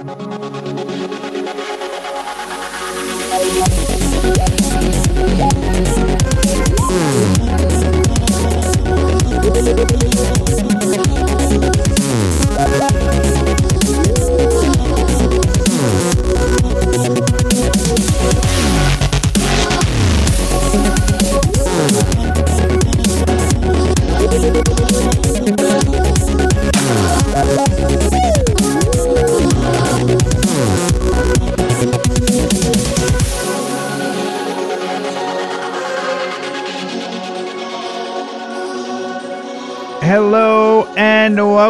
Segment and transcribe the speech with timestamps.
[0.00, 1.79] ハハハハ!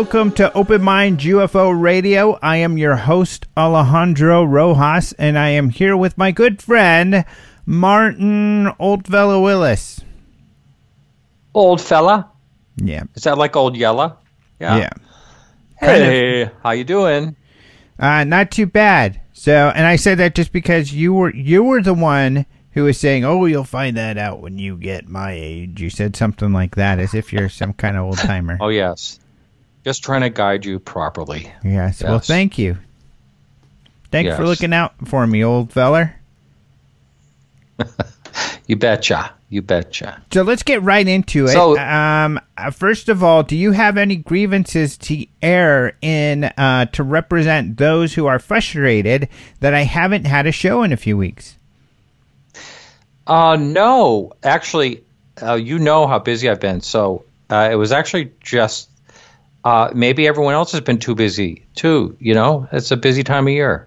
[0.00, 2.38] Welcome to Open Mind UFO Radio.
[2.40, 7.22] I am your host, Alejandro Rojas, and I am here with my good friend,
[7.66, 10.00] Martin Oldfellow Willis.
[11.52, 12.30] Old fella?
[12.76, 13.02] Yeah.
[13.14, 14.16] Is that like old yella?
[14.58, 14.78] Yeah.
[14.78, 14.90] Yeah.
[15.80, 16.08] Kind of.
[16.08, 17.36] Hey, how you doing?
[17.98, 19.20] Uh, not too bad.
[19.34, 22.98] So, and I said that just because you were you were the one who was
[22.98, 26.76] saying, "Oh, you'll find that out when you get my age." You said something like
[26.76, 28.56] that, as if you're some kind of old timer.
[28.62, 29.19] Oh yes.
[29.90, 31.52] Just trying to guide you properly.
[31.64, 32.00] Yes.
[32.00, 32.78] Well, thank you.
[34.12, 36.14] Thanks for looking out for me, old feller.
[38.68, 39.32] You betcha.
[39.48, 40.22] You betcha.
[40.32, 41.48] So let's get right into it.
[41.54, 46.84] So- um, uh, first of all, do you have any grievances to air in uh,
[46.92, 51.16] to represent those who are frustrated that I haven't had a show in a few
[51.16, 51.56] weeks?
[53.26, 55.02] Uh no, actually,
[55.42, 56.80] uh, you know how busy I've been.
[56.80, 58.88] So uh, it was actually just
[59.64, 62.16] uh, maybe everyone else has been too busy too.
[62.20, 63.86] You know, it's a busy time of year.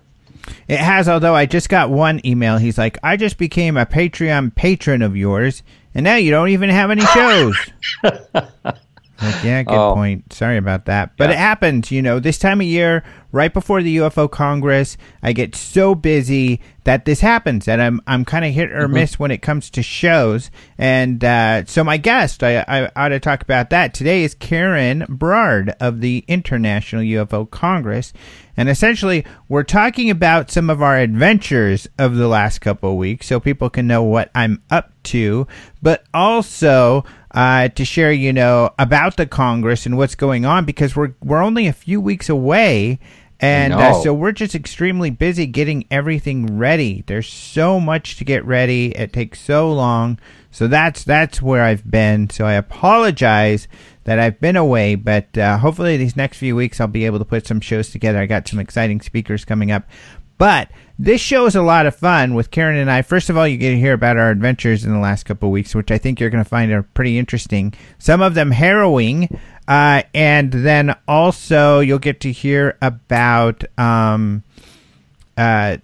[0.68, 2.58] It has, although I just got one email.
[2.58, 5.64] He's like, I just became a Patreon patron of yours,
[5.96, 7.56] and now you don't even have any shows.
[9.22, 9.94] like, yeah, good Oh.
[9.94, 10.34] point.
[10.34, 11.12] Sorry about that.
[11.18, 11.36] But Yeah.
[11.36, 15.56] it happens, you know, this time of year, right before the UFO Congress, I get
[15.56, 19.42] so busy that this happens, and I'm I'm kind of hit or miss when it
[19.42, 20.52] comes to shows.
[20.78, 25.06] And uh, so my guest, I, I ought to talk about that today, is Karen
[25.08, 28.12] Brard of the International UFO Congress.
[28.58, 33.26] And essentially, we're talking about some of our adventures of the last couple of weeks
[33.28, 35.48] so people can know what I'm up to,
[35.82, 40.96] but also uh, to share, you know, about the Congress and what's going on because
[40.96, 43.00] we're, we're only a few weeks away.
[43.40, 47.04] And uh, so we're just extremely busy getting everything ready.
[47.08, 48.96] There's so much to get ready.
[48.96, 50.18] It takes so long.
[50.50, 52.30] So that's that's where I've been.
[52.30, 53.68] So I apologize
[54.06, 57.26] that I've been away, but uh, hopefully these next few weeks I'll be able to
[57.26, 58.20] put some shows together.
[58.20, 59.84] I got some exciting speakers coming up.
[60.44, 63.02] But this show is a lot of fun with Karen and I.
[63.02, 65.54] First of all, you get to hear about our adventures in the last couple of
[65.54, 67.74] weeks, which I think you're going to find are pretty interesting.
[67.98, 69.40] Some of them harrowing,
[69.70, 74.44] uh, and then also you'll get to hear about um,
[75.38, 75.78] uh,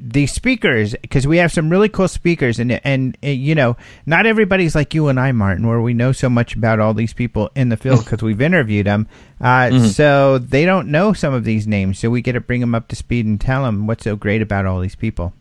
[0.00, 4.26] the speakers because we have some really cool speakers and and uh, you know not
[4.26, 7.50] everybody's like you and I Martin where we know so much about all these people
[7.54, 9.08] in the field because we've interviewed them
[9.40, 12.74] uh, so they don't know some of these names so we get to bring them
[12.74, 15.32] up to speed and tell them what's so great about all these people.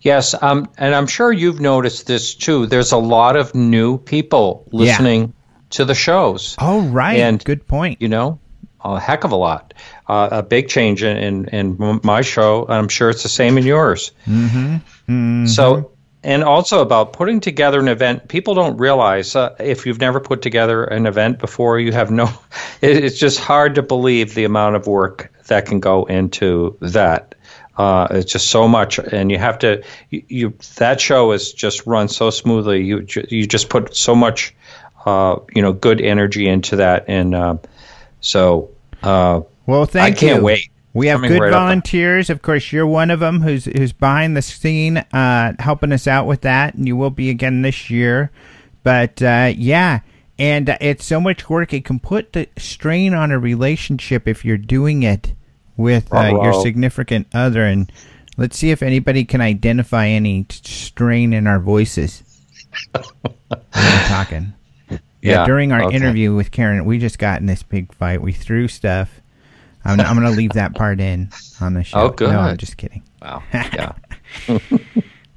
[0.00, 2.66] Yes, um, and I'm sure you've noticed this too.
[2.66, 5.34] There's a lot of new people listening
[5.70, 6.56] to the shows.
[6.60, 7.18] oh right.
[7.20, 8.02] And- good point.
[8.02, 8.38] You know,
[8.84, 9.74] a heck of a lot.
[10.08, 12.66] Uh, a big change in, in in my show.
[12.68, 14.12] I'm sure it's the same in yours.
[14.26, 15.46] Mm-hmm.
[15.46, 18.28] So, and also about putting together an event.
[18.28, 22.28] People don't realize uh, if you've never put together an event before, you have no.
[22.82, 27.36] It, it's just hard to believe the amount of work that can go into that.
[27.76, 29.82] Uh, it's just so much, and you have to.
[30.10, 32.82] You, you that show is just run so smoothly.
[32.82, 34.54] You you just put so much,
[35.06, 37.56] uh, you know, good energy into that, and uh,
[38.22, 38.70] so
[39.02, 40.70] uh, well thank I can't you wait.
[40.94, 42.30] we have Coming good right volunteers.
[42.30, 46.26] Of course you're one of them who's who's behind the scene uh, helping us out
[46.26, 48.30] with that and you will be again this year.
[48.82, 50.00] But uh, yeah
[50.38, 51.72] and uh, it's so much work.
[51.72, 55.34] It can put the strain on a relationship if you're doing it
[55.76, 57.64] with uh, your significant other.
[57.64, 57.92] And
[58.36, 62.22] let's see if anybody can identify any strain in our voices.
[62.92, 63.04] When
[63.74, 64.54] we're talking
[65.22, 65.96] yeah, Yeah, during our okay.
[65.96, 69.20] interview with karen we just got in this big fight we threw stuff
[69.84, 71.30] i'm, I'm gonna leave that part in
[71.60, 72.58] on the show Oh, no i'm good.
[72.60, 73.92] just kidding wow, yeah.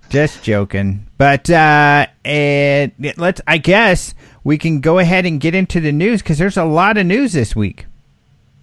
[0.09, 1.07] just joking.
[1.17, 3.41] But uh, it, it- let's.
[3.47, 6.97] I guess we can go ahead and get into the news because there's a lot
[6.97, 7.85] of news this week.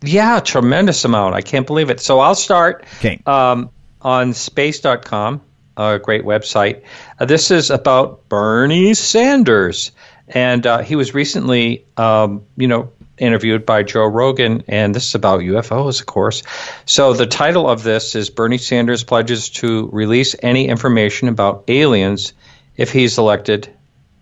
[0.02, 1.34] Yeah, tremendous amount.
[1.34, 2.00] I can't believe it.
[2.00, 3.20] So I'll start Okay.
[3.26, 3.70] um,
[4.00, 5.40] on space.com,
[5.76, 6.82] a great website.
[7.20, 9.92] Uh, this is about Bernie Sanders.
[10.28, 15.14] And uh, he was recently, um, you know, interviewed by Joe Rogan, and this is
[15.14, 16.42] about UFOs, of course.
[16.86, 22.32] So the title of this is Bernie Sanders pledges to release any information about aliens
[22.76, 23.72] if he's elected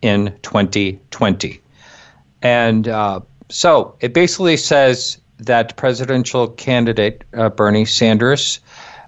[0.03, 1.61] in 2020.
[2.43, 8.61] And uh, so it basically says that presidential candidate uh, Bernie Sanders,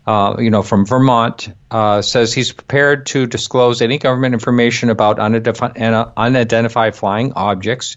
[0.06, 5.19] uh, you know, from Vermont, uh, says he's prepared to disclose any government information about
[5.19, 5.76] unidentified,
[6.16, 7.96] unidentified flying objects,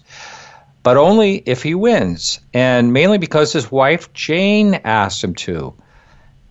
[0.82, 5.74] but only if he wins, and mainly because his wife Jane asked him to.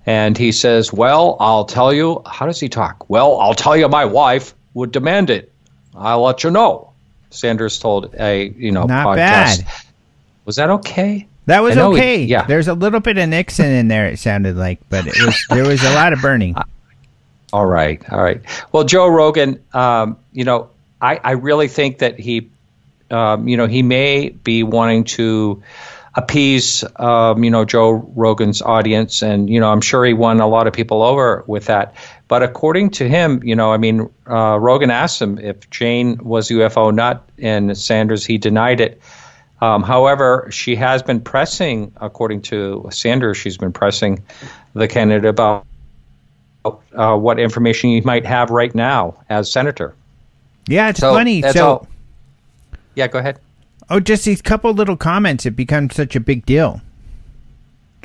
[0.06, 3.10] And he says, "Well, I'll tell you." How does he talk?
[3.10, 3.88] Well, I'll tell you.
[3.88, 5.52] My wife would demand it.
[5.96, 6.92] I'll let you know.
[7.32, 9.16] Sanders told a you know Not podcast.
[9.16, 9.66] bad.
[10.46, 11.28] Was that okay?
[11.46, 12.24] That was I know he- okay.
[12.24, 12.46] yeah.
[12.46, 14.08] There's a little bit of Nixon in there.
[14.08, 16.56] It sounded like, but it was there was a lot of burning.
[17.54, 18.42] All right, all right.
[18.74, 22.50] Well, Joe Rogan, um, you know, I, I really think that he,
[23.12, 25.64] um, you know, he may be wanting to
[26.16, 30.48] appease, um, you know, Joe Rogan's audience, and you know, I'm sure he won a
[30.48, 31.96] lot of people over with that.
[32.28, 36.50] But according to him, you know, I mean, uh, Rogan asked him if Jane was
[36.50, 39.02] UFO not, and Sanders he denied it.
[39.62, 44.24] Um, however, she has been pressing, according to Sanders, she's been pressing
[44.74, 45.66] the candidate about
[46.66, 49.96] uh, what information he might have right now as senator.
[50.68, 51.42] Yeah, it's So funny.
[51.42, 51.88] So, all.
[52.96, 53.40] Yeah, go ahead.
[53.90, 56.82] oh, just these couple little comments, it becomes such a big deal,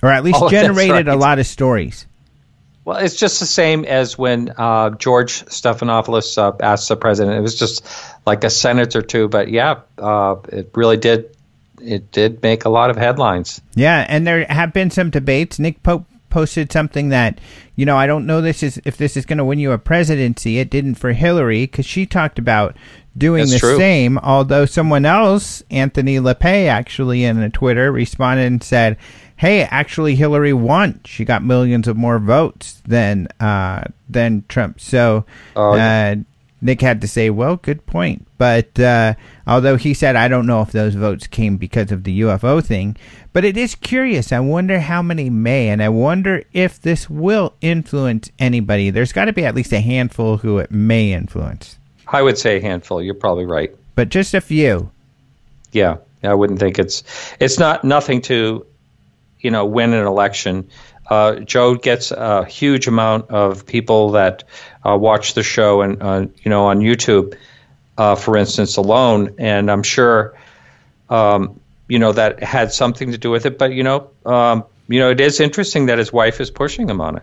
[0.03, 2.07] or at least Oh, that's generated a lot of stories.
[2.85, 7.37] Well, it's just the same as when uh, George Stephanopoulos uh, asked the president.
[7.37, 7.87] It was just
[8.27, 11.37] like a sentence or two, but yeah, uh, it really did.
[11.83, 13.61] It did make a lot of headlines.
[13.75, 15.59] Yeah, and there have been some debates.
[15.59, 17.41] Nick Pope posted something that,
[17.77, 19.79] you know, I don't know this is if this is going to win you a
[19.79, 20.59] presidency.
[20.59, 22.77] It didn't for Hillary because she talked about
[23.17, 23.77] doing That's the true.
[23.77, 24.19] same.
[24.19, 28.97] Although someone else, Anthony LePay, actually in a Twitter responded and said,
[29.37, 31.01] "Hey, actually Hillary won.
[31.05, 35.25] She got millions of more votes than uh, than Trump." So.
[35.57, 36.17] Oh, uh,
[36.63, 38.27] Nick had to say, well, good point.
[38.39, 39.15] But uh,
[39.47, 42.97] although he said, I don't know if those votes came because of the UFO thing,
[43.33, 44.33] but it is curious.
[44.33, 48.91] I wonder how many may, and I wonder if this will influence anybody.
[48.91, 51.79] There's got to be at least a handful who it may influence,
[52.09, 53.03] I would say a handful.
[53.03, 53.75] You're probably right.
[53.95, 54.91] but just a few.
[55.73, 57.05] Yeah, I wouldn't think it's
[57.39, 58.67] it's not nothing to,
[59.39, 60.69] you know, win an election.
[61.11, 64.45] Uh, Joe gets a huge amount of people that
[64.87, 67.37] uh, watch the show and uh, you know on YouTube,
[67.99, 70.39] uh, for instance, alone, and I'm sure,
[71.09, 73.59] um, you know, that had something to do with it.
[73.59, 77.01] But you know, um, you know, it is interesting that his wife is pushing him
[77.01, 77.23] on it.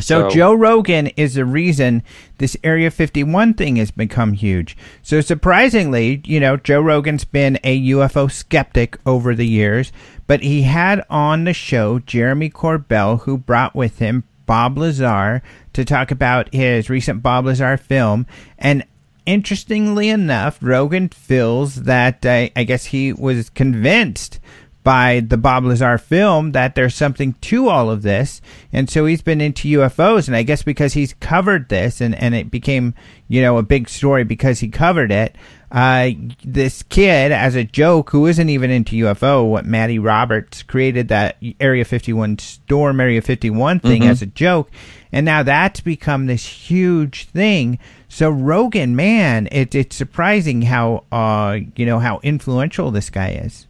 [0.00, 2.02] So, So- Joe Rogan is the reason
[2.38, 4.76] this Area 51 thing has become huge.
[5.02, 9.92] So surprisingly, you know, Joe Rogan's been a UFO skeptic over the years,
[10.26, 15.42] but he had on the show Jeremy Corbell, who brought with him Bob Lazar
[15.72, 18.26] to talk about his recent Bob Lazar film.
[18.58, 18.84] And
[19.26, 24.38] interestingly enough, Rogan feels that uh, I guess he was convinced
[24.84, 28.40] by the Bob Lazar film that there's something to all of this.
[28.70, 30.28] And so he's been into UFOs.
[30.28, 32.94] And I guess because he's covered this and, and it became,
[33.26, 35.34] you know, a big story because he covered it,
[35.72, 36.10] uh,
[36.44, 41.36] this kid, as a joke, who isn't even into UFO, what Matty Roberts created that
[41.58, 44.70] Area 51 Storm Area 51 thing as a joke.
[45.10, 47.80] And now that's become this huge thing.
[48.08, 53.66] So Rogan, man, it, it's surprising how, uh, you know, how influential this guy is.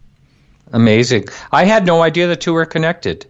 [0.75, 1.27] Amazing.
[1.53, 3.27] I had no idea the two were connected.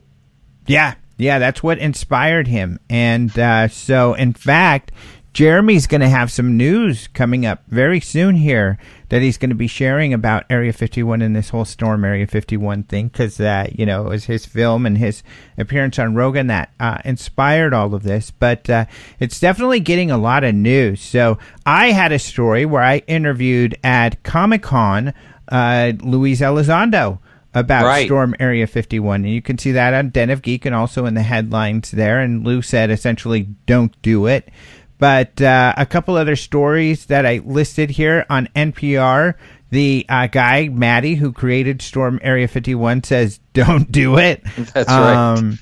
[0.66, 2.80] Yeah, yeah, that's what inspired him.
[2.88, 4.92] And uh, so, in fact,
[5.34, 8.78] Jeremy's going to have some news coming up very soon here
[9.10, 12.84] that he's going to be sharing about Area 51 and this whole Storm Area 51
[12.84, 15.22] thing because, uh, you know, it was his film and his
[15.58, 18.30] appearance on Rogan that uh, inspired all of this.
[18.30, 18.86] But uh,
[19.20, 21.02] it's definitely getting a lot of news.
[21.02, 21.36] So,
[21.66, 25.12] I had a story where I interviewed at Comic Con
[25.48, 27.18] uh, Luis Elizondo
[27.54, 28.06] about Right.
[28.06, 29.24] Storm Area 51.
[29.24, 32.20] And you can see that on Den of Geek and also in the headlines there.
[32.20, 34.50] And Lou said essentially, don't do it.
[34.98, 39.34] But uh, a couple other stories that I listed here on NPR.
[39.70, 44.44] The uh, guy, Maddie, who created Storm Area 51, says, don't do it.
[44.72, 45.34] That's right.
[45.36, 45.58] Um,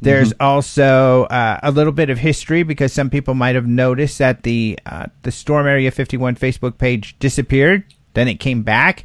[0.00, 4.42] there's also uh, a little bit of history because some people might have noticed that
[4.42, 7.84] the uh, the Storm Area 51 Facebook page disappeared.
[8.14, 9.04] Then it came back.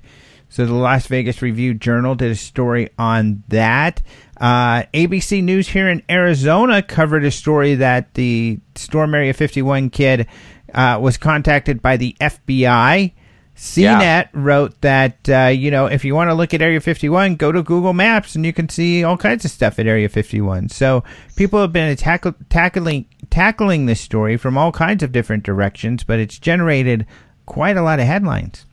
[0.50, 4.02] So the Las Vegas Review Journal did a story on that.
[4.40, 10.28] Uh, ABC News here in Arizona covered a story that the Storm Area 51 kid
[10.74, 13.14] uh, was contacted by the FBI
[13.58, 14.28] CNET yeah.
[14.34, 17.64] wrote that uh, you know if you want to look at Area 51, go to
[17.64, 20.70] Google Maps and you can see all kinds of stuff at Area 51.
[20.70, 21.04] So
[21.36, 26.20] people have been tackle- tackling tackling this story from all kinds of different directions, but
[26.20, 27.08] it's generated
[27.48, 28.67] quite a lot of headlines.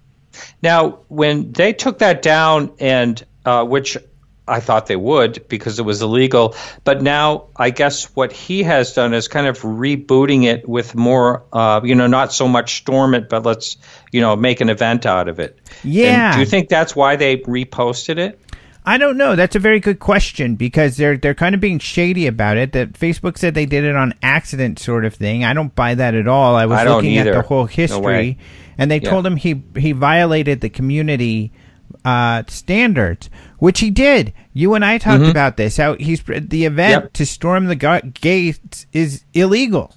[0.63, 3.97] Now, when they took that down, and uh, which
[4.47, 6.55] I thought they would because it was illegal.
[6.85, 11.45] But now I guess what he has done is kind of rebooting it with more,
[11.53, 13.79] uh, you know, not so much storm it, but let's,
[14.13, 15.59] you know, make an event out of it.
[15.83, 16.27] Yeah.
[16.27, 18.39] And do you think that's why they reposted it?
[18.87, 19.35] I don't know.
[19.35, 22.73] That's a very good question because they're they're kind of being shady about it.
[22.73, 25.43] That Facebook said they did it on accident, sort of thing.
[25.43, 26.55] I don't buy that at all.
[26.55, 28.45] I was I looking at the whole history, no
[28.79, 29.11] and they yeah.
[29.11, 31.53] told him he he violated the community
[32.05, 34.33] uh, standards, which he did.
[34.53, 35.31] You and I talked mm-hmm.
[35.31, 35.77] about this.
[35.77, 37.13] How he's the event yep.
[37.15, 39.95] to storm the gates is illegal.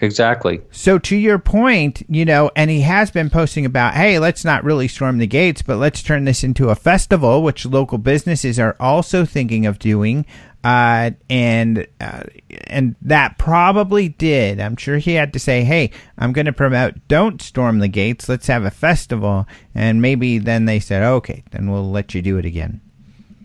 [0.00, 0.60] Exactly.
[0.70, 4.64] So to your point, you know, and he has been posting about, hey, let's not
[4.64, 8.76] really storm the gates, but let's turn this into a festival, which local businesses are
[8.80, 10.26] also thinking of doing.
[10.64, 12.22] Uh, and uh,
[12.68, 14.60] and that probably did.
[14.60, 16.94] I'm sure he had to say, "Hey, I'm going to promote.
[17.08, 18.28] Don't storm the gates.
[18.28, 22.38] Let's have a festival." And maybe then they said, "Okay, then we'll let you do
[22.38, 22.80] it again."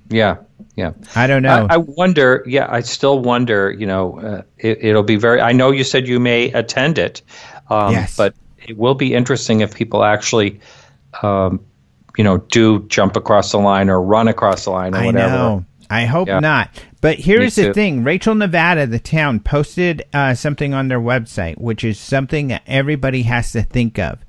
[0.09, 0.37] Yeah,
[0.75, 0.91] yeah.
[1.15, 1.67] I don't know.
[1.69, 2.43] I, I wonder.
[2.45, 3.71] Yeah, I still wonder.
[3.71, 5.41] You know, uh, it, will be very.
[5.41, 7.23] I know you said you may attend it,
[7.71, 8.15] um, yes.
[8.15, 10.59] but it will be interesting if people actually.
[11.23, 11.65] Um,
[12.15, 15.35] you know, do jump across the line or run across the line or whatever.
[15.35, 15.65] Know.
[15.89, 16.39] I hope yeah.
[16.39, 16.69] not.
[17.01, 21.83] But here's the thing Rachel, Nevada, the town, posted uh, something on their website, which
[21.83, 24.19] is something that everybody has to think of.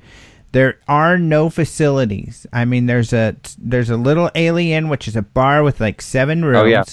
[0.52, 2.46] There are no facilities.
[2.52, 6.44] I mean, there's a there's a Little A'Le'Inn, which is a bar with like seven
[6.44, 6.58] rooms.
[6.58, 6.84] Oh, yeah.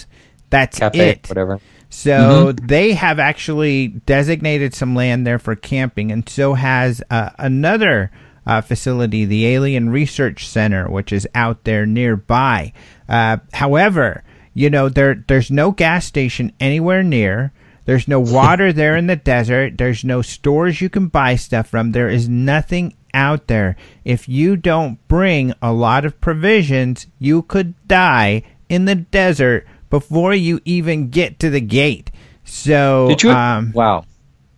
[0.50, 1.29] That's Cafe, it.
[1.29, 1.60] Whatever.
[1.89, 2.65] So mm-hmm.
[2.65, 8.12] they have actually designated some land there for camping, and so has uh, another
[8.45, 12.74] uh, facility, the Alien Research Center, which is out there nearby.
[13.07, 14.25] Uh, however,
[14.55, 17.51] you know, there there's no gas station anywhere near.
[17.83, 19.77] There's no water there in the desert.
[19.77, 21.91] There's no stores you can buy stuff from.
[21.91, 23.75] There is nothing out there.
[24.03, 30.33] If you don't bring a lot of provisions, you could die in the desert before
[30.33, 32.09] you even get to the gate.
[32.45, 34.05] So, Did you, um, wow.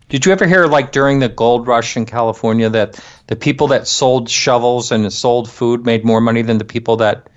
[0.10, 3.88] Did you ever hear, like during the gold rush in California, that the people that
[3.88, 7.28] sold shovels and sold food made more money than the people that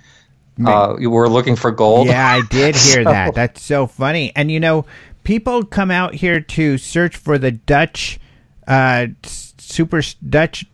[0.65, 2.07] uh, you were looking for gold.
[2.07, 3.11] Yeah, I did hear so.
[3.11, 3.33] that.
[3.35, 4.31] That's so funny.
[4.35, 4.85] And you know,
[5.23, 8.19] people come out here to search for the Dutch,
[8.67, 10.65] uh, super Dutch,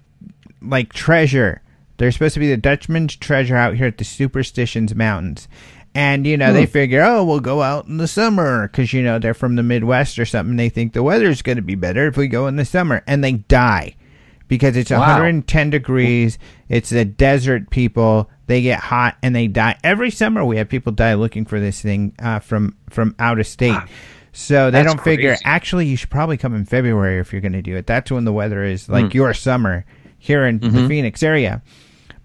[0.61, 1.61] like treasure.
[1.97, 5.47] There's supposed to be the Dutchman's treasure out here at the Superstitions Mountains.
[5.95, 6.53] And, you know, hmm.
[6.53, 9.63] they figure, oh, we'll go out in the summer because, you know, they're from the
[9.63, 10.55] Midwest or something.
[10.55, 13.03] They think the weather's going to be better if we go in the summer.
[13.07, 13.95] And they die
[14.47, 14.99] because it's wow.
[14.99, 16.37] 110 degrees.
[16.69, 20.43] It's a desert, people they get hot and they die every summer.
[20.43, 23.71] We have people die looking for this thing uh, from from out of state.
[23.71, 23.85] Wow.
[24.33, 25.31] So they don't figure.
[25.31, 25.43] Crazy.
[25.45, 27.87] Actually, you should probably come in February if you're going to do it.
[27.87, 29.13] That's when the weather is like mm.
[29.13, 29.85] your summer
[30.19, 30.75] here in mm-hmm.
[30.75, 31.61] the Phoenix area.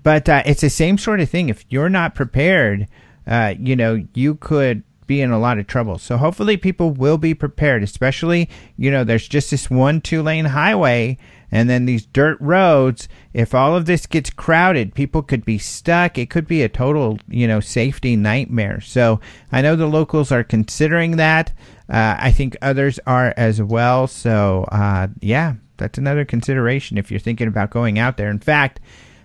[0.03, 1.49] But uh, it's the same sort of thing.
[1.49, 2.89] If you're not prepared,
[3.27, 5.99] uh, you know, you could be in a lot of trouble.
[5.99, 10.45] So hopefully people will be prepared, especially, you know, there's just this one two lane
[10.45, 11.19] highway
[11.53, 13.09] and then these dirt roads.
[13.33, 16.19] If all of this gets crowded, people could be stuck.
[16.19, 18.81] It could be a total, you know, safety nightmare.
[18.81, 19.21] So
[19.53, 21.53] I know the locals are considering that.
[21.89, 24.07] Uh, I think others are as well.
[24.07, 28.31] So, uh, yeah, that's another consideration if you're thinking about going out there.
[28.31, 28.81] In fact,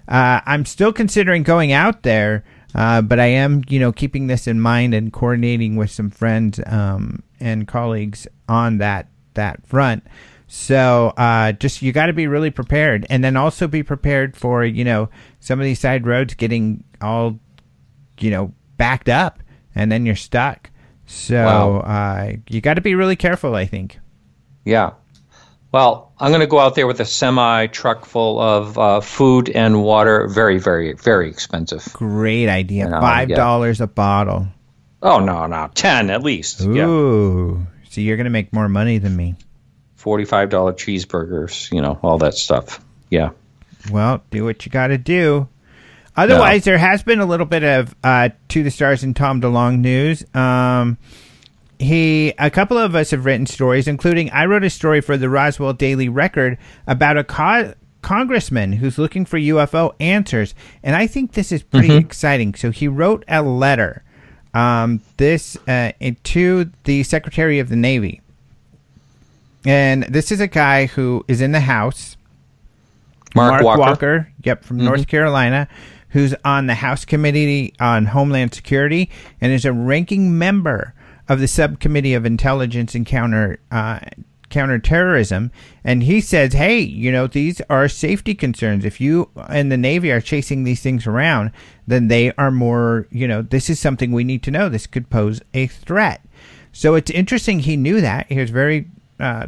[0.07, 2.43] uh, I'm still considering going out there
[2.75, 6.59] uh, but I am, you know, keeping this in mind and coordinating with some friends
[6.67, 10.05] um, and colleagues on that that front.
[10.47, 14.63] So uh, just you got to be really prepared, and then also be prepared for
[14.63, 17.39] you know some of these side roads getting all
[18.19, 19.43] you know backed up,
[19.75, 20.69] and then you're stuck.
[21.05, 21.77] So wow.
[21.79, 23.55] uh, you got to be really careful.
[23.55, 23.99] I think.
[24.63, 24.91] Yeah,
[25.71, 29.49] well, I'm going to go out there with a semi truck full of uh, food
[29.49, 30.27] and water.
[30.27, 31.91] Very, very, very expensive.
[31.93, 32.85] Great idea.
[32.85, 33.85] You know, Five dollars yeah.
[33.85, 34.47] a bottle.
[35.01, 36.61] Oh no, no, ten at least.
[36.61, 37.89] Ooh, yeah.
[37.89, 39.35] so you're going to make more money than me.
[39.97, 41.71] Forty-five dollar cheeseburgers.
[41.71, 42.83] You know all that stuff.
[43.09, 43.31] Yeah.
[43.91, 45.47] Well, do what you got to do.
[46.15, 46.71] Otherwise, no.
[46.71, 50.23] there has been a little bit of uh, to the stars and Tom DeLonge news.
[50.33, 50.97] Um,
[51.79, 55.29] he a couple of us have written stories including i wrote a story for the
[55.29, 61.33] roswell daily record about a co- congressman who's looking for ufo answers and i think
[61.33, 62.05] this is pretty mm-hmm.
[62.05, 64.03] exciting so he wrote a letter
[64.53, 65.91] um, this uh,
[66.23, 68.21] to the secretary of the navy
[69.65, 72.17] and this is a guy who is in the house
[73.35, 73.79] Mark, Walker.
[73.79, 74.33] Walker.
[74.43, 75.67] Yep, from North Carolina,
[76.09, 79.09] who's on the House Committee on Homeland Security
[79.41, 80.93] and is a ranking member
[81.29, 83.99] of the Subcommittee of Intelligence and Counter uh,
[84.49, 85.51] Counterterrorism.
[85.83, 88.85] And he says, "Hey, you know, these are safety concerns.
[88.85, 91.51] If you and the Navy are chasing these things around,
[91.85, 93.07] then they are more.
[93.11, 94.69] You know, this is something we need to know.
[94.69, 96.21] This could pose a threat."
[96.71, 97.59] So it's interesting.
[97.59, 98.27] He knew that.
[98.29, 98.89] He was very.
[99.19, 99.47] Uh,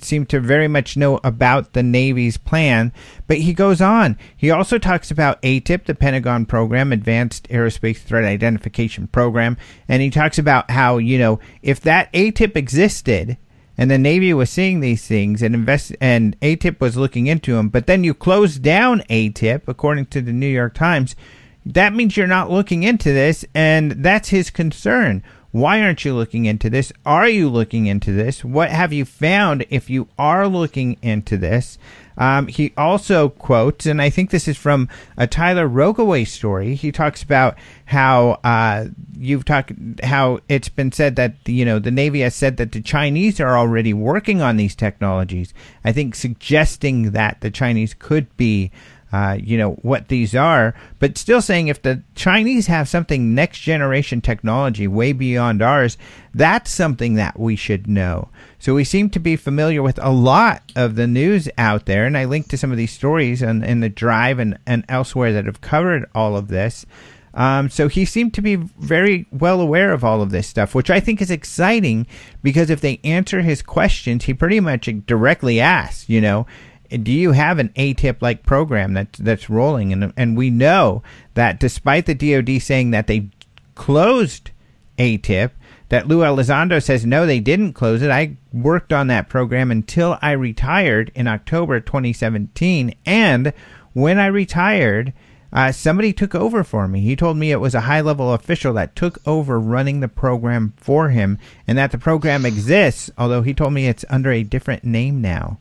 [0.00, 2.92] seemed to very much know about the Navy's plan,
[3.26, 4.18] but he goes on.
[4.36, 9.56] He also talks about AATIP, the Pentagon program, Advanced Aerospace Threat Identification Program,
[9.88, 13.36] and he talks about how, you know, if that AATIP existed
[13.78, 17.68] and the Navy was seeing these things and invest and AATIP was looking into them,
[17.68, 21.16] but then you close down AATIP, according to the New York Times,
[21.64, 25.22] that means you're not looking into this, and that's his concern.
[25.52, 26.92] Why aren't you looking into this?
[27.04, 28.44] Are you looking into this?
[28.44, 31.76] What have you found if you are looking into this?
[32.16, 36.74] Um, he also quotes, and I think this is from a Tyler Rogoway story.
[36.74, 38.88] He talks about how uh,
[39.18, 39.72] you've talked,
[40.04, 43.56] how it's been said that you know the Navy has said that the Chinese are
[43.56, 45.54] already working on these technologies.
[45.82, 48.70] I think suggesting that the Chinese could be
[49.12, 53.60] uh, you know what these are, but still saying if the Chinese have something next
[53.60, 55.98] generation technology way beyond ours,
[56.32, 58.28] that's something that we should know.
[58.58, 62.16] So we seem to be familiar with a lot of the news out there, and
[62.16, 65.46] I linked to some of these stories in, in the drive and, and elsewhere that
[65.46, 66.86] have covered all of this.
[67.32, 70.90] Um, so he seemed to be very well aware of all of this stuff, which
[70.90, 72.06] I think is exciting
[72.42, 76.46] because if they answer his questions, he pretty much directly asks, you know,
[76.90, 79.92] do you have an AATIP like program that that's rolling?
[79.92, 81.02] And and we know
[81.34, 83.28] that despite the DoD saying that they
[83.74, 84.50] closed
[84.98, 85.50] AATIP,
[85.88, 88.10] that Lou Elizondo says no, they didn't close it.
[88.10, 93.52] I worked on that program until I retired in October 2017, and
[93.92, 95.12] when I retired.
[95.52, 97.00] Uh, somebody took over for me.
[97.00, 100.74] He told me it was a high level official that took over running the program
[100.76, 104.84] for him and that the program exists, although he told me it's under a different
[104.84, 105.58] name now.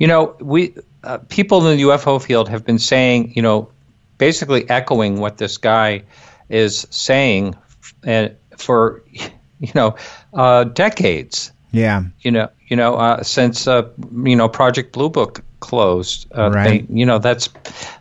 [0.00, 3.70] You know, we uh, people in the UFO field have been saying, you know,
[4.18, 6.02] basically echoing what this guy
[6.48, 7.54] is saying,
[8.02, 9.94] and for you know,
[10.34, 11.52] uh, decades.
[11.70, 12.02] Yeah.
[12.22, 13.88] You know, you know, uh, since uh,
[14.24, 16.26] you know Project Blue Book closed.
[16.36, 16.88] Uh, right.
[16.88, 17.50] They, you know, that's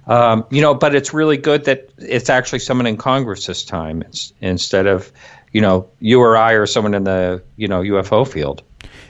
[0.07, 4.01] um, you know, but it's really good that it's actually someone in Congress this time
[4.03, 5.11] it's, instead of
[5.51, 8.63] you know you or I or someone in the you know UFO field.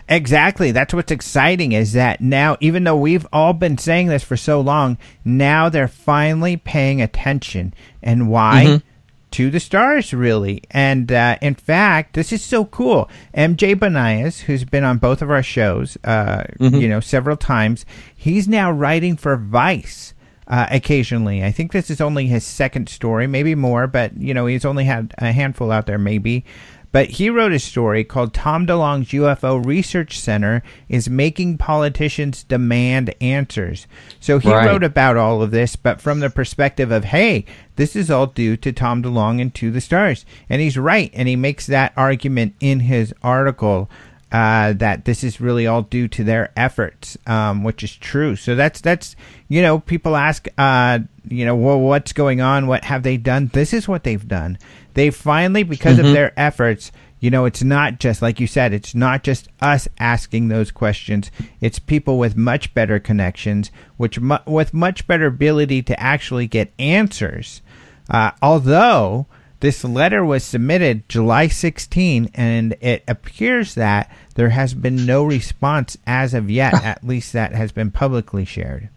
[0.10, 0.72] Exactly.
[0.72, 4.60] That's what's exciting is that now, even though we've all been saying this for so
[4.60, 7.76] long, now they're finally paying attention.
[8.02, 8.66] And why?
[8.66, 8.86] Mm-hmm.
[9.34, 10.64] To the stars, really.
[10.72, 13.08] And uh, in fact, this is so cool.
[13.38, 16.76] MJ Banias, who's been on both of our shows, uh, mm-hmm.
[16.76, 20.16] you know, several times, he's now writing for Vice.
[20.48, 21.44] Uh, occasionally.
[21.44, 24.84] I think this is only his second story, maybe more, but you know he's only
[24.86, 26.44] had a handful out there, maybe.
[26.92, 33.14] But he wrote a story called Tom DeLonge's UFO Research Center is Making Politicians Demand
[33.22, 33.86] Answers.
[34.20, 34.66] So he right.
[34.66, 38.58] wrote about all of this, but from the perspective of, hey, this is all due
[38.58, 40.26] to Tom DeLonge and To the Stars.
[40.50, 41.12] And he's right.
[41.14, 43.90] And he makes that argument in his article.
[44.32, 48.36] Uh, that this is really all due to their efforts, um, which is true.
[48.36, 49.16] So that's that's
[49.48, 52.68] you know people ask, uh, you know, well, what's going on?
[52.68, 53.50] What have they done?
[53.54, 54.60] This is what they've done.
[55.00, 56.08] They finally, because mm-hmm.
[56.08, 59.88] of their efforts, you know, it's not just like you said, it's not just us
[59.98, 61.32] asking those questions.
[61.62, 66.74] It's people with much better connections, which mu- with much better ability to actually get
[66.78, 67.62] answers.
[68.10, 69.26] Uh, although
[69.62, 75.98] this letter was submitted July 16, and it appears that there has been no response
[76.06, 76.74] as of yet.
[76.84, 78.90] at least that has been publicly shared.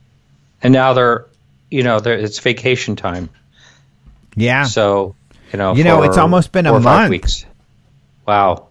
[0.65, 1.27] And now they're,
[1.71, 3.29] you know, they're, it's vacation time.
[4.35, 4.65] Yeah.
[4.65, 5.15] So
[5.53, 7.11] you know, you know, it's almost been a month.
[7.11, 7.45] Weeks.
[8.27, 8.69] Wow.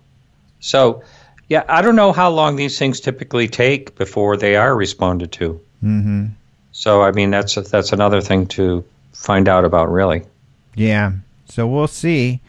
[0.59, 1.03] So,
[1.49, 5.61] yeah, I don't know how long these things typically take before they are responded to.
[5.83, 6.25] Mm-hmm.
[6.71, 10.23] So, I mean, that's that's another thing to find out about, really.
[10.75, 11.13] Yeah.
[11.45, 12.39] So we'll see.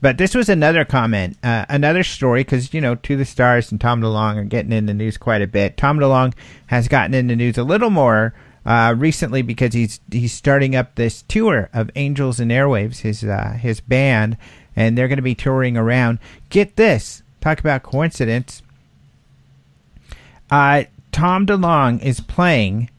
[0.00, 3.80] But this was another comment, uh, another story, because, you know, To the Stars and
[3.80, 5.76] Tom DeLonge are getting in the news quite a bit.
[5.76, 6.34] Tom DeLonge
[6.66, 10.94] has gotten in the news a little more uh, recently because he's he's starting up
[10.94, 14.36] this tour of Angels and Airwaves, his uh, his band,
[14.76, 16.18] and they're going to be touring around.
[16.48, 18.62] Get this, talk about coincidence.
[20.50, 22.90] Uh, Tom DeLonge is playing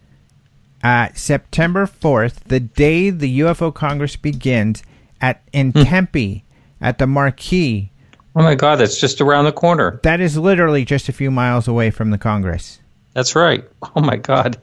[0.83, 4.83] uh, September fourth, the day the UFO Congress begins
[5.21, 5.83] at in hmm.
[5.83, 6.43] Tempe
[6.81, 7.89] at the Marquee.
[8.35, 9.99] Oh my God, that's just around the corner.
[10.03, 12.79] That is literally just a few miles away from the Congress.
[13.13, 13.63] That's right.
[13.95, 14.57] Oh my God.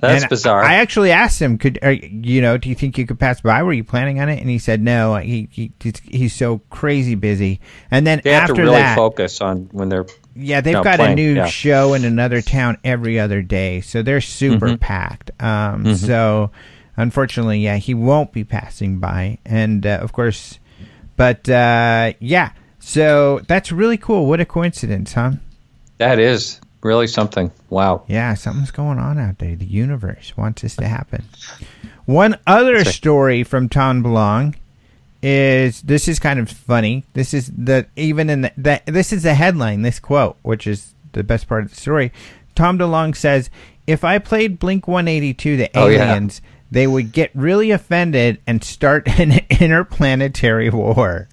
[0.00, 0.62] That's And bizarre.
[0.62, 2.56] I actually asked him, "Could are, you know?
[2.56, 3.62] Do you think you could pass by?
[3.64, 5.16] Were you planning on it?" And he said, "No.
[5.16, 5.72] He, he
[6.08, 9.88] he's, so crazy busy." And then they have after to really that, focus on when
[9.88, 10.06] they're.
[10.36, 11.46] yeah, they've no, got a new yeah.
[11.46, 14.76] show in another town every other day, so they're super Mm-hmm.
[14.76, 15.30] packed.
[15.42, 16.52] Um, So,
[16.96, 20.60] unfortunately, yeah, he won't be passing by, and uh, of course,
[21.16, 24.26] but uh, yeah, so that's really cool.
[24.26, 25.32] What a coincidence, huh?
[25.98, 27.50] That is really something.
[27.70, 28.04] Wow.
[28.06, 29.56] Yeah, something's going on out there.
[29.56, 31.24] The universe wants this to happen.
[32.06, 34.54] One other story from Tom DeLonge
[35.22, 37.04] is this is kind of funny.
[37.14, 39.82] This is the even in the, the this is the headline.
[39.82, 42.12] This quote, which is the best part of the story.
[42.54, 43.50] Tom DeLonge says,
[43.86, 46.10] "If I played Blink 182, the Oh, yeah.
[46.12, 51.28] aliens, they would get really offended and start an interplanetary war."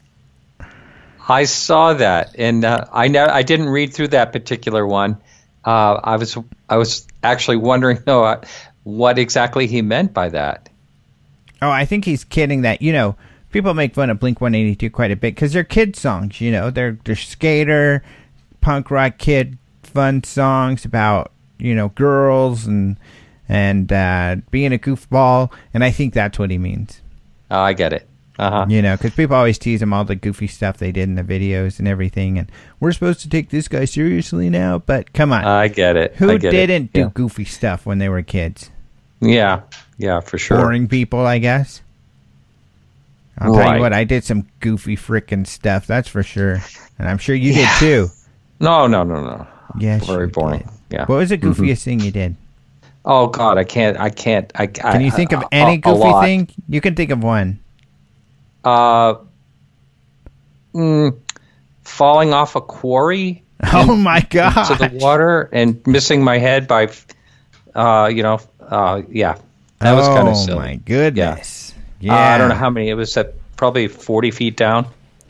[1.27, 5.17] I saw that, and uh, I know I didn't read through that particular one.
[5.65, 6.37] Uh, I was
[6.69, 8.41] I was actually wondering though uh,
[8.83, 10.69] what exactly he meant by that.
[11.61, 13.15] Oh, I think he's kidding that, you know,
[13.51, 16.69] people make fun of Blink 182 quite a bit because they're kid songs, you know,
[16.69, 18.03] they're, they're skater,
[18.61, 22.97] punk rock kid fun songs about, you know, girls and,
[23.47, 25.51] and, uh, being a goofball.
[25.73, 27.01] And I think that's what he means,
[27.49, 28.07] Oh, I get it.
[28.37, 28.65] Uh huh.
[28.67, 31.23] you know, because people always tease him all the goofy stuff they did in the
[31.23, 32.37] videos and everything.
[32.37, 35.45] And we're supposed to take this guy seriously now, but come on.
[35.45, 36.15] I get it.
[36.15, 37.09] Who get didn't do Yeah.
[37.13, 38.71] goofy stuff when they were kids?
[39.21, 39.61] Yeah,
[39.97, 40.57] yeah, for sure.
[40.61, 41.81] boring people, I guess.
[43.37, 46.61] I'll tell you what, I did some goofy frickin' stuff, that's for sure.
[46.99, 48.07] And I'm sure you did too.
[48.59, 49.47] No, no, no, no.
[49.77, 50.05] Yes.
[50.05, 50.59] Very boring.
[50.59, 50.69] did.
[50.89, 51.01] Yeah.
[51.01, 51.11] Mm-hmm.
[51.11, 52.35] What was the goofiest thing you did?
[53.03, 53.99] Oh God, I can't.
[53.99, 54.51] I can't.
[54.55, 56.49] I Can you think of any goofy thing?
[56.67, 57.59] You can think of one.
[58.65, 59.15] Uh,
[60.73, 61.17] mm,
[61.83, 64.71] falling off a quarry Oh my God.
[64.71, 66.89] into the water and missing my head by,
[67.73, 69.37] uh, you know, uh, yeah,
[69.79, 70.57] that was kind oh of silly.
[70.57, 71.73] Oh my goodness.
[71.99, 72.13] Yeah.
[72.13, 72.89] Uh, I don't know how many.
[72.89, 74.87] It was at probably forty feet down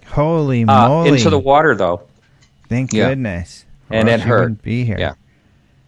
[0.07, 1.09] Holy uh, moly.
[1.09, 2.01] into the water, though.
[2.69, 3.09] Thank yeah.
[3.09, 3.65] goodness.
[3.89, 4.61] Or And it hurt.
[4.63, 4.97] be here.
[4.97, 5.13] Yeah.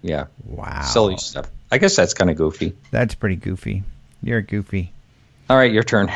[0.04, 0.82] Yeah, Wow.
[0.84, 1.50] silly stuff.
[1.72, 2.76] I guess that's kind of goofy.
[2.92, 3.84] That's pretty goofy.
[4.22, 4.94] You're goofy.
[5.50, 6.12] All right, your turn.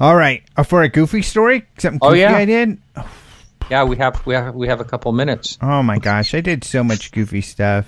[0.00, 0.42] All right.
[0.56, 1.64] Uh, for a goofy story?
[1.78, 2.36] Something Oh, goofy yeah.
[2.36, 2.78] I did?
[3.70, 5.58] Yeah, we have we have we have a couple minutes.
[5.60, 7.86] Oh my gosh, I did so much goofy stuff.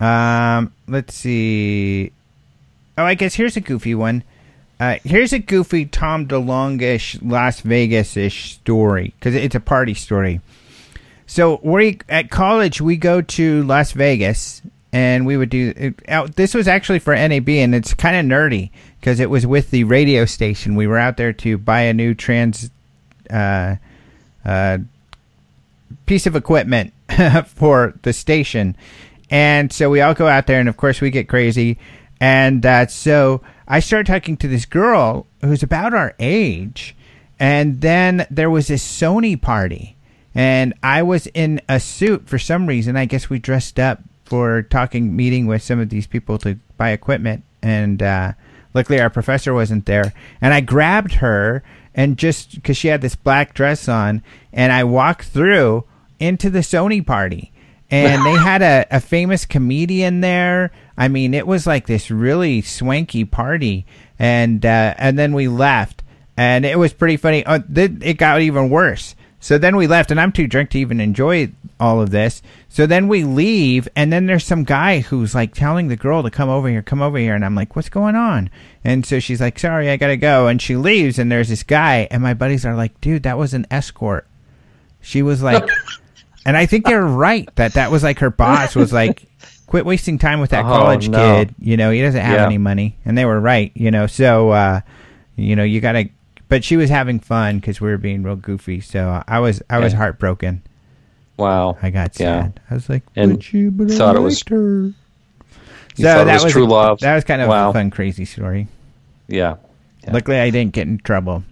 [0.00, 2.10] Um, let's see.
[2.98, 4.24] Oh, I guess here's a goofy one.
[4.80, 10.40] Uh, here's a goofy Tom DeLonge-ish Las Vegas ish story because it's a party story.
[11.26, 14.60] So we at college we go to Las Vegas
[14.92, 15.72] and we would do.
[15.76, 19.70] It, this was actually for NAB and it's kind of nerdy because it was with
[19.70, 20.74] the radio station.
[20.74, 22.70] We were out there to buy a new trans.
[23.30, 23.76] Uh,
[24.44, 24.78] uh,
[26.06, 26.92] piece of equipment
[27.46, 28.76] for the station.
[29.30, 31.78] And so we all go out there, and of course, we get crazy.
[32.20, 36.94] And uh, so I started talking to this girl who's about our age.
[37.40, 39.96] And then there was this Sony party.
[40.34, 42.96] And I was in a suit for some reason.
[42.96, 44.00] I guess we dressed up
[44.32, 47.44] for talking, meeting with some of these people to buy equipment.
[47.60, 48.32] And uh,
[48.72, 50.14] luckily, our professor wasn't there.
[50.40, 51.62] And I grabbed her
[51.94, 54.22] and just because she had this black dress on,
[54.54, 55.84] and I walked through
[56.18, 57.52] into the Sony party,
[57.90, 60.72] and they had a, a famous comedian there.
[60.96, 63.84] I mean, it was like this really swanky party,
[64.18, 66.02] and uh, and then we left,
[66.38, 67.44] and it was pretty funny.
[67.44, 69.14] Uh, th- it got even worse.
[69.42, 71.50] So then we left, and I'm too drunk to even enjoy
[71.80, 72.42] all of this.
[72.68, 76.30] So then we leave, and then there's some guy who's like telling the girl to
[76.30, 78.50] come over here, come over here, and I'm like, what's going on?
[78.84, 82.06] And so she's like, sorry, I gotta go, and she leaves, and there's this guy,
[82.12, 84.28] and my buddies are like, dude, that was an escort.
[85.00, 85.68] She was like,
[86.46, 89.24] and I think they're right that that was like her boss was like,
[89.66, 91.18] quit wasting time with that Oh, college no.
[91.18, 91.52] kid.
[91.58, 92.46] You know, he doesn't have Yeah.
[92.46, 93.72] any money, and they were right.
[93.74, 94.80] You know, so uh,
[95.34, 96.10] you know, you gotta.
[96.52, 98.80] But she was having fun because we were being real goofy.
[98.82, 100.00] So I was, I was Yeah.
[100.00, 100.60] heartbroken.
[101.38, 101.78] Wow.
[101.82, 102.42] I got Yeah.
[102.42, 102.60] sad.
[102.70, 104.92] I was like, And you, but I thought it was- her.
[105.96, 107.00] You thought it was true a- love.
[107.00, 107.70] That was kind of Wow.
[107.70, 108.68] a fun, crazy story.
[109.28, 109.54] Yeah.
[110.04, 110.12] Yeah.
[110.12, 111.42] Luckily, I didn't get in trouble.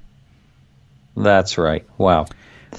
[1.16, 1.86] That's right.
[1.96, 2.26] Wow.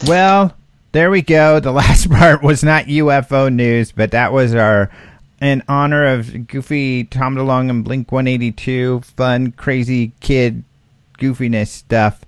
[0.05, 0.53] Well,
[0.91, 1.59] there we go.
[1.59, 4.91] The last part was not UFO news, but that was our
[5.41, 10.63] in honor of Goofy Tom DeLonge and Blink 182, fun, crazy kid
[11.21, 12.25] goofiness stuff.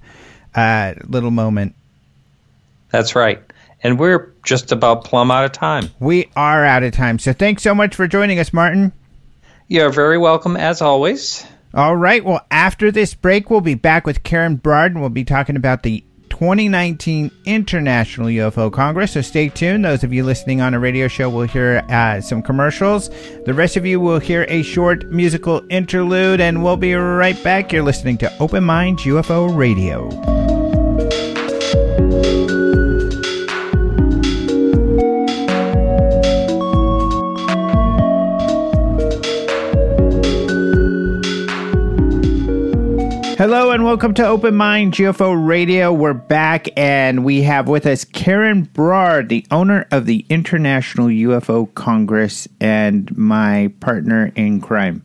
[0.56, 1.76] Uh, little moment.
[2.92, 3.42] That's right.
[3.82, 5.90] And we're just about plumb out of time.
[6.00, 8.94] We are out of time, so thanks so much for joining us, Martin.
[9.68, 11.46] You're very welcome, as always.
[11.74, 12.24] All right.
[12.24, 15.84] Well, after this break, we'll be back with Karen Brard, and we'll be talking about
[15.84, 16.04] the
[16.34, 19.12] 2019 International UFO Congress.
[19.12, 19.86] So stay tuned.
[19.86, 23.10] Those of you listening on a radio show will hear uh, some commercials.
[23.46, 27.72] The rest of you will hear a short musical interlude, and we'll be right back.
[27.72, 30.10] You're listening to Open Mind UFO Radio.
[43.36, 45.92] Hello and welcome to Open Mind UFO Radio.
[45.92, 51.74] We're back and we have with us Karen Brard, the owner of the International UFO
[51.74, 55.04] Congress and my partner in crime.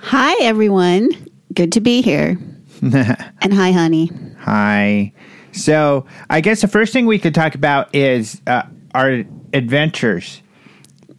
[0.00, 1.08] Hi, everyone.
[1.54, 2.38] Good to be here.
[2.82, 4.10] and hi, honey.
[4.40, 5.14] Hi.
[5.52, 8.64] So, I guess the first thing we could talk about is uh,
[8.94, 10.42] our adventures.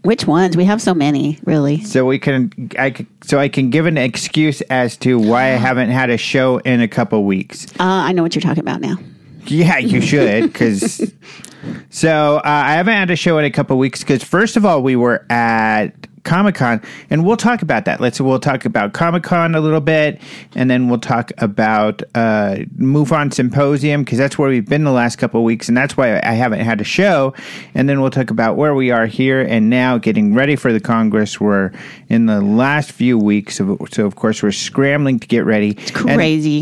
[0.03, 0.57] Which ones?
[0.57, 1.83] We have so many, really.
[1.83, 5.91] So we can, I so I can give an excuse as to why I haven't
[5.91, 7.67] had a show in a couple weeks.
[7.79, 8.97] Uh, I know what you're talking about now.
[9.45, 11.13] Yeah, you should, because.
[11.89, 14.81] so uh, I haven't had a show in a couple weeks because first of all
[14.81, 17.99] we were at Comic Con, and we'll talk about that.
[17.99, 20.21] Let's we'll talk about Comic Con a little bit,
[20.55, 25.17] and then we'll talk about uh, MUFON Symposium because that's where we've been the last
[25.17, 27.33] couple of weeks, and that's why I haven't had a show.
[27.73, 30.79] And then we'll talk about where we are here and now, getting ready for the
[30.79, 31.39] Congress.
[31.39, 31.71] We're
[32.09, 35.71] in the last few weeks, of, so of course we're scrambling to get ready.
[35.71, 36.61] It's crazy.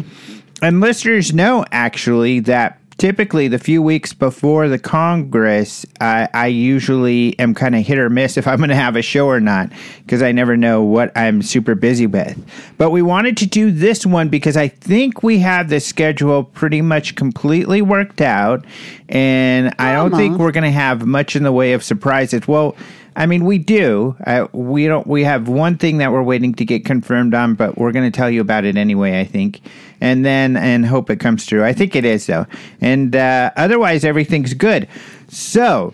[0.62, 6.48] And, and listeners know actually that typically the few weeks before the Congress, I, I
[6.48, 9.40] usually am kind of hit or miss if I'm going to have a show or
[9.40, 12.38] not because I never know what I'm super busy with.
[12.78, 16.82] But we wanted to do this one because I think we have the schedule pretty
[16.82, 18.66] much completely worked out,
[19.08, 22.48] and I don't think we're going to have much in the way of surprises.
[22.48, 22.76] Well.
[23.16, 24.16] I mean, we do.
[24.26, 25.06] Uh, we don't.
[25.06, 28.16] We have one thing that we're waiting to get confirmed on, but we're going to
[28.16, 29.20] tell you about it anyway.
[29.20, 29.60] I think,
[30.02, 31.64] and then and hope it comes through.
[31.64, 32.46] I think it is though,
[32.82, 34.88] and uh, otherwise everything's good.
[35.30, 35.94] So,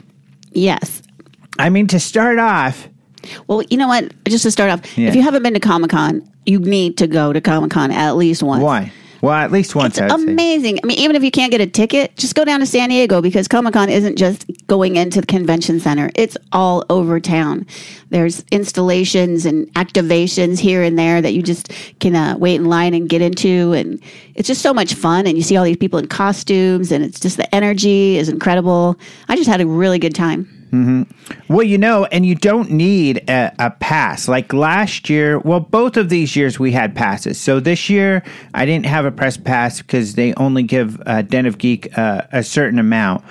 [0.52, 1.02] yes.
[1.58, 2.90] I mean, to start off.
[3.48, 4.14] Well, you know what?
[4.26, 5.08] Just to start off, yeah.
[5.08, 8.16] if you haven't been to Comic Con, you need to go to Comic Con at
[8.16, 8.62] least once.
[8.62, 8.92] Why?
[9.22, 9.98] Well, at least once.
[9.98, 10.76] It's amazing.
[10.76, 10.82] Say.
[10.84, 13.22] I mean, even if you can't get a ticket, just go down to San Diego
[13.22, 16.10] because Comic Con isn't just going into the convention center.
[16.16, 17.66] It's all over town.
[18.10, 22.94] There's installations and activations here and there that you just can uh, wait in line
[22.94, 24.02] and get into, and
[24.36, 25.28] it's just so much fun.
[25.28, 28.98] And you see all these people in costumes, and it's just the energy is incredible.
[29.28, 30.55] I just had a really good time.
[30.72, 31.54] Mm-hmm.
[31.54, 34.28] Well, you know, and you don't need a, a, pass.
[34.28, 37.40] Like last year, well, both of these years we had passes.
[37.40, 38.24] So this year
[38.54, 42.24] I didn't have a press pass because they only give uh, Den of Geek uh,
[42.32, 43.24] a certain amount.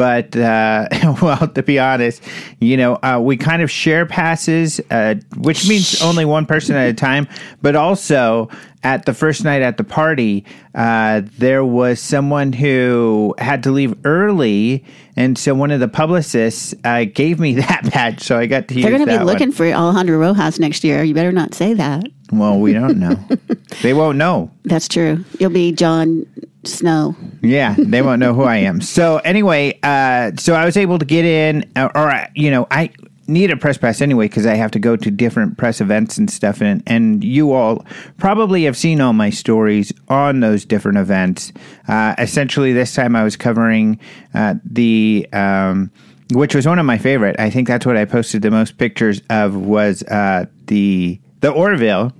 [0.00, 0.88] But uh,
[1.22, 2.22] well, to be honest,
[2.58, 6.88] you know, uh, we kind of share passes, uh, which means only one person at
[6.88, 7.28] a time.
[7.60, 8.48] But also,
[8.82, 13.94] at the first night at the party, uh, there was someone who had to leave
[14.04, 14.84] early,
[15.16, 18.74] and so one of the publicists uh, gave me that badge, so I got to.
[18.74, 19.52] They're going to be looking one.
[19.52, 21.02] for Alejandro Rojas next year.
[21.02, 22.04] You better not say that.
[22.32, 23.16] Well, we don't know.
[23.82, 24.50] they won't know.
[24.64, 25.24] That's true.
[25.38, 26.26] You'll be Jon
[26.64, 27.16] Snow.
[27.42, 28.80] Yeah, they won't know who I am.
[28.80, 32.66] So anyway, uh, so I was able to get in, uh, or, or you know,
[32.70, 32.90] I
[33.30, 36.30] need a press pass anyway because I have to go to different press events and
[36.30, 36.60] stuff.
[36.60, 37.84] And and you all
[38.18, 41.52] probably have seen all my stories on those different events.
[41.88, 43.98] Uh, essentially, this time I was covering
[44.34, 45.28] uh, the.
[45.32, 45.90] Um,
[46.32, 47.34] which was one of my favorite.
[47.40, 52.12] I think that's what I posted the most pictures of was uh, the the Orville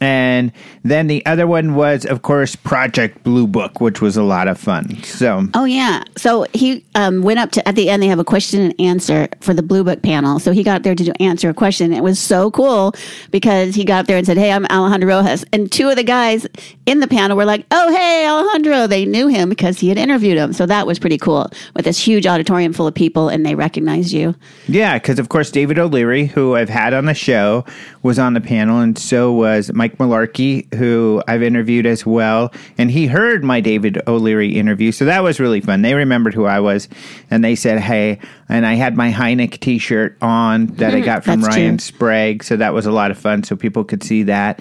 [0.00, 4.48] and then the other one was, of course, Project Blue Book, which was a lot
[4.48, 5.02] of fun.
[5.02, 8.02] So, oh yeah, so he um, went up to at the end.
[8.02, 10.38] They have a question and answer for the Blue Book panel.
[10.38, 11.92] So he got there to do, answer a question.
[11.92, 12.94] It was so cool
[13.30, 16.04] because he got up there and said, "Hey, I'm Alejandro Rojas," and two of the
[16.04, 16.46] guys
[16.86, 20.38] in the panel were like, "Oh, hey, Alejandro!" They knew him because he had interviewed
[20.38, 20.52] him.
[20.52, 24.12] So that was pretty cool with this huge auditorium full of people, and they recognized
[24.12, 24.34] you.
[24.66, 27.64] Yeah, because of course David O'Leary, who I've had on the show,
[28.02, 32.52] was on the panel, and so was Mike Malarkey, who I've interviewed as well.
[32.78, 35.82] And he heard my David O'Leary interview, so that was really fun.
[35.82, 36.88] They remembered who I was,
[37.30, 41.04] and they said, "Hey," and I had my Hynek T-shirt on that I mm-hmm.
[41.04, 41.84] got from Ryan true.
[41.84, 43.42] Sprague, so that was a lot of fun.
[43.42, 44.60] So people could see that.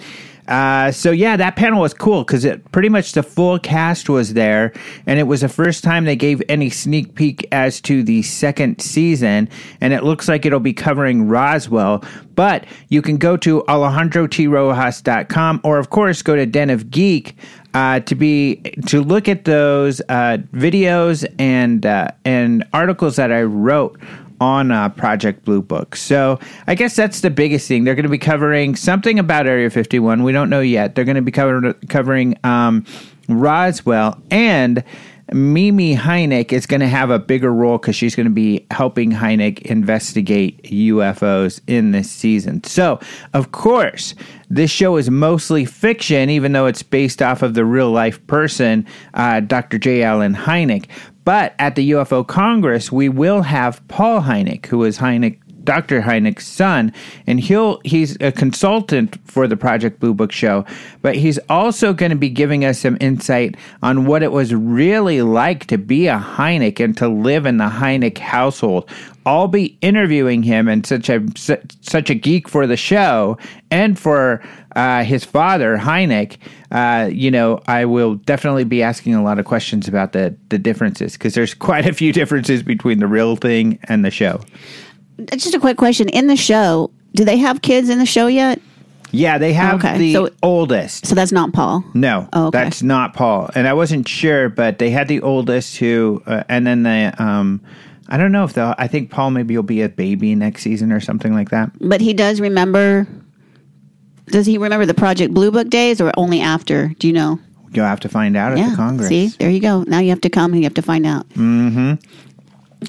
[0.49, 4.33] Uh, so yeah, that panel was cool because it pretty much the full cast was
[4.33, 4.73] there,
[5.05, 8.81] and it was the first time they gave any sneak peek as to the second
[8.81, 9.47] season,
[9.79, 12.03] and it looks like it'll be covering Roswell.
[12.33, 17.35] But you can go to alejandrotrojas.com or of course go to Den of Geek
[17.75, 18.55] uh, to be
[18.87, 23.99] to look at those uh, videos and uh, and articles that I wrote
[24.39, 25.95] on uh, Project Blue Book.
[25.95, 27.83] So I guess that's the biggest thing.
[27.83, 30.23] They're going to be covering something about Area 51.
[30.23, 30.95] We don't know yet.
[30.95, 32.85] They're going to be cover- covering um,
[33.27, 34.83] Roswell and
[35.33, 39.11] Mimi Hynek is going to have a bigger role because she's going to be helping
[39.11, 42.63] Hynek investigate UFOs in this season.
[42.63, 42.99] So,
[43.33, 44.15] of course,
[44.49, 48.85] this show is mostly fiction, even though it's based off of the real life person,
[49.13, 49.77] uh, Dr.
[49.77, 50.03] J.
[50.03, 50.87] Allen Hynek.
[51.29, 56.01] But at the UFO Congress, we will have Paul Hynek, who is Hynek Dr.
[56.01, 56.93] Hynek's son,
[57.27, 60.65] and he'll he's a consultant for the Project Blue Book show,
[61.01, 65.21] but he's also going to be giving us some insight on what it was really
[65.21, 68.89] like to be a Hynek and to live in the Hynek household.
[69.25, 73.37] I'll be interviewing him and such a such a geek for the show
[73.69, 74.41] and for
[74.75, 76.37] uh, his father Hynek.
[76.71, 80.57] Uh, you know, I will definitely be asking a lot of questions about the the
[80.57, 84.41] differences because there's quite a few differences between the real thing and the show
[85.27, 86.09] just a quick question.
[86.09, 88.59] In the show, do they have kids in the show yet?
[89.11, 89.97] Yeah, they have okay.
[89.97, 91.07] the so, oldest.
[91.07, 91.83] So that's not Paul.
[91.93, 92.59] No, oh, okay.
[92.59, 93.49] that's not Paul.
[93.55, 97.61] And I wasn't sure, but they had the oldest who, uh, and then they, um,
[98.07, 98.75] I don't know if they'll.
[98.77, 101.71] I think Paul maybe will be a baby next season or something like that.
[101.79, 103.07] But he does remember.
[104.27, 106.89] Does he remember the Project Blue Book days, or only after?
[106.99, 107.39] Do you know?
[107.71, 109.09] You'll have to find out yeah, at the Congress.
[109.09, 109.83] See, there you go.
[109.83, 111.29] Now you have to come and you have to find out.
[111.29, 111.93] Mm-hmm.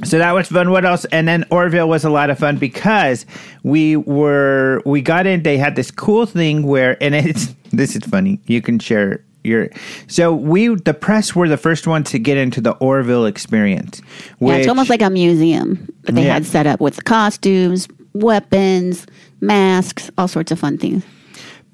[0.05, 0.71] So that was fun.
[0.71, 1.05] What else?
[1.07, 3.27] And then Orville was a lot of fun because
[3.63, 5.43] we were we got in.
[5.43, 8.41] They had this cool thing where, and it's this is funny.
[8.47, 9.69] You can share your.
[10.07, 14.01] So we the press were the first ones to get into the Orville experience.
[14.39, 16.35] Which, yeah, it's almost like a museum that they yeah.
[16.35, 19.07] had set up with costumes, weapons,
[19.41, 21.05] masks, all sorts of fun things.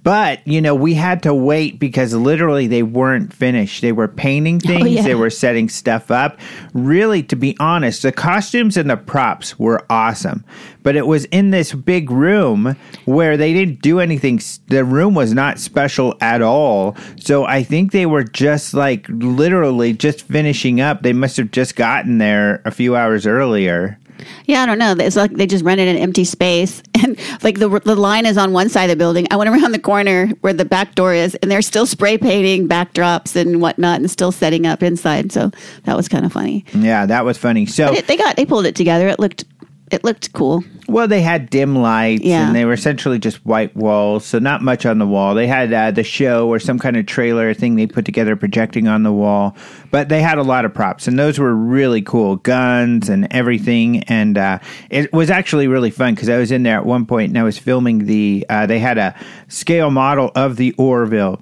[0.06, 3.82] But, you know, we had to wait because literally they weren't finished.
[3.82, 5.02] They were painting oh, things, oh, yeah.
[5.02, 6.38] they were setting stuff up.
[6.74, 10.44] Really, to be honest, the costumes and the props were awesome.
[10.84, 14.40] But it was in this big room where they didn't do anything.
[14.68, 16.96] The room was not special at all.
[17.18, 21.02] So I think they were just like literally just finishing up.
[21.02, 23.98] They must have just gotten there a few hours earlier.
[24.46, 24.94] Yeah, I don't know.
[24.98, 28.52] It's like they just rented an empty space, and like the the line is on
[28.52, 29.26] one side of the building.
[29.30, 32.68] I went around the corner where the back door is, and they're still spray painting
[32.68, 35.32] backdrops and whatnot, and still setting up inside.
[35.32, 35.50] So
[35.84, 36.64] that was kind of funny.
[36.74, 37.66] Yeah, that was funny.
[37.66, 39.08] So it, they got they pulled it together.
[39.08, 39.44] It looked
[39.90, 40.64] it looked cool.
[40.88, 42.46] Well, they had dim lights, yeah.
[42.46, 45.34] and they were essentially just white walls, so not much on the wall.
[45.34, 48.88] They had uh, the show or some kind of trailer thing they put together projecting
[48.88, 49.56] on the wall,
[49.90, 54.02] but they had a lot of props, and those were really cool guns and everything.
[54.04, 54.58] And uh,
[54.90, 57.44] it was actually really fun because I was in there at one point and I
[57.44, 58.44] was filming the.
[58.48, 59.14] Uh, they had a
[59.48, 61.40] scale model of the Orville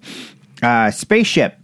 [0.62, 1.58] uh, spaceship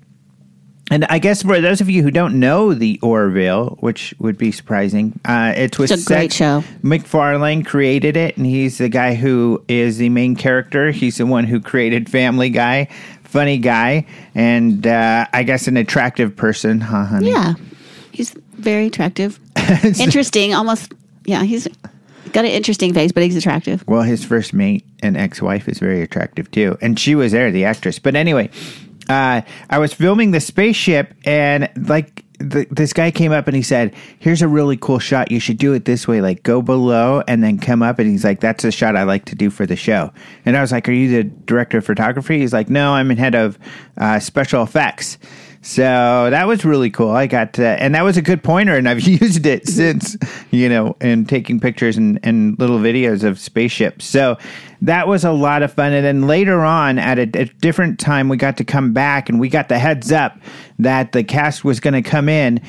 [0.90, 4.50] and I guess for those of you who don't know the Orville, which would be
[4.50, 6.64] surprising, uh, it's with it's a great show.
[6.83, 10.90] MacFarlane created it, and he's the guy who is the main character.
[10.90, 12.88] He's the one who created Family Guy,
[13.22, 17.31] funny guy, and uh, I guess an attractive person, huh, honey?
[17.31, 17.55] Yeah,
[18.11, 19.38] he's very attractive,
[19.85, 20.55] interesting.
[20.55, 20.92] Almost,
[21.24, 21.68] yeah, he's
[22.33, 23.85] got an interesting face, but he's attractive.
[23.87, 27.64] Well, his first mate and ex-wife is very attractive too, and she was there, the
[27.64, 28.00] actress.
[28.00, 28.50] But anyway
[29.11, 33.62] uh, I was filming the spaceship, and like the, this guy came up and he
[33.62, 35.33] said, "Here's a really cool shot.
[35.33, 36.20] You should do it this way.
[36.20, 39.25] Like go below and then come up." And he's like, "That's the shot I like
[39.27, 40.12] to do for the show."
[40.44, 43.18] And I was like, "Are you the director of photography?" He's like, "No, I'm in
[43.18, 43.59] head of
[43.99, 45.18] uh, special effects."
[45.62, 47.11] So that was really cool.
[47.11, 50.16] I got to, and that was a good pointer, and I've used it since,
[50.51, 54.07] you know, in taking pictures and, and little videos of spaceships.
[54.07, 54.38] So
[54.83, 55.92] that was a lot of fun.
[55.92, 59.38] And then later on, at a, a different time, we got to come back and
[59.38, 60.38] we got the heads up
[60.79, 62.61] that the cast was going to come in.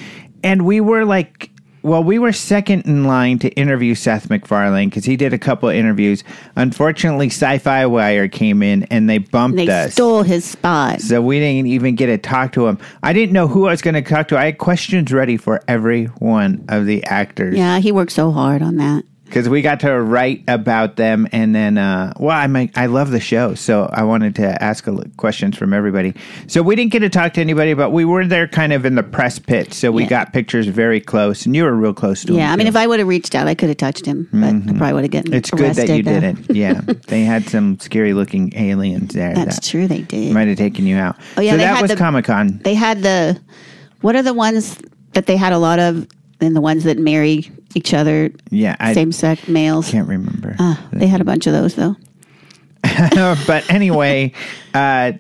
[0.43, 1.49] And we were like
[1.83, 5.69] well, we were second in line to interview Seth MacFarlane because he did a couple
[5.69, 6.23] of interviews.
[6.55, 9.93] Unfortunately, Sci-Fi Wire came in and they bumped they us.
[9.93, 12.77] Stole his spot, so we didn't even get to talk to him.
[13.03, 14.37] I didn't know who I was going to talk to.
[14.37, 17.57] I had questions ready for every one of the actors.
[17.57, 21.55] Yeah, he worked so hard on that because we got to write about them and
[21.55, 25.57] then uh, well i might, i love the show so i wanted to ask questions
[25.57, 26.13] from everybody.
[26.47, 28.95] So we didn't get to talk to anybody but we were there kind of in
[28.95, 30.09] the press pit so we yeah.
[30.09, 32.67] got pictures very close and you were real close to yeah, him yeah i mean
[32.67, 34.69] if i would have reached out i could have touched him but mm-hmm.
[34.69, 36.49] i probably would have gotten it's good that you didn't.
[36.53, 36.81] Yeah.
[37.07, 40.33] They had some scary looking aliens there that's that true they did.
[40.33, 41.17] might have taken you out.
[41.37, 42.59] Oh yeah so that was comic-con.
[42.63, 43.41] they had the
[44.01, 44.79] what are the ones
[45.13, 46.07] that they had a lot of
[46.39, 48.31] and the ones that marry each other.
[48.49, 49.89] Yeah, same sex males.
[49.89, 50.55] Can't remember.
[50.59, 51.95] Uh, they had a bunch of those though.
[53.47, 54.33] but anyway,
[54.73, 55.13] uh,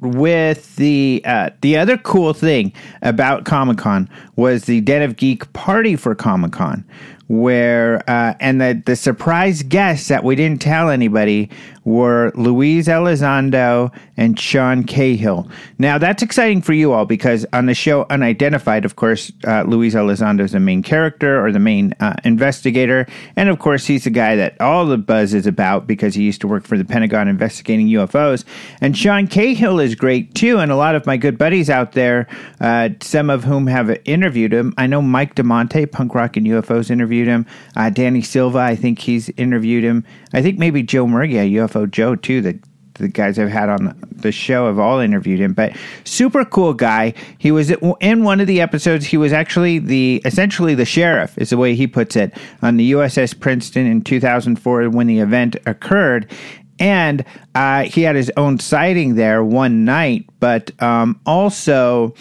[0.00, 2.72] with the uh, the other cool thing
[3.02, 6.84] about Comic Con was the Den of Geek party for Comic Con,
[7.28, 11.48] where uh, and the the surprise guests that we didn't tell anybody
[11.84, 15.48] were Luis Elizondo and Sean Cahill.
[15.78, 20.40] Now that's exciting for you all because on the show Unidentified, of course, uh, Elizondo
[20.40, 23.06] is the main character or the main uh, investigator,
[23.36, 26.40] and of course he's the guy that all the buzz is about because he used
[26.42, 28.44] to work for the Pentagon investigating UFOs.
[28.80, 32.28] And Sean Cahill is great too, and a lot of my good buddies out there,
[32.60, 34.74] uh, some of whom have interviewed him.
[34.76, 37.46] I know Mike Damante, Punk Rock and UFOs, interviewed him.
[37.76, 40.04] Uh, Danny Silva, I think he's interviewed him.
[40.32, 42.58] I think maybe Joe Murgia, UFO Joe too, the
[42.94, 47.14] the guys I've had on the show have all interviewed him, but super cool guy.
[47.38, 47.70] He was
[48.00, 49.06] in one of the episodes.
[49.06, 52.92] He was actually the essentially the sheriff, is the way he puts it, on the
[52.92, 56.30] USS Princeton in 2004 when the event occurred.
[56.78, 62.14] And uh, he had his own sighting there one night, but um, also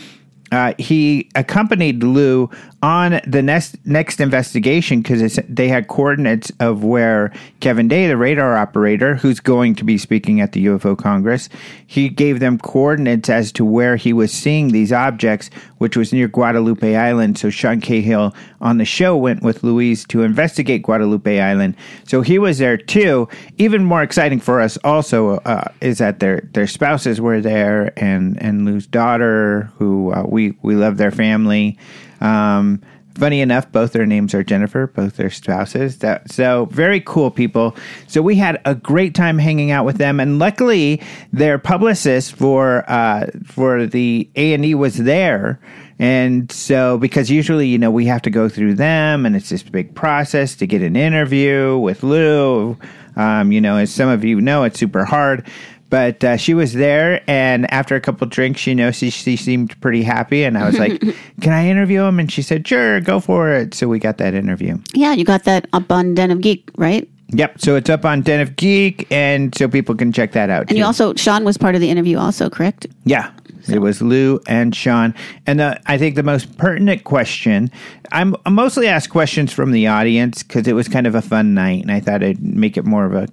[0.52, 2.50] uh, he accompanied Lou
[2.84, 8.58] on the next next investigation because they had coordinates of where Kevin Day, the radar
[8.58, 11.48] operator, who's going to be speaking at the UFO Congress,
[11.86, 16.28] he gave them coordinates as to where he was seeing these objects, which was near
[16.28, 17.38] Guadalupe Island.
[17.38, 21.76] So Sean Cahill on the show went with Luis to investigate Guadalupe Island.
[22.08, 23.30] So he was there too.
[23.60, 28.42] Even more exciting for us also uh, is that their their spouses were there and
[28.42, 31.78] and Lou's daughter, who uh, we we love their family.
[32.22, 32.82] Um,
[33.16, 36.00] funny enough, both their names are Jennifer, both their spouses.
[36.00, 37.76] That, so very cool people.
[38.08, 41.02] So we had a great time hanging out with them, and luckily
[41.34, 45.60] their publicist for uh, for the A and E was there.
[46.00, 49.62] And so, because usually, you know, we have to go through them, and it's this
[49.62, 52.76] big process to get an interview with Lou.
[53.16, 55.46] Um, you know, as some of you know, it's super hard.
[55.92, 59.80] But uh, she was there, and after a couple drinks, you know, she, she seemed
[59.82, 60.46] pretty happy.
[60.46, 61.02] And I was like,
[61.42, 62.18] Can I interview him?
[62.18, 63.74] And she said, Sure, go for it.
[63.74, 64.80] So we got that interview.
[64.94, 67.08] Yeah, you got that up on Den of Geek, right?
[67.34, 67.60] Yep.
[67.60, 70.62] So it's up on Den of Geek, and so people can check that out.
[70.62, 70.78] And too.
[70.78, 72.88] you also, Sean was part of the interview, also, correct?
[73.04, 73.32] Yeah.
[73.64, 73.74] So.
[73.74, 75.14] It was Lou and Sean.
[75.46, 77.70] And the, I think the most pertinent question,
[78.14, 81.82] I'm mostly asked questions from the audience because it was kind of a fun night,
[81.82, 83.28] and I thought I'd make it more of a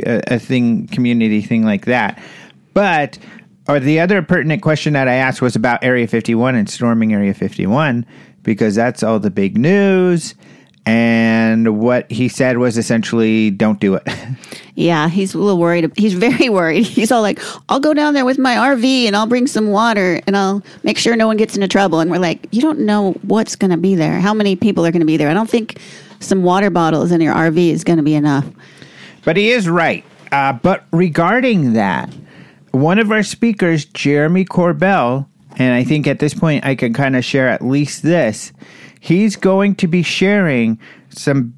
[0.00, 2.20] a, a thing, community thing like that.
[2.74, 3.18] But
[3.68, 7.34] or the other pertinent question that I asked was about Area 51 and storming Area
[7.34, 8.06] 51
[8.42, 10.34] because that's all the big news.
[10.86, 14.02] And what he said was essentially, don't do it.
[14.78, 15.90] Yeah, he's a little worried.
[15.96, 16.86] He's very worried.
[16.86, 20.20] He's all like, I'll go down there with my RV and I'll bring some water
[20.24, 21.98] and I'll make sure no one gets into trouble.
[21.98, 24.20] And we're like, you don't know what's going to be there.
[24.20, 25.30] How many people are going to be there?
[25.30, 25.80] I don't think
[26.20, 28.46] some water bottles in your RV is going to be enough.
[29.24, 30.04] But he is right.
[30.32, 32.12] Uh, but regarding that,
[32.72, 37.16] one of our speakers, Jeremy Corbell, and I think at this point I can kind
[37.16, 38.52] of share at least this,
[39.00, 41.54] he's going to be sharing some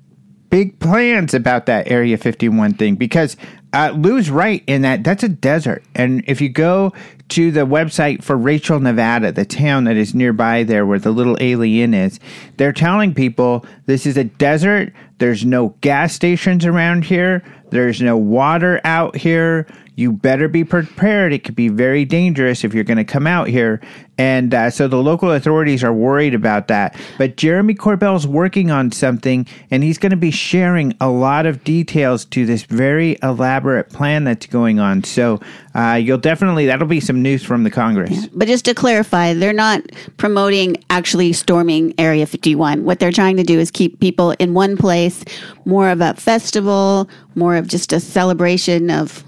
[0.51, 3.37] big plans about that Area 51 thing because
[3.73, 5.83] uh, Lou's right in that that's a desert.
[5.95, 6.93] And if you go
[7.31, 11.37] to the website for Rachel, Nevada, the town that is nearby there where the little
[11.41, 12.19] alien is,
[12.57, 14.93] they're telling people this is a desert.
[15.19, 17.45] There's no gas stations around here.
[17.71, 19.67] There's no water out here.
[20.01, 21.35] You better be prepared.
[21.35, 23.83] It could be very dangerous if you're going to come out here.
[24.17, 26.95] And uh, so the local authorities are worried about that.
[27.19, 31.65] But Jeremy Corbell's working on something, and he's going to be sharing a lot of
[31.65, 35.05] details to this very elaborate plan that's going on.
[35.05, 35.39] So
[35.75, 38.11] uh, you'll definitely, that'll be some news from the Congress.
[38.11, 38.29] Yeah.
[38.33, 39.83] But just to clarify, they're not
[40.17, 42.85] promoting actually storming Area 51.
[42.85, 45.25] What they're trying to do is keep people in one place,
[45.67, 49.25] more of a festival, more of just a celebration of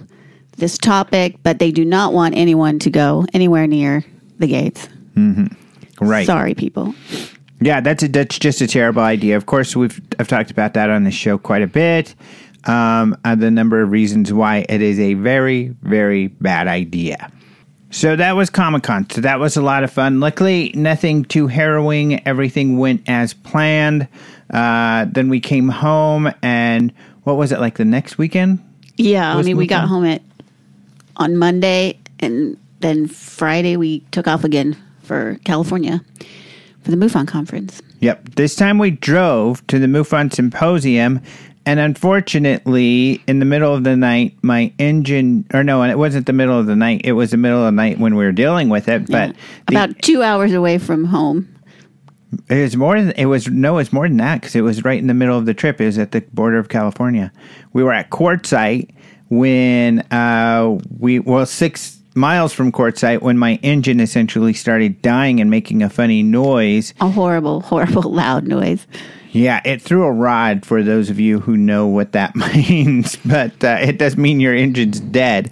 [0.63, 4.05] this topic, but they do not want anyone to go anywhere near
[4.39, 4.89] the gates.
[5.17, 6.05] Mm-hmm.
[6.05, 6.25] Right.
[6.25, 6.95] Sorry, people.
[7.61, 9.37] Yeah, that's a, that's just a terrible idea.
[9.37, 12.15] Of course, we've I've talked about that on the show quite a bit.
[12.65, 17.31] Um, and the number of reasons why it is a very very bad idea.
[17.91, 19.11] So that was Comic Con.
[19.11, 20.21] So that was a lot of fun.
[20.21, 22.27] Luckily, nothing too harrowing.
[22.27, 24.09] Everything went as planned.
[24.49, 26.93] Uh, then we came home, and
[27.25, 28.61] what was it like the next weekend?
[28.97, 30.23] Yeah, I mean, we got home at
[31.23, 36.03] on Monday, and then Friday we took off again for California
[36.83, 37.81] for the MUFON conference.
[38.01, 38.31] Yep.
[38.35, 41.21] This time we drove to the MUFON symposium,
[41.65, 46.27] and unfortunately, in the middle of the night, my engine, or no, and it wasn't
[46.27, 47.03] the middle of the night.
[47.05, 49.07] It was the middle of the night when we were dealing with it.
[49.07, 49.37] But yeah.
[49.69, 51.49] the, about two hours away from home.
[52.49, 53.01] It was more.
[53.01, 53.79] Than, it was no.
[53.79, 55.81] It's more than that because it was right in the middle of the trip.
[55.81, 57.31] It was at the border of California.
[57.75, 58.91] We were at Quartzsite
[59.33, 65.51] when uh, we well six miles from Quartzsite when my engine essentially started dying and
[65.51, 66.93] making a funny noise.
[67.01, 68.87] A horrible, horrible, loud noise.
[69.31, 72.37] Yeah, it threw a rod for those of you who know what that
[72.69, 75.51] means, but uh, it does mean your engine's dead.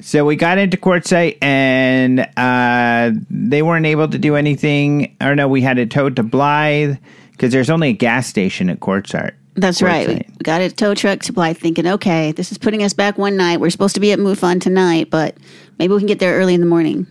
[0.00, 5.16] So we got into Quartzsite and uh, they weren't able to do anything.
[5.20, 6.96] Or no, we had it towed to Blythe
[7.30, 9.34] because there's only a gas station at Quartzsite.
[9.56, 10.08] That's right.
[10.08, 13.58] We got a tow truck Blythe thinking, okay, this is putting us back one night.
[13.60, 15.36] We're supposed to be at MUFON tonight, but
[15.78, 17.06] maybe we can get there early in the morning.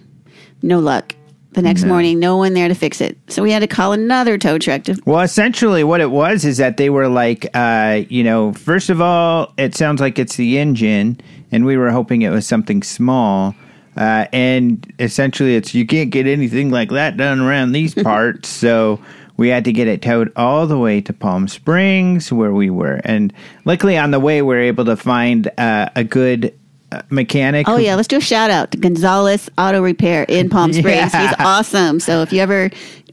[0.62, 1.16] No luck.
[1.54, 1.88] The next No.
[1.88, 3.18] morning, no one there to fix it.
[3.30, 4.98] So we had to call another tow truck to.
[5.06, 9.00] Well, essentially, what it was is that they were like, uh, you know, first of
[9.00, 11.18] all, it sounds like it's the engine,
[11.54, 13.56] and we were hoping it was something small.
[13.96, 19.00] Uh, and essentially, it's you can't get anything like that done around these parts, so
[19.38, 23.02] we had to get it towed all the way to Palm Springs, where we were.
[23.04, 23.34] And
[23.66, 26.54] luckily, on the way, we were able to find uh, a good
[26.92, 27.68] uh, mechanic.
[27.68, 31.14] Oh who- yeah, let's do a shout out to Gonzalez Auto Repair in Palm Springs.
[31.14, 31.28] Yeah.
[31.30, 32.00] He's awesome.
[32.00, 32.70] So if you ever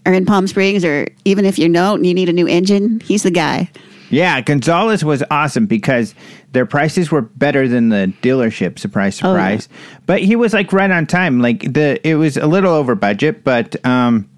[0.06, 3.00] are in Palm Springs, or even if you don't, and you need a new engine,
[3.00, 3.70] he's the guy.
[4.10, 6.14] Yeah, Gonzalez was awesome because
[6.50, 8.78] their prices were better than the dealership.
[8.78, 9.56] Surprise, Oh, yeah.
[9.56, 9.68] surprise!
[10.04, 11.40] But he was like right on time.
[11.40, 14.28] Like the it was a little over budget, but um,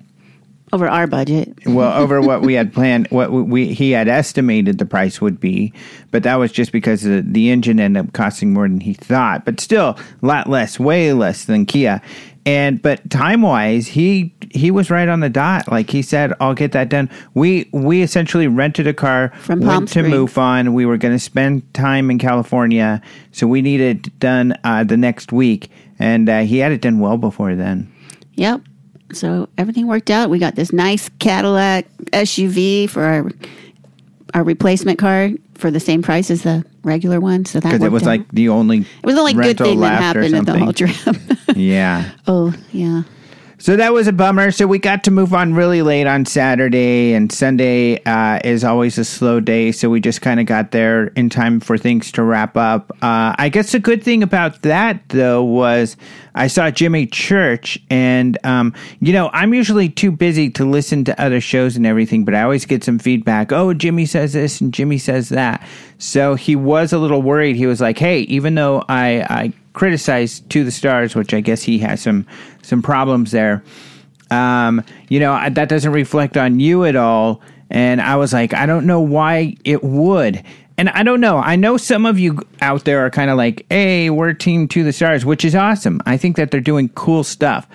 [0.74, 1.56] Over our budget.
[1.66, 3.06] well over what we had planned.
[3.10, 5.72] What we, he had estimated the price would be,
[6.10, 9.44] but that was just because the, the engine ended up costing more than he thought.
[9.44, 12.02] But still, a lot less, way less than Kia.
[12.46, 15.70] And but time wise, he he was right on the dot.
[15.70, 17.08] Like he said, I'll get that done.
[17.34, 20.12] We we essentially rented a car From went Palm to Springs.
[20.32, 20.72] MUFON.
[20.74, 23.00] We were going to spend time in California,
[23.30, 26.98] so we needed it done uh, the next week, and uh, he had it done
[26.98, 27.90] well before then.
[28.34, 28.60] Yep.
[29.12, 30.30] So everything worked out.
[30.30, 33.30] We got this nice Cadillac SUV for our
[34.34, 37.44] our replacement car for the same price as the regular one.
[37.44, 38.06] So that Because it was out.
[38.06, 40.90] like the only it was the only good thing that happened at the whole trip.
[41.56, 42.10] Yeah.
[42.26, 43.02] oh yeah.
[43.64, 44.50] So that was a bummer.
[44.50, 48.98] So we got to move on really late on Saturday, and Sunday uh, is always
[48.98, 49.72] a slow day.
[49.72, 52.90] So we just kind of got there in time for things to wrap up.
[53.00, 55.96] Uh, I guess the good thing about that, though, was
[56.34, 61.18] I saw Jimmy Church, and um, you know I'm usually too busy to listen to
[61.18, 63.50] other shows and everything, but I always get some feedback.
[63.50, 65.66] Oh, Jimmy says this and Jimmy says that.
[65.96, 67.56] So he was a little worried.
[67.56, 71.62] He was like, "Hey, even though I I criticized to the stars, which I guess
[71.62, 72.26] he has some
[72.62, 73.62] some problems there.
[74.30, 77.42] Um, you know that doesn't reflect on you at all.
[77.70, 80.42] And I was like, I don't know why it would.
[80.76, 81.38] And I don't know.
[81.38, 84.82] I know some of you out there are kind of like, "Hey, we're team to
[84.82, 86.00] the stars," which is awesome.
[86.04, 87.68] I think that they're doing cool stuff,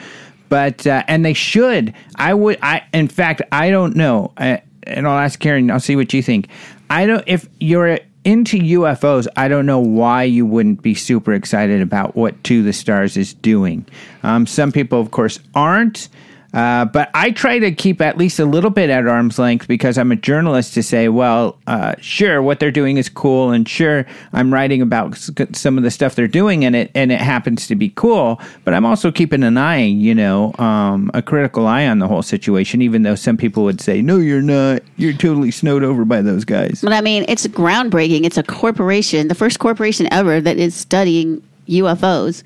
[0.49, 1.93] but uh, and they should.
[2.15, 2.59] I would.
[2.61, 4.33] I in fact, I don't know.
[4.37, 5.71] I, and I'll ask Karen.
[5.71, 6.49] I'll see what you think.
[6.89, 7.23] I don't.
[7.25, 12.43] If you're into UFOs, I don't know why you wouldn't be super excited about what
[12.45, 13.85] To the Stars is doing.
[14.23, 16.09] Um, some people, of course, aren't.
[16.53, 19.97] Uh, but I try to keep at least a little bit at arm's length because
[19.97, 24.05] I'm a journalist to say, well, uh, sure, what they're doing is cool, and sure,
[24.33, 25.17] I'm writing about
[25.53, 28.41] some of the stuff they're doing, and it and it happens to be cool.
[28.63, 32.23] But I'm also keeping an eye, you know, um, a critical eye on the whole
[32.23, 32.81] situation.
[32.81, 36.45] Even though some people would say, no, you're not, you're totally snowed over by those
[36.45, 36.81] guys.
[36.81, 38.23] But I mean, it's groundbreaking.
[38.23, 42.43] It's a corporation, the first corporation ever that is studying UFOs.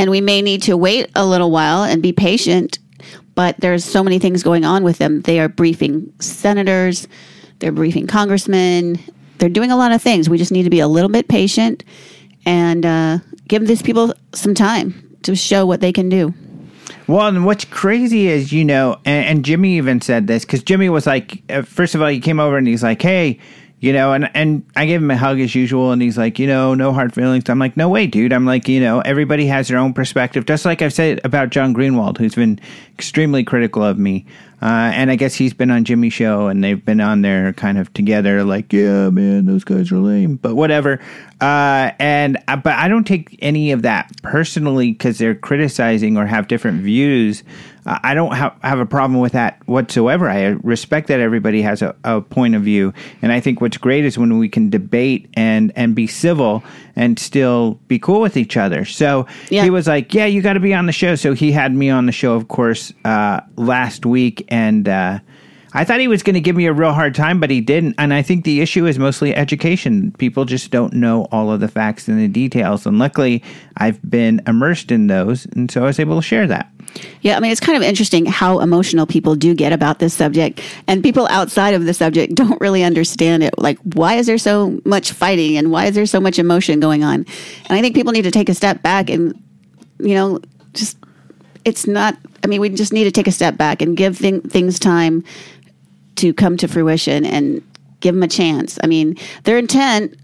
[0.00, 2.78] And we may need to wait a little while and be patient,
[3.34, 5.20] but there's so many things going on with them.
[5.20, 7.06] They are briefing senators,
[7.58, 8.98] they're briefing congressmen,
[9.36, 10.30] they're doing a lot of things.
[10.30, 11.84] We just need to be a little bit patient
[12.46, 16.32] and uh, give these people some time to show what they can do.
[17.06, 20.88] Well, and what's crazy is, you know, and, and Jimmy even said this because Jimmy
[20.88, 23.38] was like, uh, first of all, he came over and he's like, hey,
[23.80, 26.46] you know, and, and I gave him a hug as usual, and he's like, you
[26.46, 27.48] know, no hard feelings.
[27.48, 28.32] I'm like, no way, dude.
[28.32, 31.74] I'm like, you know, everybody has their own perspective, just like I've said about John
[31.74, 32.60] Greenewald, who's been
[32.92, 34.26] extremely critical of me.
[34.62, 37.78] Uh, and I guess he's been on Jimmy's show, and they've been on there kind
[37.78, 41.00] of together, like, yeah, man, those guys are lame, but whatever.
[41.40, 46.26] Uh, and uh, but I don't take any of that personally because they're criticizing or
[46.26, 47.42] have different views.
[47.86, 50.28] I don't ha- have a problem with that whatsoever.
[50.28, 54.04] I respect that everybody has a, a point of view, and I think what's great
[54.04, 56.62] is when we can debate and and be civil
[56.96, 58.84] and still be cool with each other.
[58.84, 59.64] So Yeah.
[59.64, 61.88] he was like, "Yeah, you got to be on the show." So he had me
[61.90, 65.20] on the show, of course, uh, last week, and uh,
[65.72, 67.94] I thought he was going to give me a real hard time, but he didn't.
[67.98, 70.12] And I think the issue is mostly education.
[70.18, 72.86] People just don't know all of the facts and the details.
[72.86, 73.42] And luckily,
[73.76, 75.46] I've been immersed in those.
[75.46, 76.72] And so I was able to share that.
[77.20, 80.60] Yeah, I mean, it's kind of interesting how emotional people do get about this subject,
[80.88, 83.56] and people outside of the subject don't really understand it.
[83.58, 87.04] Like, why is there so much fighting, and why is there so much emotion going
[87.04, 87.26] on?
[87.68, 89.40] And I think people need to take a step back and,
[90.00, 90.40] you know,
[90.72, 90.98] just
[91.64, 92.16] it's not.
[92.42, 95.22] I mean, we just need to take a step back and give thing, things time
[96.16, 97.62] to come to fruition and
[98.00, 98.78] give them a chance.
[98.82, 100.14] I mean, their intent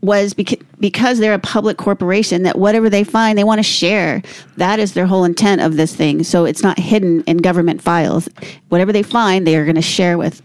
[0.00, 4.20] was beca- because they're a public corporation that whatever they find they want to share
[4.58, 8.28] that is their whole intent of this thing so it's not hidden in government files
[8.68, 10.42] whatever they find they are going to share with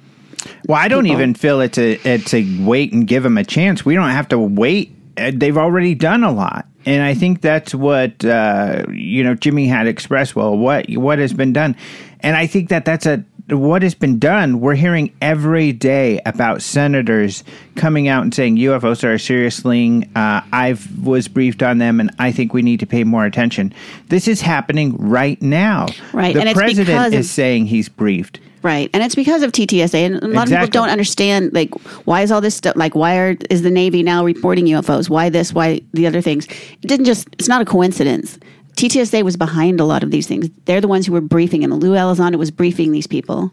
[0.70, 1.18] Well, I don't people.
[1.18, 3.84] even feel it's a it's a wait and give them a chance.
[3.84, 4.96] We don't have to wait.
[5.18, 9.68] Uh, They've already done a lot, and I think that's what uh, you know Jimmy
[9.68, 10.38] had expressed.
[10.38, 11.76] Well, what what has been done,
[12.22, 14.60] and I think that that's a what has been done.
[14.60, 17.44] We're hearing every day about senators
[17.76, 20.10] coming out and saying UFOs are a serious thing.
[20.16, 23.74] Uh, I was briefed on them, and I think we need to pay more attention.
[24.08, 25.88] This is happening right now.
[26.14, 28.40] Right, the and president is saying he's briefed.
[28.62, 31.74] Right, and it's because of TTSA, and a lot of people don't understand like
[32.06, 35.10] why is all this stuff like why are is the Navy now reporting UFOs?
[35.10, 35.54] Why this?
[35.54, 36.46] Why the other things?
[36.46, 37.30] It didn't just.
[37.34, 38.38] It's not a coincidence.
[38.80, 40.50] TTSA was behind a lot of these things.
[40.64, 43.52] They're the ones who were briefing, and Lou Elizondo was briefing these people.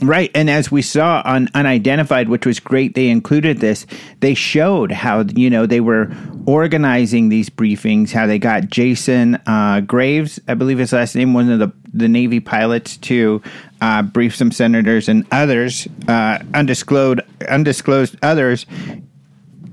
[0.00, 0.30] Right.
[0.36, 3.86] And as we saw on Unidentified, which was great, they included this.
[4.20, 6.12] They showed how, you know, they were
[6.46, 11.50] organizing these briefings, how they got Jason uh, Graves, I believe his last name, one
[11.50, 13.42] of the, the Navy pilots, to
[13.80, 18.64] uh, brief some senators and others, uh, undisclosed, undisclosed others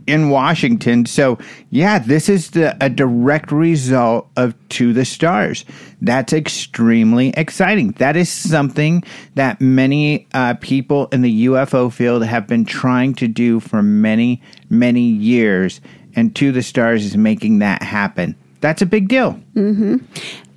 [0.10, 1.06] in Washington.
[1.06, 1.38] So,
[1.70, 5.66] yeah, this is the, a direct result of To the Stars.
[6.02, 7.92] That's extremely exciting.
[7.94, 9.04] That is something
[9.36, 14.42] that many uh, people in the UFO field have been trying to do for many,
[14.70, 15.82] many years.
[16.16, 18.36] And To the Stars is making that happen.
[18.62, 19.40] That's a big deal.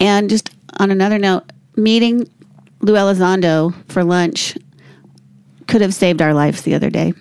[0.01, 1.45] And just on another note,
[1.77, 2.29] meeting
[2.81, 4.57] Lou Elizondo for lunch
[5.69, 7.13] could have saved our lives the other day.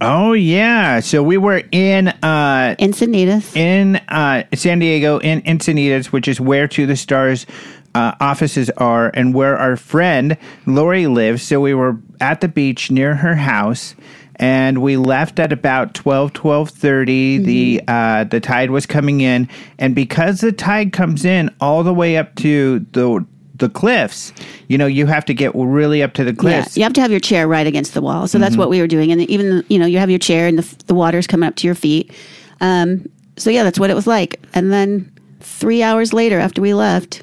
[0.00, 1.00] Oh, yeah.
[1.00, 2.08] So we were in.
[2.08, 3.56] Uh, Encinitas.
[3.56, 7.46] in uh, San Diego, in Encinitas, which is where To the Stars
[7.94, 10.36] uh, offices are, and where our friend
[10.66, 11.42] Lori lives.
[11.42, 13.94] So we were at the beach near her house.
[14.38, 17.44] And we left at about 12, 12.30.
[17.44, 19.48] The, uh, the tide was coming in.
[19.78, 23.24] And because the tide comes in all the way up to the,
[23.58, 24.32] the cliffs,
[24.68, 26.76] you know, you have to get really up to the cliffs.
[26.76, 28.28] Yeah, you have to have your chair right against the wall.
[28.28, 29.12] So that's what we were doing.
[29.12, 31.66] And even, you know, you have your chair and the, the water's coming up to
[31.66, 32.12] your feet.
[32.60, 34.40] Um, so yeah, that's what it was like.
[34.54, 37.22] And then three hours later, after we left,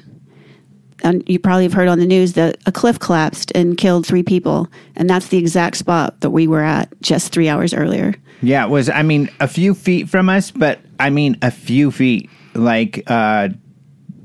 [1.02, 4.22] and you probably have heard on the news that a cliff collapsed and killed three
[4.22, 4.68] people.
[4.96, 8.14] And that's the exact spot that we were at just three hours earlier.
[8.40, 11.90] Yeah, it was, I mean, a few feet from us, but I mean, a few
[11.90, 13.50] feet, like, uh,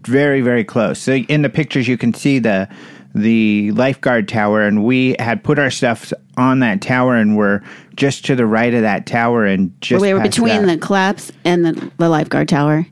[0.05, 0.99] very, very close.
[0.99, 2.67] So in the pictures, you can see the,
[3.15, 7.61] the lifeguard tower, and we had put our stuff on that tower, and we're
[7.95, 10.79] just to the right of that tower, and just we were between that.
[10.79, 12.85] the collapse and the, the lifeguard tower.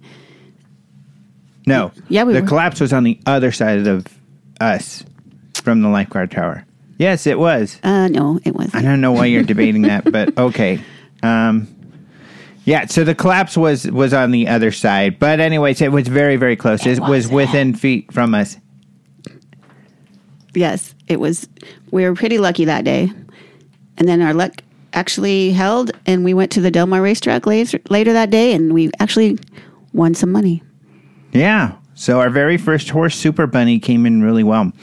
[1.65, 2.47] no, Yeah, we the were.
[2.47, 4.05] collapse was on the other side of
[4.59, 5.03] us
[5.55, 6.65] from the lifeguard tower.
[6.97, 7.79] Yes, it was.
[7.83, 8.75] Uh, no, it wasn't.
[8.75, 10.79] I don't know why you're debating that, but okay.
[11.21, 11.67] Um,
[12.67, 16.35] yeah, so the collapse was was on the other side, but anyways, it was very
[16.35, 16.85] very close.
[16.85, 17.33] It, was wasn't.
[17.33, 18.57] within feet from us.
[20.53, 21.47] Yes, it was.
[21.91, 23.09] We were pretty lucky that day,
[23.97, 24.51] and then our luck
[24.91, 28.73] actually held, and we went to the Del Mar racetrack later, later that day, and
[28.73, 29.39] we actually
[29.93, 30.61] won some money.
[31.31, 31.77] Yeah.
[31.95, 34.73] So our very first horse, Super Bunny, came in really well.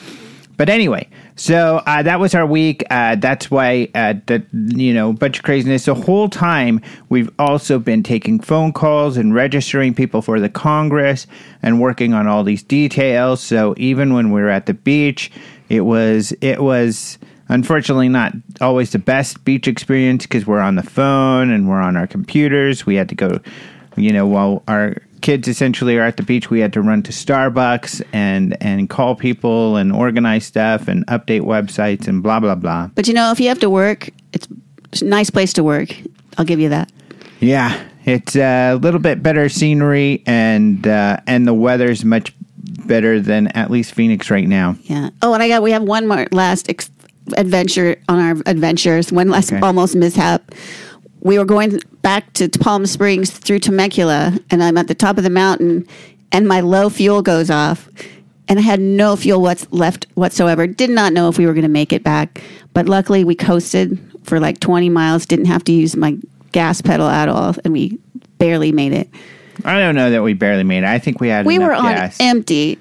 [0.56, 1.06] But anyway,
[1.36, 2.84] so uh, that was our week.
[2.90, 5.86] Uh, that's why uh, that you know, bunch of craziness.
[5.86, 11.26] The whole time we've also been taking phone calls and registering people for the Congress
[11.62, 13.42] and working on all these details.
[13.42, 15.32] So even when we were at the beach,
[15.68, 17.18] it was it was
[17.48, 21.96] unfortunately not always the best beach experience because we're on the phone and we're on
[21.96, 22.86] our computers.
[22.86, 23.40] We had to go
[23.96, 27.10] you know, while our kids essentially are at the beach, we had to run to
[27.12, 32.88] Starbucks and and call people and organize stuff and update websites and blah blah blah.
[32.94, 34.46] But you know, if you have to work, it's
[35.00, 35.88] a nice place to work.
[36.36, 36.92] I'll give you that.
[37.40, 42.32] Yeah, it's a little bit better scenery and uh, and the weather's much
[42.86, 44.76] better than at least Phoenix right now.
[44.82, 45.08] Yeah.
[45.22, 46.90] Oh, and I got we have one more last ex-
[47.38, 49.10] adventure on our adventures.
[49.10, 49.60] One last Okay.
[49.60, 50.52] almost mishap.
[51.24, 55.24] We were going back to Palm Springs through Temecula, and I'm at the top of
[55.24, 55.86] the mountain,
[56.32, 57.88] and my low fuel goes off,
[58.46, 60.66] and I had no fuel what's left whatsoever.
[60.66, 62.42] Did not know if we were going to make it back,
[62.74, 65.24] but luckily we coasted for like 20 miles.
[65.24, 66.18] Didn't have to use my
[66.52, 67.98] gas pedal at all, and we
[68.36, 69.08] barely made it.
[69.64, 70.84] I don't know that we barely made it.
[70.84, 71.46] I think we had.
[71.46, 72.18] We were on gas.
[72.20, 72.78] empty,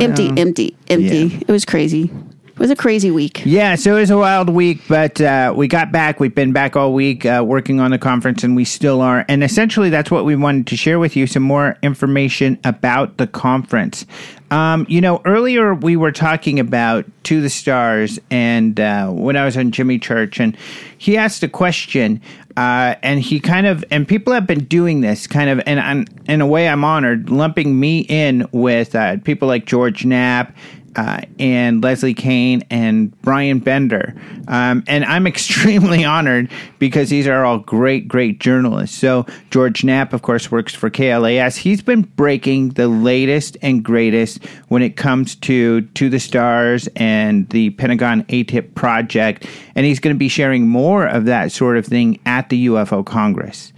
[0.00, 1.14] empty, Well, empty, empty.
[1.14, 1.38] yeah.
[1.46, 2.10] It was crazy.
[2.54, 3.42] It was a crazy week.
[3.44, 6.20] Yeah, so it was a wild week, but uh, we got back.
[6.20, 9.24] We've been back all week uh, working on the conference, and we still are.
[9.28, 13.26] And essentially, that's what we wanted to share with you some more information about the
[13.26, 14.06] conference.
[14.52, 19.44] Um, you know, earlier we were talking about To the Stars, and uh, when I
[19.44, 20.56] was on Jimmy Church, and
[20.96, 22.20] he asked a question.
[22.56, 26.04] Uh, and he kind of, and people have been doing this kind of, and I'm,
[26.26, 30.56] in a way, I'm honored, lumping me in with uh, people like George Knapp
[30.96, 34.14] uh, and Leslie Kean and Bryan Bender.
[34.48, 38.96] Um, and I'm extremely honored because these are all great, great journalists.
[38.96, 41.56] So, George Knapp, of course, works for KLAS.
[41.56, 47.48] He's been breaking the latest and greatest when it comes to To the Stars and
[47.50, 49.46] the Pentagon AATIP project.
[49.74, 53.04] And he's going to be sharing more of that sort of thing at the UFO
[53.04, 53.72] Congress.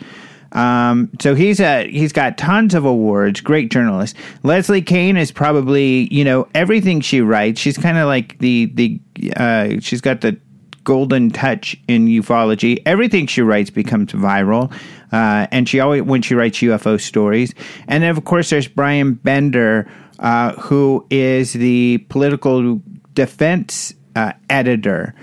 [0.57, 3.41] Um, so he's a he's got tons of awards.
[3.41, 4.17] Great journalist.
[4.43, 7.61] Leslie Kean is probably you know everything she writes.
[7.61, 9.01] She's kind of like the the
[9.37, 10.39] uh, she's got the
[10.83, 12.81] golden touch in ufology.
[12.87, 14.73] Everything she writes becomes viral,
[15.13, 17.55] uh, and she always when she writes UFO stories.
[17.87, 22.81] And then of course there's Bryan Bender, uh, who is the Politico
[23.13, 25.15] defense uh, editor.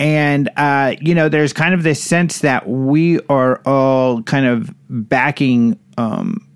[0.00, 4.74] And, uh, you know, there's kind of this sense that we are all kind of
[4.88, 6.48] backing um,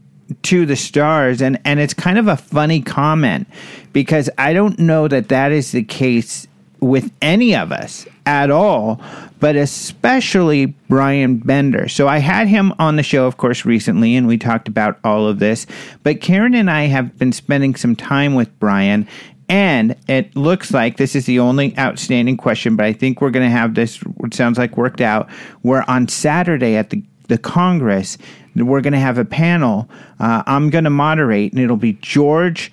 [0.45, 1.43] to the stars.
[1.43, 3.47] And, and it's kind of a funny comment
[3.93, 6.49] because I don't know that that is the case
[6.81, 9.01] with any of us at all,
[9.41, 11.89] but especially Bryan Bender.
[11.89, 15.27] So I had him on the show, of course, recently, and we talked about all
[15.27, 15.67] of this.
[16.03, 19.07] But Karen and I have been spending some time with Bryan.
[19.49, 23.47] And it looks like this is the only outstanding question, but I think we're going
[23.47, 25.31] to have this, what sounds like worked out,
[25.63, 28.17] where on Saturday at the, the Congress,
[28.57, 29.89] we're going to have a panel.
[30.19, 32.71] Uh, I'm going to moderate, and it'll be George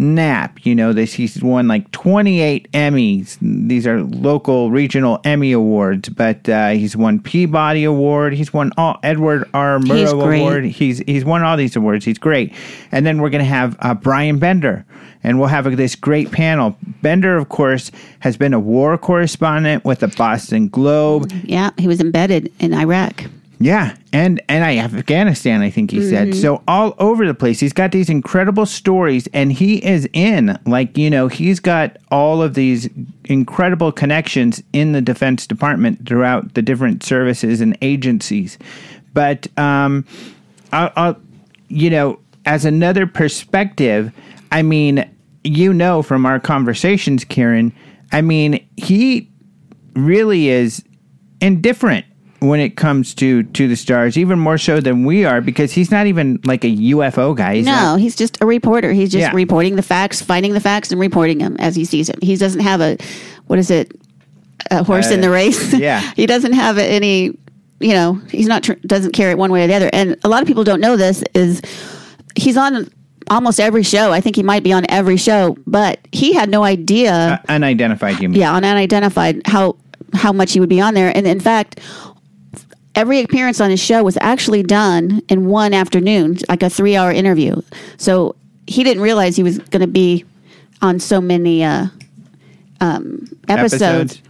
[0.00, 0.64] Knapp.
[0.64, 3.38] You know, this he's won like 28 Emmys.
[3.40, 8.32] These are local, regional Emmy awards, but uh, he's won Peabody Award.
[8.32, 9.78] He's won all Edward R.
[9.78, 10.40] Murrow great.
[10.40, 10.64] Award.
[10.64, 12.04] He's he's won all these awards.
[12.04, 12.52] He's great.
[12.90, 14.84] And then we're going to have uh, Bryan Bender,
[15.22, 16.76] and we'll have this great panel.
[17.02, 17.90] Bender, of course,
[18.20, 21.30] has been a war correspondent with the Boston Globe.
[21.44, 23.24] Yeah, he was embedded in Iraq.
[23.62, 26.34] Yeah, and and I Afghanistan, I think he said.
[26.34, 27.60] So all over the place.
[27.60, 32.42] He's got these incredible stories, and he is in like you know he's got all
[32.42, 32.88] of these
[33.26, 38.56] incredible connections in the Defense Department throughout the different services and agencies.
[39.12, 40.06] But um,
[40.72, 41.16] I'll, I'll
[41.68, 44.12] you know as another perspective,
[44.52, 45.08] I mean
[45.44, 47.72] you know from our conversations, Karen.
[48.12, 49.30] I mean he
[49.94, 50.84] really is
[51.40, 52.04] indifferent
[52.40, 55.90] when it comes to to the stars, even more so than we are, because he's
[55.90, 57.56] not even like a UFO guy.
[57.56, 58.92] He's No, not- he's just a reporter.
[58.92, 59.32] He's just Yeah.
[59.34, 62.18] reporting the facts, finding the facts, and reporting them as he sees them.
[62.22, 62.96] He doesn't have a,
[63.46, 63.92] what is it,
[64.70, 65.74] a horse in Uh, the race.
[65.74, 66.00] yeah.
[66.16, 67.36] he doesn't have any,
[67.78, 69.90] you know, he's not tr- doesn't care it one way or the other.
[69.92, 71.60] And a lot of people don't know this is
[72.34, 72.90] he's on
[73.30, 74.12] almost every show.
[74.12, 77.40] I think he might be on every show, but he had no idea.
[77.48, 78.38] unidentified human.
[78.38, 79.76] yeah, on unidentified how
[80.12, 81.16] how much he would be on there.
[81.16, 81.80] And in fact,
[82.94, 87.12] every appearance on his show was actually done in one afternoon, like a three hour
[87.12, 87.60] interview.
[87.96, 90.24] So he didn't realize he was going to be
[90.82, 91.86] on so many uh,
[92.80, 94.20] um, episodes.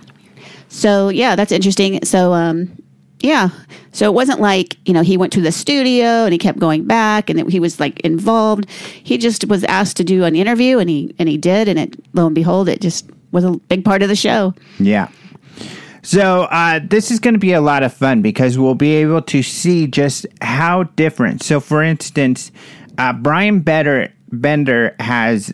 [0.69, 2.05] So yeah, that's interesting.
[2.05, 2.80] So um,
[3.21, 3.51] yeah,
[3.93, 6.85] so it wasn't like you know he went to the studio and he kept going
[6.85, 8.69] back and he was like involved.
[8.71, 11.97] He just was asked to do an interview and he and he did, and it
[12.15, 14.55] lo and behold, it just was a big part of the show.
[14.79, 15.09] Yeah.
[16.03, 19.23] So uh, this is going to be a lot of fun because we'll be able
[19.23, 21.43] to see just how different.
[21.43, 22.51] So, for instance,
[22.97, 25.53] uh, Bryan Bender Bender has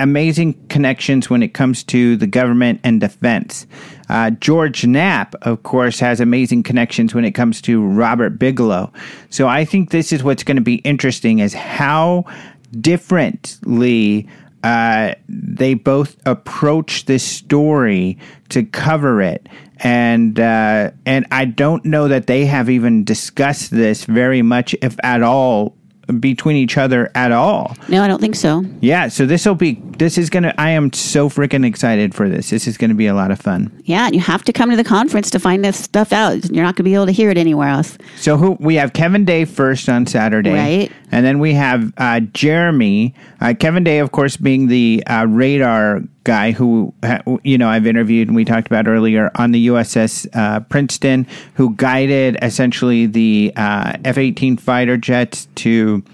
[0.00, 3.66] amazing connections when it comes to the government and defense.
[4.08, 8.92] Uh, George Knapp, of course, has amazing connections when it comes to Robert Bigelow.
[9.28, 12.24] So I think this is what's going to be interesting: is how
[12.72, 14.28] differently
[14.64, 19.48] uh, they both approach this story to cover it,
[19.78, 24.96] and uh, and I don't know that they have even discussed this very much, if
[25.02, 25.76] at all,
[26.18, 27.76] between each other at all.
[27.88, 28.64] No, I don't think so.
[28.80, 30.54] Yeah, so this will be this is gonna.
[30.58, 32.50] I am so freaking excited for this.
[32.50, 33.70] This is gonna be a lot of fun.
[33.84, 36.44] Yeah, and you have to come to the conference to find this stuff out.
[36.50, 37.98] You're not going to be able to hear it anywhere else.
[38.16, 40.92] So who we have Kevin Day first on Saturday, Right.
[41.12, 46.02] And then we have uh, Jeremy, uh, Kevin Day, of course, being the uh, radar
[46.24, 46.92] guy who
[47.42, 51.74] you know I've interviewed and we talked about earlier on the USS uh, Princeton, who
[51.74, 56.04] guided essentially the uh, F-18 fighter jets to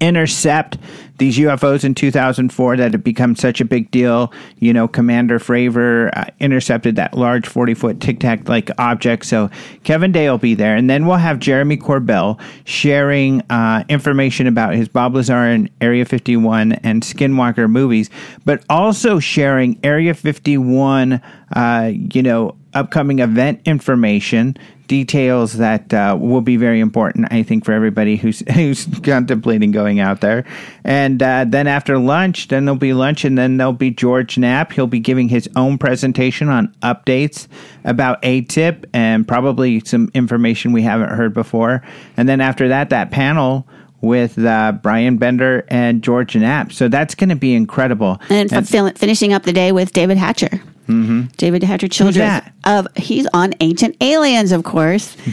[0.00, 0.78] intercept
[1.18, 4.32] these UFOs in 2004 that had become such a big deal.
[4.58, 9.26] You know, Commander Fravor uh, intercepted that large 40 foot tic tac like object.
[9.26, 9.50] So
[9.84, 10.76] Kevin Day will be there.
[10.76, 16.04] And then we'll have Jeremy Corbell sharing uh, information about his Bob Lazar and Area
[16.04, 18.10] 51 and Skinwalker movies,
[18.44, 21.20] but also sharing Area 51,
[21.54, 24.56] uh, you know, upcoming event information
[24.88, 30.00] details that uh, will be very important, I think, for everybody who's who's contemplating going
[30.00, 30.44] out there.
[30.82, 34.72] And uh, then after lunch, then there'll be lunch, and then there'll be George Knapp.
[34.72, 37.46] He'll be giving his own presentation on updates
[37.84, 41.82] about AATIP and probably some information we haven't heard before.
[42.16, 43.68] And then after that, that panel
[44.00, 46.72] with uh, Bryan Bender and George Knapp.
[46.72, 48.20] So that's going to be incredible.
[48.30, 50.60] And, f- fin- finishing up the day with David Hatcher.
[50.88, 51.22] Mm-hmm.
[51.36, 52.42] David Hatcher Childress.
[52.64, 55.16] Of he's on Ancient Aliens, of course.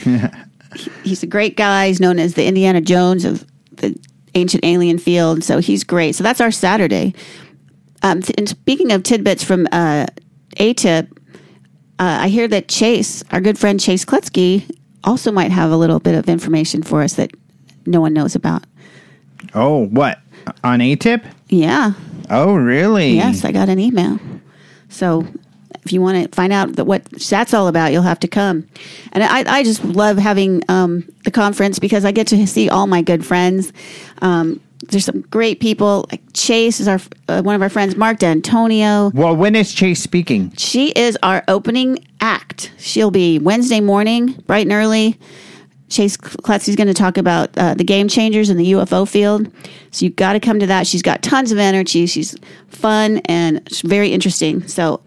[0.75, 1.87] He- he's a great guy.
[1.87, 3.45] He's known as the Indiana Jones of
[3.77, 3.97] the
[4.33, 5.41] ancient alien field.
[5.41, 6.15] So he's great.
[6.15, 7.13] So that's our Saturday.
[8.03, 10.07] Um, th- and speaking of tidbits from uh,
[10.57, 11.15] AATIP, uh,
[11.97, 14.69] I hear that Chase, our good friend Chase Kloetzke,
[15.05, 17.31] also might have a little bit of information for us that
[17.85, 18.65] no one knows about.
[19.53, 20.19] oh, what?
[20.65, 21.25] On AATIP?
[21.47, 21.93] Yeah.
[22.29, 23.11] Oh, really?
[23.11, 24.19] Yes, I got an email.
[24.89, 25.25] So
[25.85, 28.67] if you want to find out what that's all about, you'll have to come.
[29.13, 32.87] And I, I just love having um, the conference because I get to see all
[32.87, 33.71] my good friends.
[34.21, 36.05] Um, there's some great people.
[36.11, 37.95] Like Chase is our uh, one of our friends.
[37.95, 39.11] Marc D'Antonio.
[39.13, 40.51] Well, when is Chase speaking?
[40.57, 42.71] She is our opening act.
[42.77, 45.19] She'll be Wednesday morning, bright and early.
[45.87, 49.51] Chase Kloetzke's going to talk about uh, the game changers in the UFO field.
[49.91, 50.87] So you've got to come to that.
[50.87, 52.07] She's got tons of energy.
[52.07, 52.35] She's
[52.69, 54.67] fun and very interesting.
[54.67, 55.01] So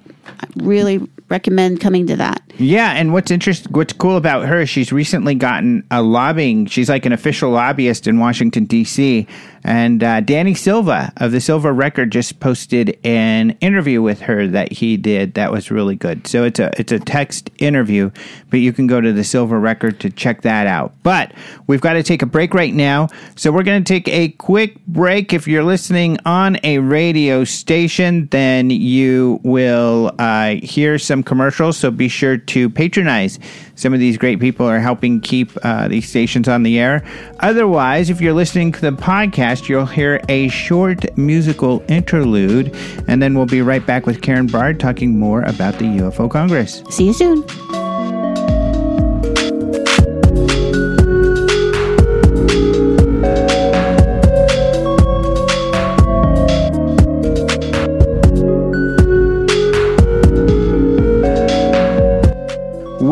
[0.57, 2.43] really recommend coming to that.
[2.57, 6.67] Yeah, and what's interesting, what's cool about her, she's recently gotten a lobbying.
[6.67, 9.27] She's like an official lobbyist in Washington D.C.
[9.65, 14.73] And uh, Danny Silva of the Silva Record just posted an interview with her that
[14.73, 15.35] he did.
[15.35, 16.27] That was really good.
[16.27, 18.11] So it's a it's a text interview,
[18.51, 20.95] but you can go to the Silva Record to check that out.
[21.03, 21.33] But
[21.67, 24.85] we've got to take a break right now, so we're going to take a quick
[24.87, 25.33] break.
[25.33, 31.77] If you're listening on a radio station, then you will uh, hear some commercials.
[31.77, 33.39] So be sure to patronize.
[33.75, 37.05] Some of these great people are helping keep uh, these stations on the air.
[37.41, 42.75] Otherwise, if you're listening to the podcast, you'll hear a short musical interlude,
[43.07, 46.83] and then we'll be right back with Karen Brard talking more about the UFO Congress.
[46.91, 47.88] See you soon.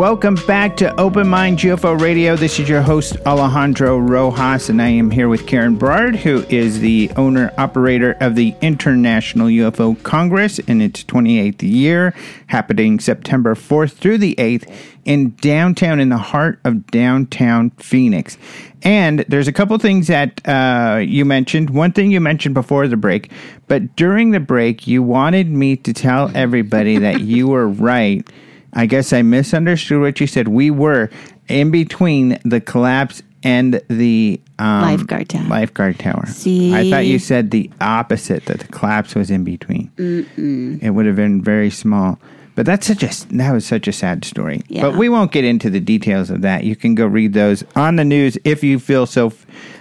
[0.07, 2.37] Welcome back to Open Minds UFO Radio.
[2.37, 6.79] This is your host, Alejandro Rojas, and I am here with Karen Brard, who is
[6.79, 12.15] the owner operator of the International UFO Congress in its 28th year,
[12.47, 14.73] happening September 4th through the 8th
[15.05, 18.39] in downtown, in the heart of downtown Phoenix.
[18.85, 21.71] And there's a couple things that uh, you mentioned.
[21.71, 23.33] One thing you mentioned before the break,
[23.67, 28.25] but during the break, you wanted me to tell everybody that you were right.
[28.73, 30.49] I guess I misunderstood what you said.
[30.49, 31.11] We were
[31.49, 35.45] in between the collapse and the um, Lifeguard tower.
[35.45, 36.27] Lifeguard tower.
[36.27, 36.75] See?
[36.75, 39.91] I thought you said the opposite that the collapse was in between.
[39.97, 40.83] Mm-mm.
[40.83, 42.19] It would have been very small.
[42.57, 44.63] But that's such a that was such a sad story.
[44.69, 44.81] Yeah.
[44.81, 46.65] But we won't get into the details of that.
[46.65, 49.33] You can go read those on the news if you feel so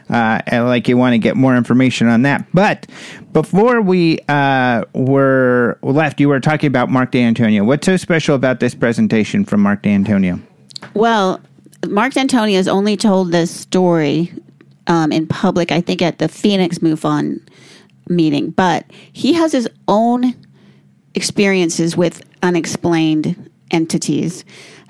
[0.09, 2.45] uh, like you want to get more information on that.
[2.53, 2.85] But
[3.31, 7.63] before we uh, were left, you were talking about Marc D'Antonio.
[7.63, 10.39] What's so special about this presentation from Marc D'Antonio?
[10.93, 11.39] Well,
[11.87, 14.33] Marc D'Antonio has only told this story
[14.87, 17.41] um, in public, I think at the Phoenix MUFON
[18.09, 20.35] meeting, but he has his own
[21.15, 24.45] experiences with unexplained entities.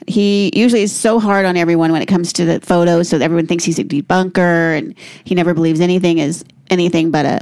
[0.08, 3.26] He usually is so hard on everyone when it comes to the photos, so that
[3.26, 4.93] everyone thinks he's a debunker and
[5.24, 7.39] he never believes anything is anything but a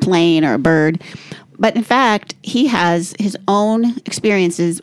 [0.00, 1.02] plane or a bird.
[1.58, 4.80] But in fact, he has his own experiences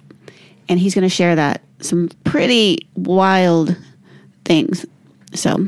[0.69, 1.61] and he's going to share that.
[1.79, 3.75] Some pretty wild
[4.45, 4.85] things.
[5.33, 5.67] So,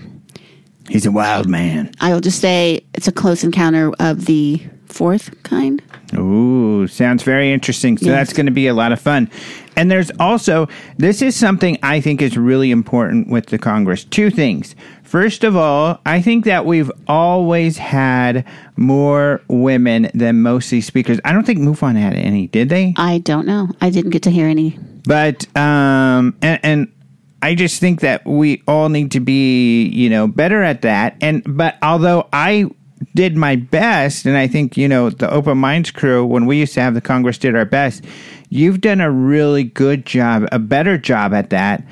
[0.90, 1.92] He's a wild man.
[2.02, 5.82] I'll just say it's a close encounter of the fourth kind.
[6.16, 7.98] Ooh, sounds very interesting.
[7.98, 8.16] So Yes.
[8.16, 9.30] that's going to be a lot of fun.
[9.76, 10.68] And there's also,
[10.98, 14.04] this is something I think is really important with the Congress.
[14.04, 14.76] Two things.
[15.04, 20.86] First of all, I think that we've always had more women than most of these
[20.88, 21.20] speakers.
[21.24, 22.94] I don't think MUFON had any, did they?
[22.98, 23.70] I don't know.
[23.82, 24.78] I didn't get to hear any.
[25.06, 26.94] But um, and, and
[27.42, 31.16] I just think that we all need to be, you know, better at that.
[31.22, 32.70] And but although I
[33.16, 36.74] did my best, and I think you know the Open Minds crew when we used
[36.76, 38.04] to have the Congress did our best.
[38.50, 41.84] You've done a really good job, a better job at that.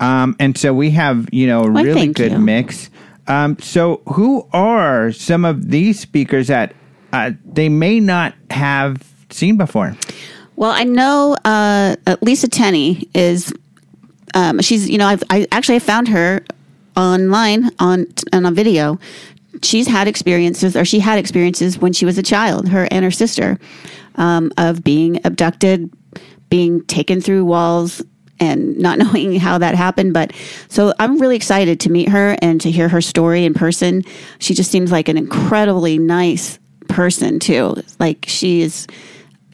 [0.00, 2.38] Um, and so we have, you know, a Why, really good you.
[2.38, 2.90] mix.
[3.26, 6.74] Um, so who are some of these speakers that
[7.12, 9.96] uh, they may not have seen before?
[10.56, 13.52] Well, I know uh, uh, Lisa Tenney is.
[14.34, 16.42] Um, she's you know I've, I actually found her
[16.96, 18.98] online on on a video.
[19.62, 22.68] She's had experiences, or she had experiences when she was a child.
[22.68, 23.58] Her and her sister
[24.16, 25.90] um, of being abducted,
[26.48, 28.02] being taken through walls,
[28.40, 30.12] and not knowing how that happened.
[30.12, 30.32] But
[30.68, 34.02] so I'm really excited to meet her and to hear her story in person.
[34.38, 37.76] She just seems like an incredibly nice person too.
[37.98, 38.86] Like she is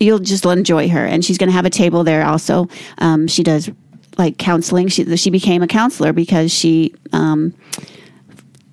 [0.00, 2.66] you'll just enjoy her and she's going to have a table there also
[2.98, 3.70] um, she does
[4.18, 7.54] like counseling she, she became a counselor because she um,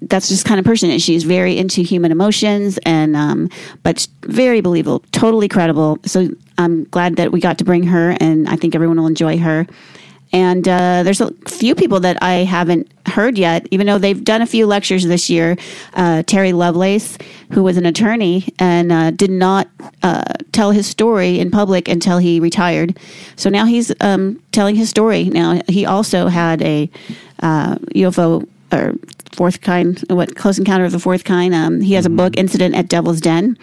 [0.03, 3.49] that's just kind of person and she's very into human emotions and um,
[3.83, 8.47] but very believable totally credible so i'm glad that we got to bring her and
[8.47, 9.65] i think everyone will enjoy her
[10.33, 14.41] and uh, there's a few people that I haven't heard yet, even though they've done
[14.41, 15.55] a few lectures this year.
[15.93, 17.17] Uh, Terry Lovelace,
[17.53, 19.69] who was an attorney and uh, did not
[20.03, 22.97] uh, tell his story in public until he retired.
[23.37, 25.25] So now he's um, telling his story.
[25.25, 26.89] Now, he also had a
[27.41, 28.93] uh, UFO or
[29.33, 31.53] fourth kind, what close encounter of the fourth kind.
[31.53, 33.57] Um, he has a book, Incident at Devil's Den.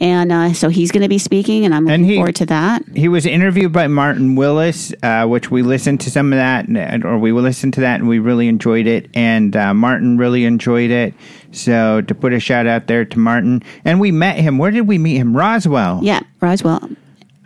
[0.00, 2.46] And uh, so he's going to be speaking, and I'm looking And he- forward to
[2.46, 2.84] that.
[2.94, 7.04] He was interviewed by Martin Willis, uh, which we listened to some of that, and-
[7.04, 9.10] or we listened to that, and we really enjoyed it.
[9.14, 11.14] And uh, Martin really enjoyed it.
[11.50, 14.56] So to put a shout out there to Martin, and we met him.
[14.56, 15.36] Where did we meet him?
[15.36, 15.98] Roswell.
[16.04, 16.88] Yeah, Roswell.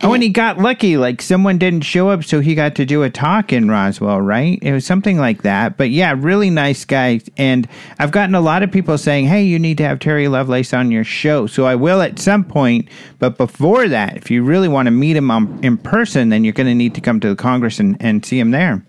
[0.03, 0.97] Oh, and he got lucky.
[0.97, 4.59] Like someone didn't show up, so he got to do a talk in Roswell, right?
[4.61, 5.77] It was something like that.
[5.77, 7.21] But yeah, really nice guy.
[7.37, 7.67] And
[7.99, 10.91] I've gotten a lot of people saying, "Hey, you need to have Terry Lovelace on
[10.91, 12.89] your show." So I will at some point.
[13.19, 16.53] But before that, if you really want to meet him on, in person, then you're
[16.53, 18.83] going to need to come to the Congress and, and see him there.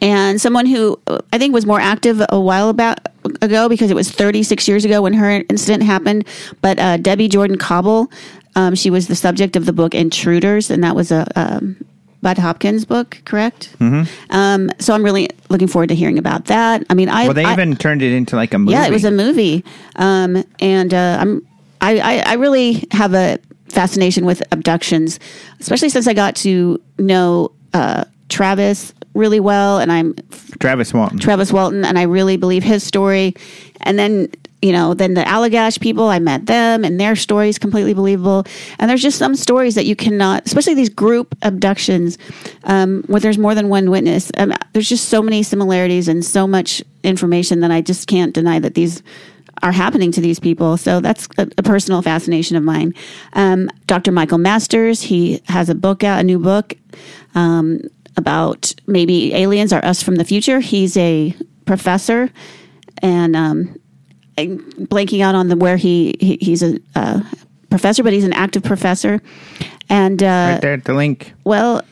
[0.00, 0.98] and someone who
[1.32, 2.98] I think was more active a while about
[3.40, 6.26] ago because it was 36 years ago when her incident happened.
[6.60, 8.12] But uh, Debbie Jordan Kauble,
[8.54, 11.76] um, she was the subject of the book Intruders, and that was a um,
[12.22, 13.74] Bud Hopkins book, correct?
[13.80, 14.10] Mm-hmm.
[14.30, 16.84] Um, so I'm really looking forward to hearing about that.
[16.88, 18.72] I mean, I Well, they I- even turned it into like a movie.
[18.72, 19.64] yeah, it was a movie,
[19.96, 21.46] um, and uh, I'm
[21.80, 23.38] I, I I really have a
[23.68, 25.18] fascination with abductions,
[25.58, 30.14] especially since I got to know uh, Travis really well, and I'm
[30.58, 31.18] Travis Walton.
[31.18, 33.34] Travis Walton, and I really believe his story.
[33.82, 34.28] And then,
[34.62, 38.44] you know, then the Allagash people, I met them, and their story is completely believable.
[38.78, 42.16] And there's just some stories that you cannot, especially these group abductions,
[42.64, 44.32] um, where there's more than one witness.
[44.38, 48.58] Um, there's just so many similarities and so much information that I just can't deny
[48.60, 49.02] that these
[49.62, 50.78] are happening to these people.
[50.78, 52.94] So that's a, a personal fascination of mine.
[53.34, 54.10] Um, Dr.
[54.10, 56.74] Michael Masters, he has a book out, a new book
[57.34, 57.80] um,
[58.16, 60.60] about maybe aliens are us from the future.
[60.60, 61.34] He's a
[61.64, 62.30] professor,
[63.02, 63.78] and um,
[64.38, 67.20] I'm blanking out on the where he, he he's a uh,
[67.70, 69.20] professor, but he's an active professor.
[69.88, 71.32] And uh, right there at the link.
[71.44, 71.82] well,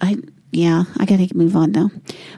[0.00, 0.16] I
[0.52, 1.90] yeah, I gotta move on though.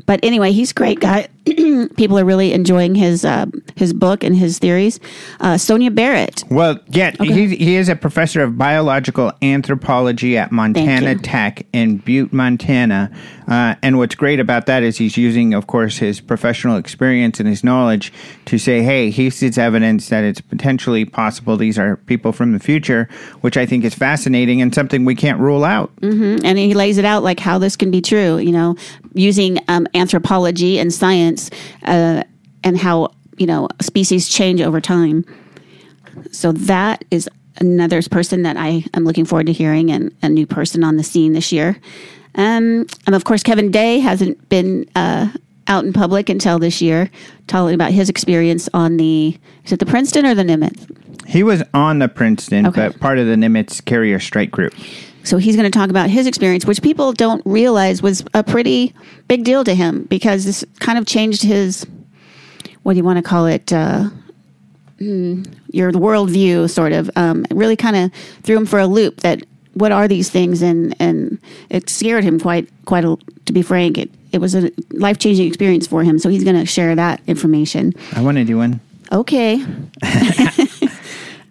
[0.05, 1.29] But anyway, he's a great guy.
[1.97, 5.01] People are really enjoying his uh, his book and his theories.
[5.41, 6.45] Uh, Sonia Barrett.
[6.51, 11.17] Well, yeah, he, he is a professor of biological anthropology at Montana.
[11.19, 13.11] Tech in Butte, Montana.
[13.49, 17.49] Uh, and what's great about that is he's using, of course, his professional experience and
[17.49, 18.13] his knowledge
[18.47, 22.59] to say, hey, he sees evidence that it's potentially possible these are people from the
[22.59, 23.09] future,
[23.41, 25.91] which I think is fascinating and something we can't rule out.
[26.45, 28.77] and he lays it out like how this can be true you know
[29.15, 31.51] using um, anthropology and science
[31.85, 32.23] uh,
[32.65, 35.25] and how you know species change over time.
[36.31, 37.29] So that is
[37.61, 41.03] another person that i am looking forward to hearing and a new person on the
[41.03, 41.79] scene this year
[42.35, 45.29] um, and of course kevin day hasn't been uh,
[45.69, 47.11] out in public until this year
[47.47, 50.87] talking about his experience on the is it the princeton or the nimitz
[51.27, 52.89] He was on the Princeton, Okay.
[52.89, 54.75] but part of the Nimitz Carrier Strike Group.
[55.25, 58.93] So he's going to talk about his experience, which people don't realize was a pretty
[59.29, 61.87] big deal to him because this kind of changed his,
[62.83, 64.11] what do you want to call it, uh,
[64.99, 67.09] your worldview, sort of.
[67.17, 68.13] Um, it really kind of
[68.43, 69.21] threw him for a loop.
[69.21, 69.43] That
[69.75, 71.39] what are these things, and and
[71.71, 73.05] it scared him quite quite.
[73.05, 73.17] A,
[73.47, 76.19] to be frank, it it was a life changing experience for him.
[76.19, 77.93] So he's going to share that information.
[78.15, 78.81] I want to do one.
[79.11, 79.65] Okay.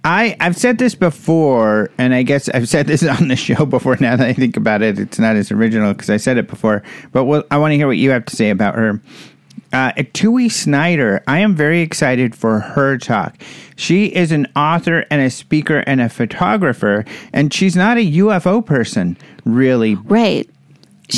[0.04, 3.98] I I've said this before, and I guess I've said this on the show before.
[4.00, 6.84] Now that I think about it, it's not as original because I said it before.
[7.12, 9.00] But what, I want to hear what you have to say about her.
[9.74, 13.42] Uh, Tui Snyder, I am very excited for her talk.
[13.76, 18.66] She is an author and a speaker and a photographer, and she's not a UFO
[18.66, 19.96] person, really.
[19.96, 20.50] Right.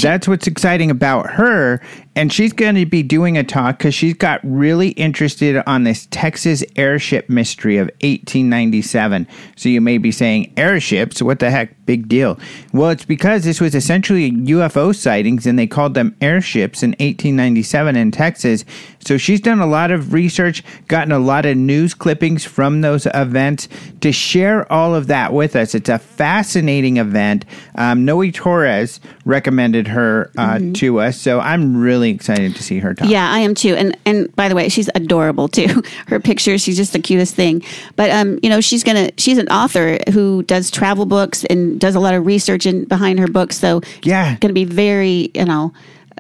[0.02, 1.82] That's what's exciting about her.
[2.16, 6.08] And she's going to be doing a talk because she's got really interested on this
[6.12, 9.28] Texas airship mystery of 1897.
[9.56, 11.22] So you may be saying, airships?
[11.22, 11.86] What the heck?
[11.86, 12.40] Big deal.
[12.72, 17.96] Well, it's because this was essentially UFO sightings and they called them airships in 1897
[17.96, 18.64] in Texas.
[19.00, 23.08] So she's done a lot of research, gotten a lot of news clippings from those
[23.14, 23.68] events
[24.02, 25.76] to share all of that with us.
[25.76, 27.46] It's a fascinating event.
[27.76, 30.74] Um, Noe Torres recommended her uh, mm-hmm.
[30.74, 31.20] to us.
[31.20, 33.08] So I'm really really excited to see her talk.
[33.08, 33.76] Yeah, I am too.
[33.76, 35.82] And and by the way, she's adorable too.
[36.08, 37.64] Her pictures, she's just the cutest thing.
[37.96, 41.96] But um, you know, she's gonna she's an author who does travel books and does
[41.96, 43.58] a lot of research in, behind her books.
[43.58, 45.74] So yeah, gonna be very you know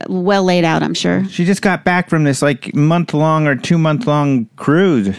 [0.07, 0.83] well laid out.
[0.83, 1.25] I'm sure.
[1.25, 5.15] She just got back from this like month long or two month long cruise,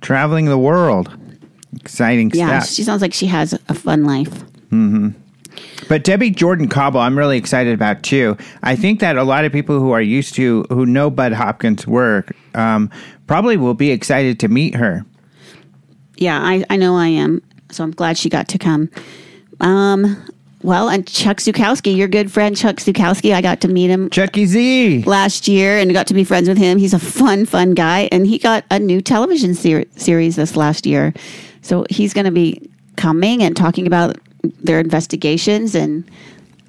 [0.00, 1.16] traveling the world.
[1.80, 2.72] Exciting yeah, stuff.
[2.72, 4.30] she sounds like she has a fun life.
[4.70, 5.10] Mm-hmm.
[5.88, 8.36] But Debbie Jordan Kauble, I'm really excited about too.
[8.62, 11.86] I think that a lot of people who are used to, who know Bud Hopkins'
[11.86, 12.90] work, um,
[13.26, 15.04] probably will be excited to meet her.
[16.16, 17.42] Yeah, I, I know I am.
[17.70, 18.88] So I'm glad she got to come.
[19.60, 20.16] Um,
[20.62, 24.46] well, and Chuck Zukowski, your good friend Chuck Zukowski, I got to meet him Chucky
[24.46, 26.78] Z last year and got to be friends with him.
[26.78, 30.86] He's a fun, fun guy, and he got a new television ser- series this last
[30.86, 31.12] year.
[31.60, 34.16] So he's going to be coming and talking about
[34.62, 36.08] their investigations and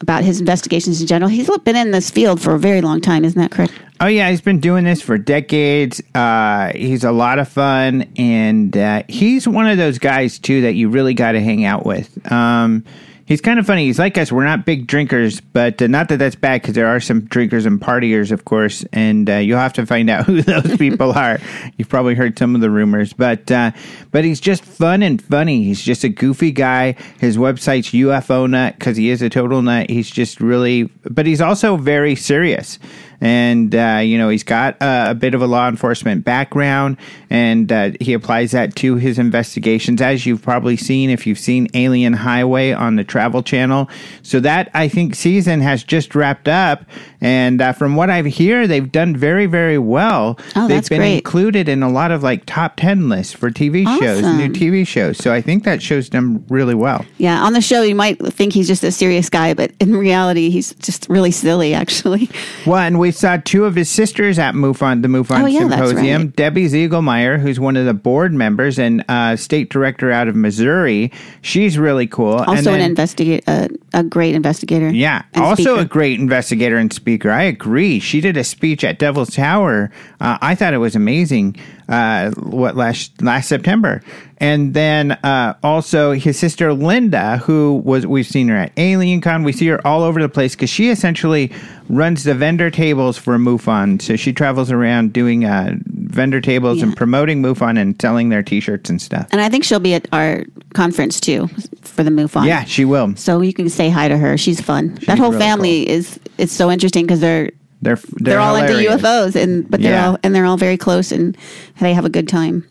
[0.01, 1.29] about his investigations in general.
[1.29, 3.73] He's been in this field for a very long time, isn't that correct?
[4.01, 6.01] Oh yeah, he's been doing this for decades.
[6.13, 10.73] Uh, he's a lot of fun, and uh, he's one of those guys too that
[10.73, 12.31] you really got to hang out with.
[12.31, 12.83] Um,
[13.25, 13.85] he's kind of funny.
[13.85, 14.31] He's like us.
[14.31, 17.65] We're not big drinkers, but uh, not that that's bad because there are some drinkers
[17.65, 21.39] and partiers, of course, and uh, you'll have to find out who those people are.
[21.77, 23.71] You've probably heard some of the rumors, but uh,
[24.11, 25.63] but he's just fun and funny.
[25.63, 26.95] He's just a goofy guy.
[27.19, 29.89] His website's UFO Nut because he is a total nut.
[29.89, 32.79] He's just really, but he's also very serious
[33.21, 36.97] and uh, you know he's got a, a, bit of a law enforcement background,
[37.29, 41.67] and uh, he applies that to his investigations, as you've probably seen if you've seen
[41.73, 43.89] Alien Highway on the Travel Channel.
[44.21, 46.85] So that I think season has just wrapped up,
[47.21, 50.39] and uh, from what I hear, they've done very very well.
[50.55, 51.17] Oh, they've been great.
[51.17, 54.03] included in a lot of like top ten lists for TV awesome.
[54.03, 55.17] shows, new TV shows.
[55.17, 57.05] So I think that shows them really well.
[57.17, 60.49] Yeah, on the show you might think he's just a serious guy, but in reality
[60.49, 62.29] he's just really silly, actually.
[62.65, 66.21] Well, and we saw two of his sisters at MUFON, the MUFON oh, yeah, Symposium.
[66.23, 66.35] Right.
[66.35, 71.11] Debbie Ziegelmeyer, who's one of the board members and uh, state director out of Missouri.
[71.41, 72.33] She's really cool.
[72.33, 74.89] Also then, an investigator, uh, a great investigator.
[74.89, 75.79] Yeah, also speaker.
[75.79, 77.31] a great investigator and speaker.
[77.31, 77.99] I agree.
[77.99, 79.91] She did a speech at Devil's Tower.
[80.19, 81.55] Uh, I thought it was amazing.
[81.87, 84.01] Uh, what last last September,
[84.39, 89.45] and then uh, also his sister Linda, who was we've seen her at AlienCon.
[89.45, 91.51] We see her all over the place because she essentially
[91.87, 94.01] runs the vendor tables for MUFON.
[94.01, 96.85] So she travels around doing uh, vendor tables yeah.
[96.85, 99.27] and promoting MUFON and selling their T-shirts and stuff.
[99.31, 101.47] And I think she'll be at our conference too
[101.81, 102.47] for the MUFON.
[102.47, 103.15] Yeah, she will.
[103.15, 104.37] So you can say hi to her.
[104.37, 104.97] She's fun.
[104.97, 105.93] She's that whole really family cool.
[105.93, 107.51] is it's so interesting because they're
[107.85, 110.09] they're they're, they're all into UFOs and but they're yeah.
[110.09, 111.37] all and they're all very close and
[111.79, 112.67] they have a good time.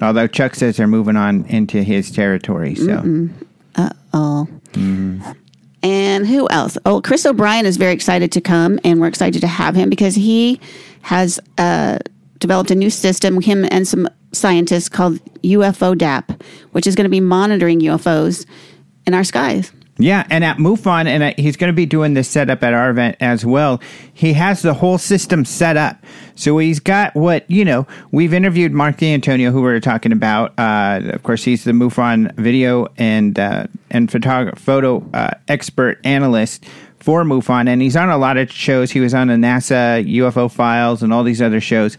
[0.00, 3.28] Although Chuck says they're moving on into his territory, so.
[3.74, 4.46] Uh oh.
[4.72, 5.32] Mm-hmm.
[5.82, 6.76] And who else?
[6.84, 10.14] Oh, Chris O'Brien is very excited to come, and we're excited to have him because
[10.14, 10.60] he
[11.02, 11.98] has uh,
[12.38, 17.10] developed a new system, him and some scientists called UFO DAP, which is going to
[17.10, 18.44] be monitoring UFOs
[19.06, 19.72] in our skies.
[20.00, 23.16] Yeah, and at MUFON, and he's going to be doing this setup at our event
[23.18, 23.80] as well.
[24.14, 25.96] He has the whole system set up.
[26.36, 30.56] So he's got what, you know, we've interviewed Marc D'Antonio, who we were talking about.
[30.56, 36.64] Uh, of course, he's the MUFON video and, uh, and photog- photo uh, expert analyst
[37.00, 38.90] for MUFON, and he's on a lot of shows.
[38.90, 41.96] He was on the NASA UFO Files and all these other shows.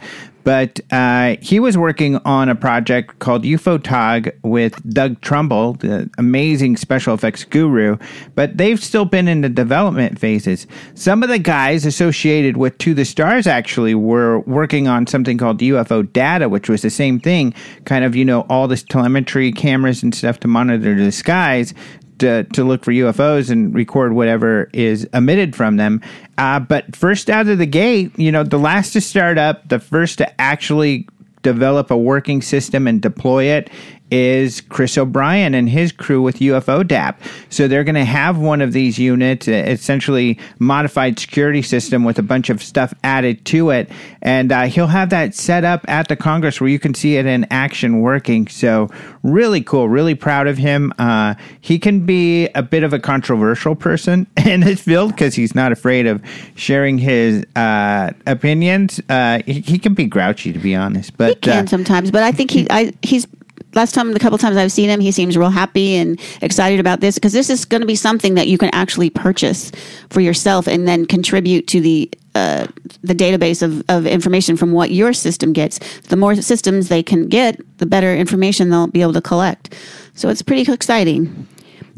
[0.50, 6.10] But uh, he was working on a project called UFO UFOTOG with Doug Trumbull, the
[6.18, 7.98] amazing special effects guru.
[8.34, 10.66] But they've still been in the development phases.
[10.96, 15.60] Some of the guys associated with To the Stars actually were working on something called
[15.60, 17.54] UFO Data, which was the same thing
[17.86, 21.76] kind of, you know, all this telemetry cameras and stuff to monitor the skies
[22.20, 26.02] to, to look for UFOs and record whatever is emitted from them.
[26.40, 29.78] Uh, but first out of the gate, you know, the last to start up, the
[29.78, 31.06] first to actually
[31.41, 33.70] develop a working system and deploy it
[34.11, 37.22] is Chris O'Brien and his crew with UFO DAP.
[37.49, 42.23] So they're going to have one of these units, essentially modified security system with a
[42.23, 43.90] bunch of stuff added to it,
[44.22, 47.26] and uh, he'll have that set up at the Congress where you can see it
[47.26, 48.48] in action working.
[48.48, 48.90] So
[49.23, 50.94] really cool, really proud of him.
[50.98, 55.56] Uh, he can be a bit of a controversial person in his field because he's
[55.56, 56.22] not afraid of
[56.56, 58.99] sharing his uh, opinions.
[59.10, 62.11] Uh, he, he, can be grouchy, to be honest, but he can uh, sometimes.
[62.11, 63.27] But I think he, I, he's
[63.74, 67.00] last time, the couple times I've seen him, he seems real happy and excited about
[67.02, 69.72] this because this is going to be something that you can actually purchase
[70.10, 72.68] for yourself and then contribute to the uh,
[73.02, 75.80] the database of, of information from what your system gets.
[76.02, 79.76] The more systems they can get, the better information they'll be able to collect.
[80.14, 81.48] So it's pretty exciting.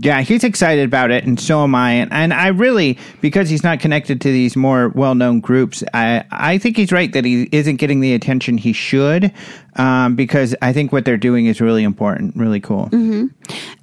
[0.03, 1.91] Yeah, he's excited about it, and so am I.
[1.91, 6.57] And, and I really, because he's not connected to these more well-known groups, I I
[6.57, 9.32] think he's right that he isn't getting the attention he should,
[9.76, 12.86] um, because I think what they're doing is really important, really cool.
[12.86, 13.28] Mm-hmm.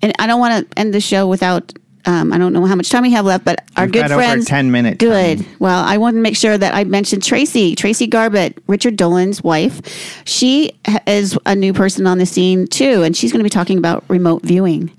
[0.03, 1.73] And I don't want to end the show without
[2.05, 4.47] um, I don't know how much time we have left, but our We've good friends.
[4.47, 4.99] ten minutes.
[4.99, 5.39] Good.
[5.39, 5.47] Time.
[5.61, 9.81] Well, I want to make sure that I mentioned Tracy, Tracy Garbett, Richard Dolan's wife.
[10.25, 10.73] She
[11.07, 14.05] is a new person on the scene too, and she's going to be talking about
[14.09, 14.91] remote viewing.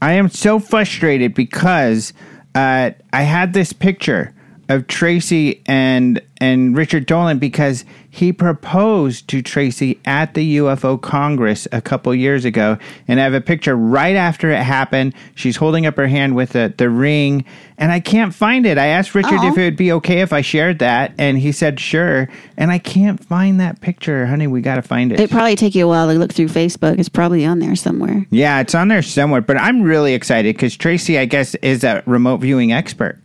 [0.00, 2.12] I am so frustrated because
[2.54, 4.34] uh, I had this picture
[4.68, 11.66] of Tracy and and Richard Dolan because he proposed to Tracy at the UFO Congress
[11.72, 12.76] a couple years ago.
[13.08, 15.14] And I have a picture right after it happened.
[15.34, 17.44] She's holding up her hand with the, the ring,
[17.78, 18.78] and I can't find it.
[18.78, 19.48] I asked Richard Uh-oh.
[19.48, 19.60] if oh.
[19.60, 22.28] it would be okay if I shared that, and he said sure.
[22.56, 24.26] And I can't find that picture.
[24.26, 25.18] Honey, we got to find it.
[25.18, 26.98] It probably take you a while to look through Facebook.
[26.98, 28.26] It's probably on there somewhere.
[28.30, 29.40] Yeah, it's on there somewhere.
[29.40, 33.18] But I'm really excited because Tracy, I guess, is a remote viewing expert.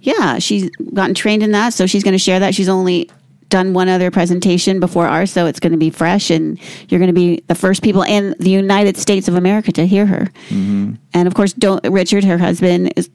[0.00, 2.54] Yeah, she's gotten trained in that, so she's going to share that.
[2.54, 3.10] She's only
[3.48, 6.58] done one other presentation before ours, so it's going to be fresh, and
[6.88, 10.06] you're going to be the first people in the United States of America to hear
[10.06, 10.30] her.
[10.48, 10.94] Mm-hmm.
[11.12, 13.10] And of course, Don't, Richard, her husband, is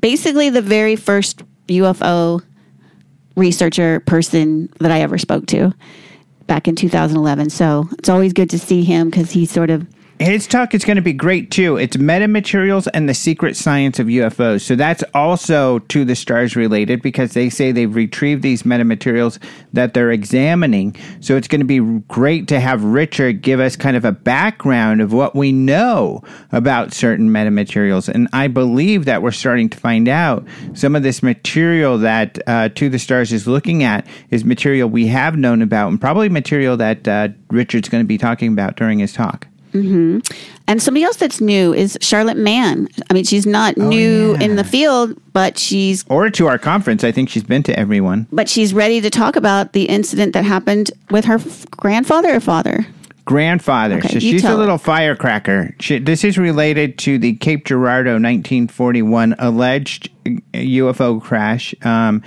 [0.00, 2.42] basically the very first UFO
[3.36, 5.74] researcher person that I ever spoke to
[6.46, 7.50] back in 2011.
[7.50, 9.86] So it's always good to see him because he's sort of
[10.22, 11.76] his talk is going to be great too.
[11.76, 14.62] It's metamaterials and the secret science of UFOs.
[14.62, 19.42] So that's also to the stars related because they say they've retrieved these metamaterials
[19.72, 20.94] that they're examining.
[21.20, 25.00] So it's going to be great to have Richard give us kind of a background
[25.00, 26.22] of what we know
[26.52, 28.08] about certain metamaterials.
[28.08, 32.68] And I believe that we're starting to find out some of this material that uh,
[32.68, 36.76] To the Stars is looking at is material we have known about and probably material
[36.76, 39.48] that uh, Richard's going to be talking about during his talk.
[39.72, 40.18] Mm-hmm.
[40.66, 42.88] And somebody else that's new is Charlotte Mann.
[43.10, 44.42] I mean, she's not oh, new yeah.
[44.42, 46.04] in the field, but she's.
[46.08, 47.04] Or to our conference.
[47.04, 48.26] I think she's been to everyone.
[48.32, 52.40] But she's ready to talk about the incident that happened with her f- grandfather or
[52.40, 52.86] father?
[53.24, 53.98] Grandfather.
[53.98, 54.82] Okay, so she's a little it.
[54.82, 55.74] firecracker.
[55.78, 61.74] She, this is related to the Cape Girardeau 1941 alleged UFO uh, crash.
[61.82, 62.22] Um,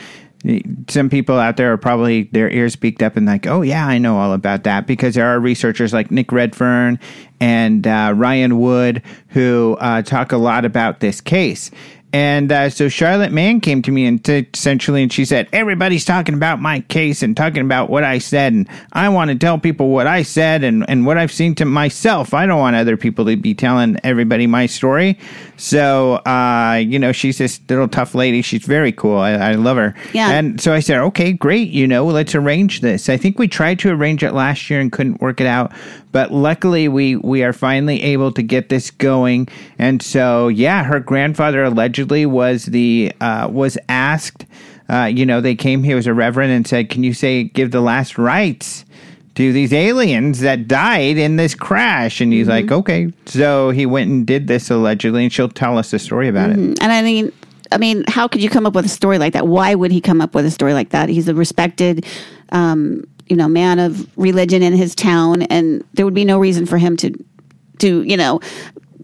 [0.87, 3.97] some people out there are probably their ears peaked up and like, oh yeah, I
[3.97, 6.99] know all about that because there are researchers like Nick Redfern
[7.39, 11.71] and uh, Ryan Wood who uh, talk a lot about this case.
[12.15, 16.05] And uh, so Charlotte Mann came to me and t- essentially, and she said, "Everybody's
[16.05, 19.59] talking about my case and talking about what I said, and I want to tell
[19.59, 22.33] people what I said and, and what I've seen to myself.
[22.33, 25.19] I don't want other people to be telling everybody my story."
[25.57, 28.41] So, uh, you know, she's this little tough lady.
[28.41, 29.17] She's very cool.
[29.17, 29.95] I, I love her.
[30.13, 30.31] Yeah.
[30.31, 31.69] And so I said, "Okay, great.
[31.69, 34.91] You know, let's arrange this." I think we tried to arrange it last year and
[34.91, 35.71] couldn't work it out,
[36.11, 39.47] but luckily we we are finally able to get this going.
[39.79, 44.45] And so, yeah, her grandfather allegedly allegedly was the uh, was asked.
[44.87, 47.71] Uh, you know, they came here as a reverend and said, "Can you say give
[47.71, 48.85] the last rites?"
[49.35, 52.21] To these aliens that died in this crash.
[52.21, 52.67] And he's mm-hmm.
[52.67, 53.11] like, okay.
[53.25, 56.71] So he went and did this allegedly, and she'll tell us the story about mm-hmm.
[56.71, 56.81] it.
[56.81, 57.31] And I mean,
[57.71, 59.47] I mean, how could you come up with a story like that?
[59.47, 61.09] Why would he come up with a story like that?
[61.09, 62.05] He's a respected,
[62.49, 66.65] um, you know, man of religion in his town, and there would be no reason
[66.65, 67.11] for him to,
[67.79, 68.39] to you know,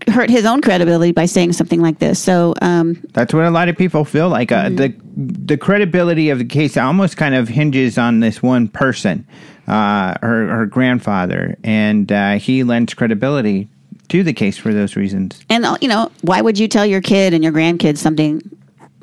[0.08, 2.20] hurt his own credibility by saying something like this.
[2.20, 4.52] So um, That's what a lot of people feel like.
[4.52, 9.28] Uh, the the credibility of the case almost kind of hinges on this one person,
[9.72, 13.70] uh, her her grandfather, and uh, he lends credibility
[14.10, 15.40] to the case for those reasons.
[15.50, 18.42] and uh, you know, why would you tell your kid and your grandkids something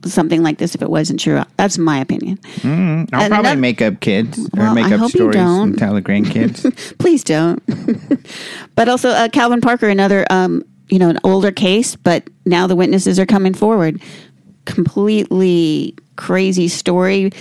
[0.04, 1.42] something like this if it wasn't true?
[1.56, 2.38] That's my opinion.
[2.62, 6.02] I'll And probably make up kids or Well, make I up stories and tell the
[6.02, 6.98] grandkids.
[6.98, 7.62] Please don't.
[8.74, 12.76] but also, uh, Calvin Parker, another, um, you know, an older case, but now the
[12.76, 14.02] witnesses are coming forward.
[14.66, 17.32] Completely crazy story.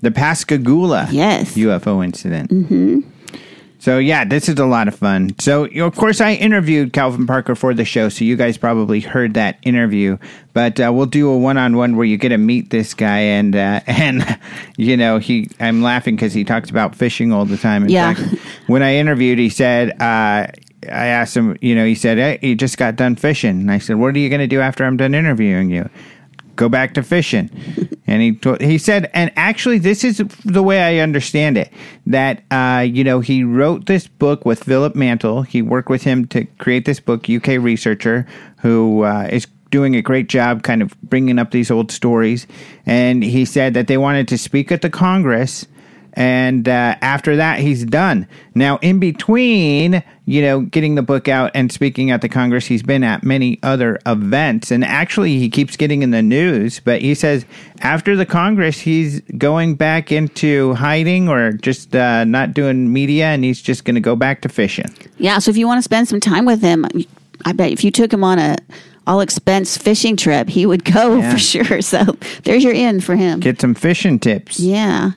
[0.00, 1.54] The Pascagoula Yes.
[1.56, 2.50] UFO incident.
[2.50, 3.00] Mm-hmm.
[3.78, 5.34] So yeah, this is a lot of fun.
[5.40, 9.34] So of course, I interviewed Calvin Parker for the show, so you guys probably heard
[9.34, 10.18] that interview.
[10.52, 13.80] But uh, we'll do a one-on-one where you get to meet this guy, and uh,
[13.88, 14.38] and
[14.76, 15.48] you know, he.
[15.58, 17.82] I'm laughing because he talks about fishing all the time.
[17.82, 18.14] In Yeah.
[18.14, 18.38] fact,
[18.68, 20.00] when I interviewed, he said.
[20.00, 20.46] Uh,
[20.88, 23.50] I asked him, you know, he said, hey, he just got done fishing.
[23.60, 25.88] And I said, what are you going to do after I'm done interviewing you?
[26.62, 27.50] Go back to fishing.
[28.06, 31.72] and he told, he said, and actually, this is the way I understand it
[32.06, 35.42] that uh, you know he wrote this book with Philip Mantle.
[35.42, 37.28] He worked with him to create this book.
[37.28, 38.26] UK researcher
[38.60, 42.46] who uh, is doing a great job, kind of bringing up these old stories.
[42.86, 45.66] And he said that they wanted to speak at the Congress.
[46.14, 48.26] And uh, after that, he's done.
[48.54, 52.82] Now, in between, you know, getting the book out and speaking at the Congress, he's
[52.82, 54.70] been at many other events.
[54.70, 56.80] And actually, he keeps getting in the news.
[56.80, 57.46] But he says
[57.80, 63.42] after the Congress, he's going back into hiding or just uh, not doing media, and
[63.42, 64.90] he's just going to go back to fishing.
[65.18, 65.38] Yeah.
[65.38, 66.86] So if you want to spend some time with him,
[67.46, 68.56] I bet if you took him on a
[69.04, 71.32] all expense fishing trip, he would go Yeah.
[71.32, 71.82] for sure.
[71.82, 72.04] So
[72.44, 73.40] there's your in for him.
[73.40, 74.60] Get some fishing tips.
[74.60, 75.12] Yeah.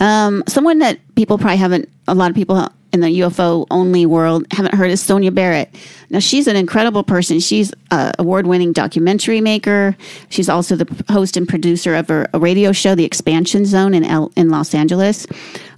[0.00, 4.46] Um, someone that people probably haven't, a lot of people in the UFO only world
[4.50, 5.72] haven't heard is Sonia Barrett.
[6.10, 7.38] Now, she's an incredible person.
[7.38, 9.96] She's an award winning documentary maker.
[10.28, 14.04] She's also the host and producer of a, a radio show, The Expansion Zone in,
[14.04, 15.26] L, in Los Angeles.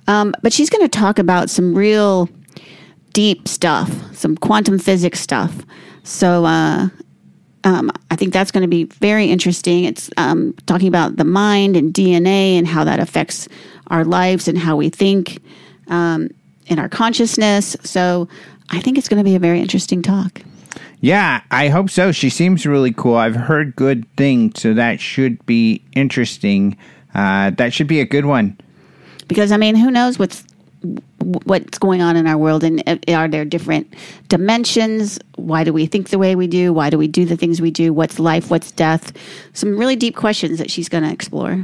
[0.07, 2.29] Um, but she's going to talk about some real
[3.13, 5.67] deep stuff, some quantum physics stuff.
[6.05, 6.89] So, uh,
[7.65, 9.85] um, I think that's going to be very interesting.
[9.85, 13.49] It's um, talking about the mind and DNA and how that affects
[13.89, 15.41] our lives and how we think
[15.89, 16.29] um,
[16.67, 17.77] in our consciousness.
[17.83, 18.29] So
[18.71, 20.43] I think it's going to be a very interesting talk.
[21.01, 22.13] Yeah, I hope so.
[22.13, 23.17] She seems really cool.
[23.17, 26.77] I've heard good things, so that should be interesting.
[27.13, 28.57] Uh, that should be a good one.
[29.27, 30.45] Because I mean, who knows what's
[31.23, 33.93] what's going on in our world and uh, are there different
[34.29, 37.61] dimensions why do we think the way we do why do we do the things
[37.61, 39.13] we do what's life what's death
[39.53, 41.63] some really deep questions that she's going to explore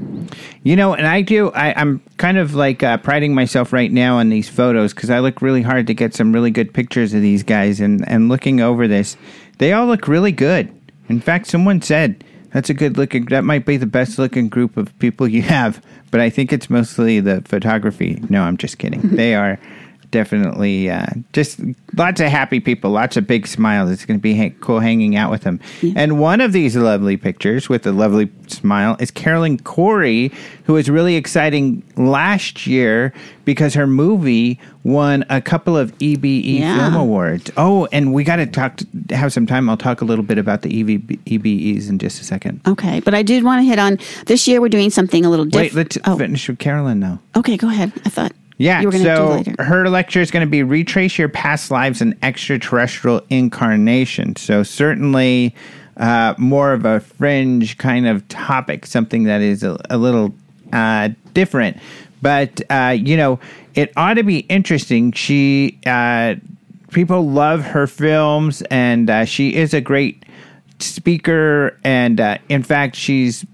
[0.63, 1.51] You know, and I do.
[1.53, 5.21] I, I'm kind of like uh, priding myself right now on these photos because I
[5.21, 7.81] look really hard to get some really good pictures of these guys.
[7.81, 9.17] And and looking over this,
[9.59, 10.73] they all look really good.
[11.09, 13.27] In fact, someone said that's a good looking.
[13.27, 15.83] That might be the best looking group of people you have.
[16.11, 18.23] But I think it's mostly the photography.
[18.29, 19.01] No, I'm just kidding.
[19.17, 19.59] they are
[20.11, 21.61] definitely uh, just
[21.97, 23.91] lots of happy people, lots of big smiles.
[23.91, 25.61] It's going to be ha- cool hanging out with them.
[25.97, 30.33] And one of these lovely pictures with a lovely smile is Carolyn Cory,
[30.65, 33.13] who was really exciting last year
[33.45, 36.77] because her movie won a couple of EBE Yeah.
[36.91, 37.51] Film Awards.
[37.57, 38.81] Oh, and we got to talk,
[39.11, 39.69] have some time.
[39.69, 40.89] I'll talk a little bit about the E EV,
[41.27, 42.61] EBEs in just a second.
[42.67, 45.45] okay but i did want to hit on this year we're doing something a little
[45.47, 47.19] Wait, different let's finish with Carolyn now.
[47.37, 50.45] okay go ahead i thought Yeah, you were going do so her lecture is going
[50.45, 54.35] to be retrace your past lives and extraterrestrial incarnation.
[54.35, 55.55] So certainly
[55.97, 60.35] uh, more of a fringe kind of topic, something that is a, a little
[60.73, 61.77] uh, different.
[62.21, 63.39] But uh, you know,
[63.75, 65.13] it ought to be interesting.
[65.13, 66.35] She uh,
[66.91, 70.25] people love her films, and uh, she is a great
[70.81, 71.79] speaker.
[71.85, 73.47] And uh, in fact, she's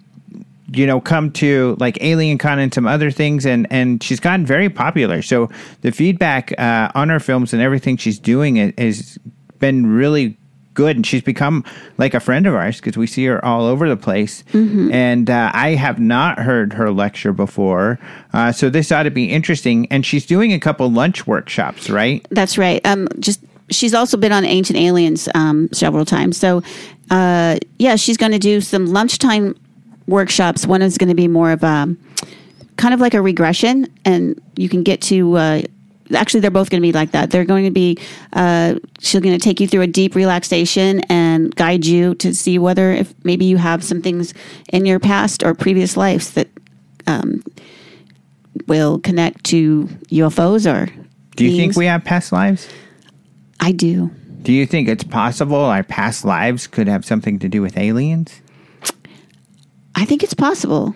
[0.77, 4.47] you know come to like alien con and some other things and and she's gotten
[4.47, 5.23] very popular.
[5.23, 5.51] So
[5.83, 9.19] the feedback uh, on her films and everything she's doing it has
[9.59, 10.37] been really
[10.75, 11.65] good and she's become
[11.99, 14.43] like a friend of ours because we see her all over the place.
[14.93, 18.01] And uh, i have not heard her lecture before
[18.33, 19.87] uh, so this ought to be interesting.
[19.91, 22.27] And she's doing a couple lunch workshops right?
[22.31, 22.85] That's right.
[22.85, 23.41] Um, just
[23.71, 26.37] she's also been on Ancient Aliens um, several times.
[26.37, 26.63] So,
[27.11, 29.55] uh, yeah, she's going to do some lunchtime
[30.06, 30.66] workshops.
[30.66, 31.94] One is going to be more of a
[32.76, 35.36] kind of like a regression, and you can get to.
[35.36, 35.62] Uh,
[36.14, 37.31] actually, they're both going to be like that.
[37.31, 37.98] They're going to be.
[38.32, 42.59] Uh, she's going to take you through a deep relaxation and guide you to see
[42.59, 44.35] whether if maybe you have some things
[44.72, 46.48] in your past or previous lives that
[47.06, 47.43] um,
[48.66, 50.90] will connect to UFOs or.
[51.36, 52.68] do you think we have past lives
[53.64, 54.10] I do.
[54.43, 58.43] Do you think it's possible our past lives could have something to do with aliens?
[59.95, 60.95] I think it's possible.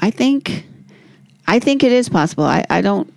[0.00, 0.64] I think,
[1.46, 2.44] I think it is possible.
[2.44, 3.12] I, I don't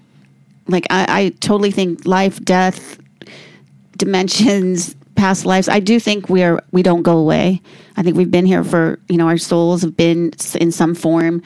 [0.68, 0.86] like.
[0.90, 2.98] I, I totally think life, death,
[3.98, 5.68] dimensions, past lives.
[5.68, 6.62] I do think we are.
[6.72, 7.62] We don't go away.
[7.98, 11.44] I think we've been here for you know our souls have been in some form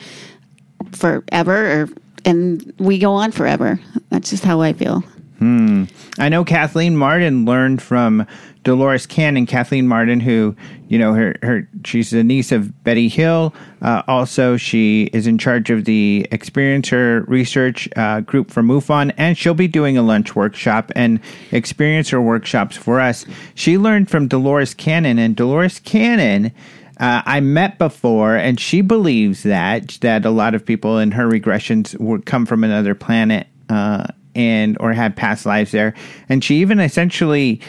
[0.91, 1.89] forever, or,
[2.25, 3.79] and we go on forever.
[4.09, 5.03] That's just how I feel.
[5.39, 5.85] Hmm.
[6.19, 8.27] I know Kathleen Martin learned from
[8.63, 9.45] Dolores Cannon.
[9.45, 10.55] Kathleen Martin, who
[10.87, 13.53] you know her, her she's the niece of Betty Hill.
[13.81, 19.37] Uh, also, she is in charge of the Experiencer Research uh, Group for MUFON, and
[19.37, 21.21] she'll be doing a lunch workshop and
[21.51, 23.25] Experiencer workshops for us.
[23.55, 26.51] She learned from Dolores Cannon, and Dolores Cannon.
[26.99, 31.27] Uh, I met before, and she believes that that a lot of people in her
[31.27, 35.93] regressions would come from another planet uh, and or had past lives there.
[36.29, 37.61] And she even essentially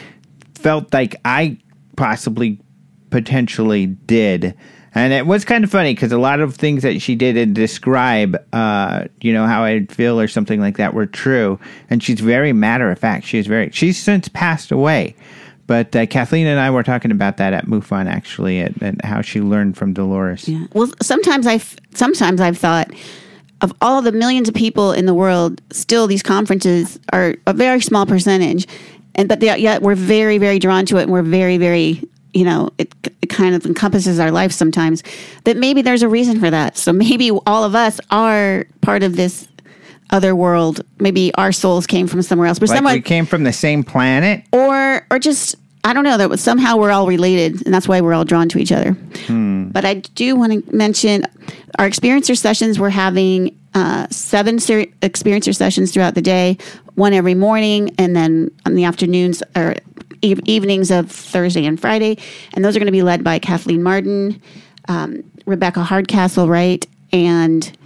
[0.65, 1.59] felt like I
[1.95, 2.59] possibly
[3.11, 4.57] potentially did.
[4.95, 7.53] And it was kind of funny because a lot of things that she did and
[7.53, 11.59] describe, uh, you know, how I'd feel or something like that were true.
[11.91, 13.27] And she's very matter of fact.
[13.27, 15.15] She's very, she's since passed away.
[15.67, 19.21] But uh, Kathleen and I were talking about that at MUFON actually, and, and how
[19.21, 20.49] she learned from Dolores.
[20.49, 20.65] Yeah.
[20.73, 22.89] Well, sometimes I've, sometimes I've thought
[23.61, 27.81] of all the millions of people in the world, still these conferences are a very
[27.81, 28.67] small percentage,
[29.15, 32.01] and but they, yet we're very very drawn to it, and we're very very
[32.33, 35.03] you know it, it kind of encompasses our life sometimes.
[35.45, 36.77] That maybe there's a reason for that.
[36.77, 39.47] So maybe all of us are part of this
[40.11, 40.81] other world.
[40.99, 43.83] Maybe our souls came from somewhere else, but Like someone we came from the same
[43.83, 44.43] planet.
[44.51, 48.01] or or just I don't know that was somehow we're all related and that's why
[48.01, 48.93] we're all drawn to each other.
[49.27, 49.69] Hmm.
[49.69, 51.25] But I do want to mention
[51.77, 52.79] our experiencer sessions.
[52.79, 56.57] We're having uh, seven ser- experiencer sessions throughout the day,
[56.95, 59.75] one every morning, and then on the afternoons or
[60.21, 62.17] e- evenings of Thursday and Friday.
[62.53, 64.41] And those are going to be led by Kathleen Martin,
[64.87, 67.77] um, Rebecca Hardcastle, right, and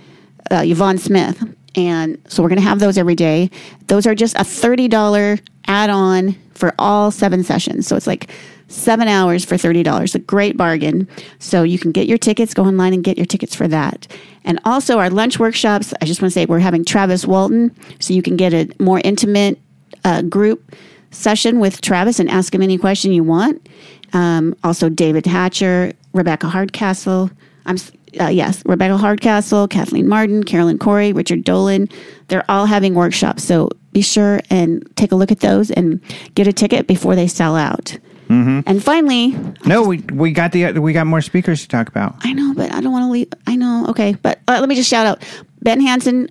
[0.51, 1.43] uh, Yvonne Smith.
[1.75, 3.49] And so we're going to have those every day.
[3.87, 7.87] Those are just a $30 add on for all seven sessions.
[7.87, 8.29] So it's like
[8.69, 10.15] seven hours for $30.
[10.15, 11.07] A great bargain.
[11.39, 14.07] So you can get your tickets, go online and get your tickets for that.
[14.45, 17.75] And also our lunch workshops, I just want to say we're having Travis Walton.
[17.99, 19.59] So you can get a more intimate
[20.05, 20.75] uh, group
[21.11, 23.67] session with Travis and ask him any question you want.
[24.13, 27.29] Um, also, David Hatcher, Rebecca Hardcastle.
[27.65, 27.77] I'm
[28.19, 31.87] uh, yes, Rebecca Hardcastle, Kathleen Martin, Carolyn Cory, Richard Dolan.
[32.27, 36.01] They're all having workshops, so be sure and take a look at those and
[36.33, 37.97] get a ticket before they sell out.
[38.29, 38.59] Mm-hmm.
[38.67, 39.35] And finally,
[39.65, 42.15] No, we we got the we got more speakers to talk about.
[42.23, 43.27] I know, but I don't want to leave.
[43.47, 45.23] I know, okay, but uh, let me just shout out
[45.61, 46.29] Ben Hansen.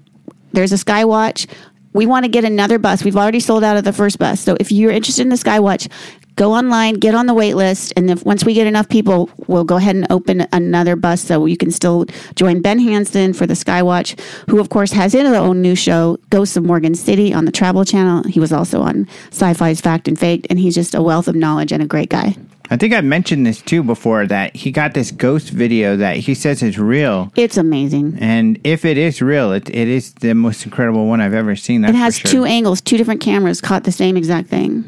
[0.52, 1.46] There's a Skywatch.
[1.92, 3.02] We want to get another bus.
[3.02, 4.40] We've already sold out of the first bus.
[4.40, 5.90] So if you're interested in the Skywatch,
[6.38, 9.64] go online, get on the wait list, and if once we get enough people, we'll
[9.64, 12.06] go ahead and open another bus so you can still
[12.36, 16.56] join Ben Hansen for the Skywatch, who of course has his own new show, Ghosts
[16.56, 18.22] of Morgan City, on the Travel Channel.
[18.22, 21.72] He was also on Sci-Fi's Fact and Faked, and he's just a wealth of knowledge
[21.72, 22.36] and a great guy.
[22.70, 26.34] I think I mentioned this too before that he got this ghost video that he
[26.34, 27.32] says is real.
[27.34, 28.18] It's amazing.
[28.20, 31.80] And if it is real, it, it is the most incredible one I've ever seen.
[31.80, 32.30] That's It has sure.
[32.30, 34.84] two angles, two different cameras caught the same exact thing.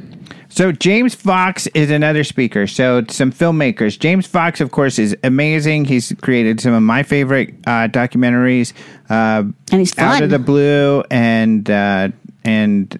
[0.51, 2.66] So James Fox is another speaker.
[2.66, 3.98] So some filmmakers.
[3.98, 5.85] James Fox, of course, is amazing.
[5.85, 8.72] He's created some of my favorite uh, documentaries,
[9.09, 12.09] uh, And he's Out of the Blue and uh,
[12.44, 12.98] and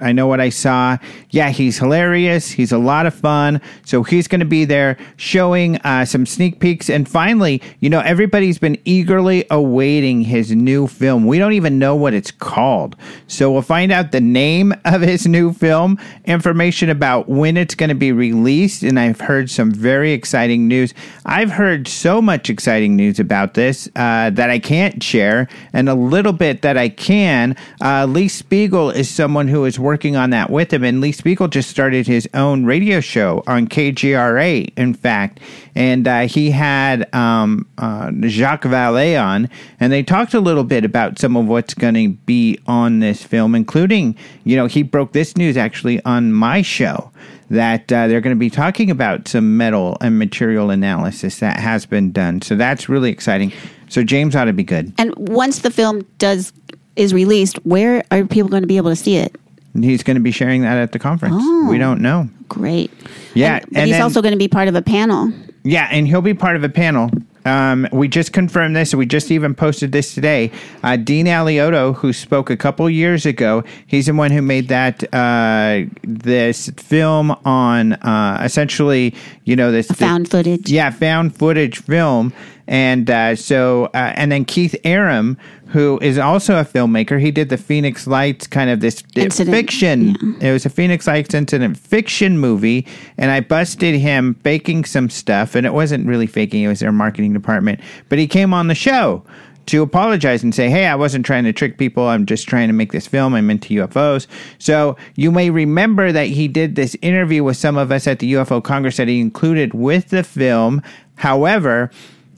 [0.00, 0.96] I know what I saw.
[1.30, 2.50] Yeah, he's hilarious.
[2.50, 3.60] He's a lot of fun.
[3.84, 6.88] So he's going to be there showing uh, some sneak peeks.
[6.88, 11.26] And finally, you know, everybody's been eagerly awaiting his new film.
[11.26, 12.96] We don't even know what it's called.
[13.26, 17.90] So we'll find out the name of his new film, information about when it's going
[17.90, 18.82] to be released.
[18.82, 20.94] And I've heard some very exciting news.
[21.26, 25.94] I've heard so much exciting news about this uh, that I can't share, and a
[25.94, 27.56] little bit that I can.
[27.80, 31.48] Uh, Lee Spiegel is someone who is working on that with him, and Lee Spiegel
[31.48, 35.40] just started his own radio show on KGRA, in fact,
[35.74, 39.48] and uh, he had um, uh, Jacques Vallée on,
[39.78, 43.22] and they talked a little bit about some of what's going to be on this
[43.22, 47.10] film, including, you know, he broke this news actually on my show
[47.50, 51.84] that uh, they're going to be talking about some metal and material analysis that has
[51.84, 52.40] been done.
[52.42, 53.52] So that's really exciting.
[53.88, 54.92] So James ought to be good.
[54.98, 56.52] And once the film does
[56.96, 59.34] is released, where are people going to be able to see it?
[59.78, 61.36] He's going to be sharing that at the conference.
[61.38, 61.68] Oh.
[61.70, 62.28] We don't know.
[62.48, 62.90] Great.
[63.34, 65.32] Yeah, And, but and he's then- also going to be part of a panel.
[65.62, 67.10] Yeah, and he'll be part of a panel.
[67.44, 68.94] Um, we just confirmed this.
[68.94, 70.50] We just even posted this today.
[70.82, 75.04] Uh, Dean Alioto, who spoke a couple years ago, he's the one who made that
[75.14, 79.14] uh, this film on uh, essentially,
[79.44, 80.70] you know, this Found footage.
[80.70, 82.32] yeah, found footage film.
[82.70, 85.36] And uh, so, uh, and then Keith Arem,
[85.66, 90.36] who is also a filmmaker, he did the Phoenix Lights kind of this Incident, fiction.
[90.40, 92.86] It was a Phoenix Lights incident fiction movie,
[93.18, 96.92] and I busted him faking some stuff, and it wasn't really faking; it was their
[96.92, 97.80] marketing department.
[98.08, 99.24] But he came on the show
[99.66, 102.06] to apologize and say, "Hey, I wasn't trying to trick people.
[102.06, 103.34] I'm just trying to make this film.
[103.34, 104.28] I'm into UFOs."
[104.58, 108.32] So you may remember that he did this interview with some of us at the
[108.34, 110.82] UFO Congress that he included with the film.
[111.16, 111.90] However,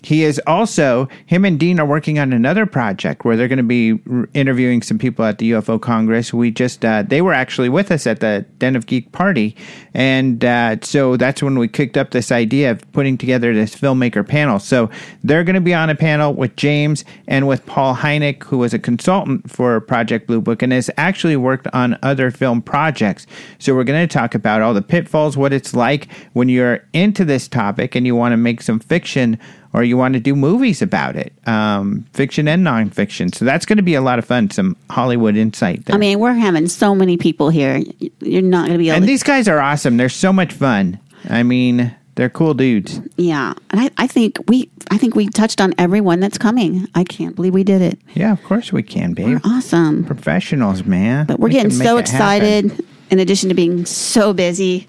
[0.02, 3.62] he is also him and Dean are working on another project where they're going to
[3.62, 6.32] be r- interviewing some people at the UFO Congress.
[6.32, 9.56] We just uh, they were actually with us at the Den of Geek party,
[9.94, 14.26] and uh, so that's when we kicked up this idea of putting together this filmmaker
[14.26, 14.58] panel.
[14.58, 14.90] So
[15.22, 18.74] they're going to be on a panel with James and with Paul Hynek, who was
[18.74, 23.26] a consultant for Project Blue Book and has actually worked on other film projects.
[23.58, 27.24] So we're going to talk about all the pitfalls, what it's like when you're into
[27.24, 29.38] this topic and you want to make some fiction
[29.74, 33.34] or you want to do movies about it, um, fiction and nonfiction.
[33.34, 34.50] So that's going to be a lot of fun.
[34.50, 35.94] Some Hollywood insight there.
[35.96, 37.82] I mean, we're having so many people here.
[38.20, 39.06] You're not going to be able and to.
[39.06, 39.96] these guys are awesome.
[39.96, 40.98] They're so much fun.
[41.28, 43.00] I mean, they're cool dudes.
[43.16, 46.86] yeah, and I, I think we, I think we touched on everyone that's coming.
[46.94, 47.98] I can't believe we did it.
[48.14, 49.26] Yeah, of course we can, babe.
[49.28, 50.04] We're awesome.
[50.04, 51.24] Professionals, man.
[51.26, 52.66] But we're We getting so it happen.
[52.70, 52.86] excited.
[53.10, 54.88] In addition to being so busy,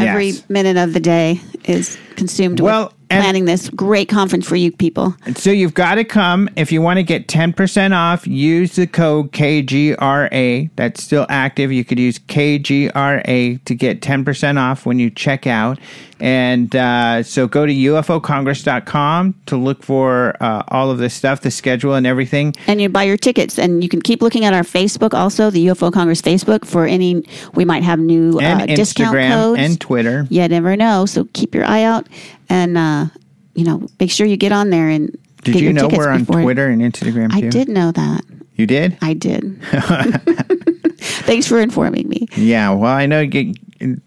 [0.00, 4.72] every minute of the day is consumed Well, with planning this great conference for you
[4.72, 5.14] people.
[5.36, 8.26] So you've got to come if you want to get 10% off.
[8.26, 10.70] Use the code KGRA.
[10.76, 11.72] That's still active.
[11.72, 15.78] You could use KGRA to get 10% off when you check out.
[16.20, 21.50] And uh, so go to UFOCongress.com to look for uh, all of this stuff, the
[21.50, 22.54] schedule and everything.
[22.66, 25.66] And you buy your tickets, and you can keep looking at our Facebook, also the
[25.66, 27.24] UFO Congress Facebook, for any
[27.54, 29.60] we might have new uh, discount codes.
[29.60, 30.26] and Twitter.
[30.30, 32.03] you never know, so keep your eye out,
[32.48, 33.06] and uh,
[33.54, 35.10] you know, make sure you get on there and
[35.42, 37.46] Did get you your know tickets we're on Twitter and Instagram too?
[37.46, 38.22] I did know that.
[38.56, 38.98] You did?
[39.02, 39.60] I did.
[40.98, 42.28] Thanks for informing me.
[42.36, 43.54] Yeah, well, I know you,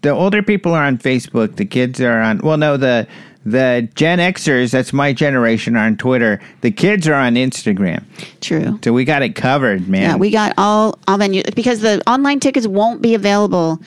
[0.02, 1.56] the older people are on Facebook.
[1.56, 2.38] The kids are on.
[2.38, 3.06] Well, no, the
[3.44, 6.40] the Gen Xers, that's my generation, are on Twitter.
[6.60, 8.04] The kids are on Instagram.
[8.40, 8.78] True.
[8.82, 10.02] So we got it covered, man.
[10.02, 13.80] Yeah, we got all all venues because the online tickets won't be available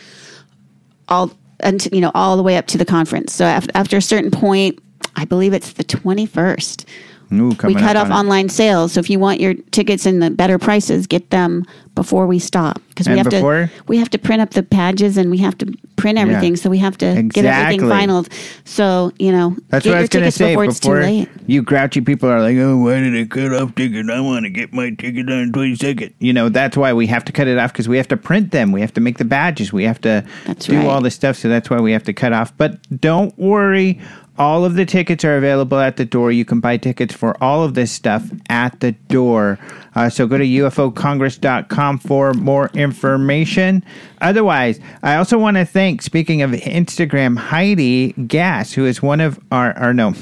[1.09, 1.31] all
[1.63, 3.33] until you know all the way up to the conference.
[3.33, 4.79] So after, after a certain point,
[5.15, 6.87] I believe it's the twenty first.
[7.33, 10.57] Ooh, We cut off online sales, so if you want your tickets in the better
[10.59, 13.67] prices, get them before we stop because we have before?
[13.67, 15.65] to we have to print up the badges and we have to
[15.97, 16.55] print everything.
[16.55, 17.87] So we have to get everything Exactly.
[17.89, 18.31] finaled.
[18.65, 20.55] So you know, That's get what I was going to say.
[20.55, 21.29] before Before late.
[21.47, 24.09] you grouchy people are like, oh, why did I cut off ticket?
[24.09, 26.13] I want to get my ticket on 22nd.
[26.19, 28.51] You know, that's why we have to cut it off because we have to print
[28.51, 28.71] them.
[28.71, 29.71] We have to make the badges.
[29.73, 30.85] We have to That's do right.
[30.87, 31.35] all this stuff.
[31.37, 32.55] So that's why we have to cut off.
[32.57, 33.99] But don't worry.
[34.41, 36.31] All of the tickets are available at the door.
[36.31, 39.59] You can buy tickets for all of this stuff at the door.
[39.93, 43.85] Uh, so go to ufocongress.com for more information.
[44.19, 49.39] Otherwise, I also want to thank, speaking of Instagram, Heidi Gass, who is one of
[49.51, 50.15] our, or no,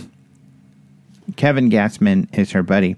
[1.38, 2.98] Kevin Gassman is her buddy.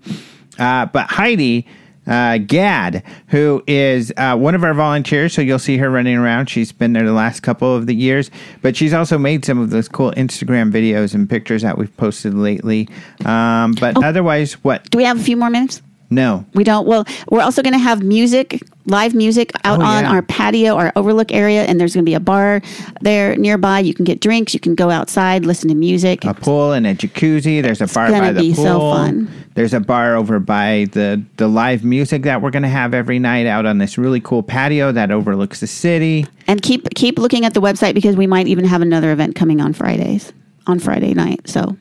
[0.57, 1.67] Uh, but Heidi
[2.11, 6.47] uh, Gad, who is uh, one of our volunteers, so you'll see her running around.
[6.49, 8.29] She's been there the last couple of the years,
[8.61, 12.33] but she's also made some of those cool Instagram videos and pictures that we've posted
[12.33, 12.89] lately.
[13.25, 14.03] Um, but Oh.
[14.03, 14.89] otherwise, what?
[14.91, 15.81] Do we have a few more minutes?
[16.09, 16.45] No.
[16.53, 16.85] We don't.
[16.85, 20.11] Well, we're also going to have music, live music oh, out Oh, on yeah.
[20.11, 22.61] our patio, our overlook area, and there's going to be a bar
[23.01, 23.79] there nearby.
[23.79, 24.53] You can get drinks.
[24.53, 26.23] You can go outside, listen to music.
[26.23, 27.63] a pool and a jacuzzi.
[27.63, 28.63] There's a bar by the be pool.
[28.63, 29.31] so fun.
[29.55, 33.45] There's a bar over by the the live music that we're gonna have every night
[33.47, 36.25] out on this really cool patio that overlooks the city.
[36.47, 39.59] And keep keep looking at the website because we might even have another event coming
[39.59, 40.31] on Fridays,
[40.67, 41.49] on Friday night.
[41.49, 41.75] So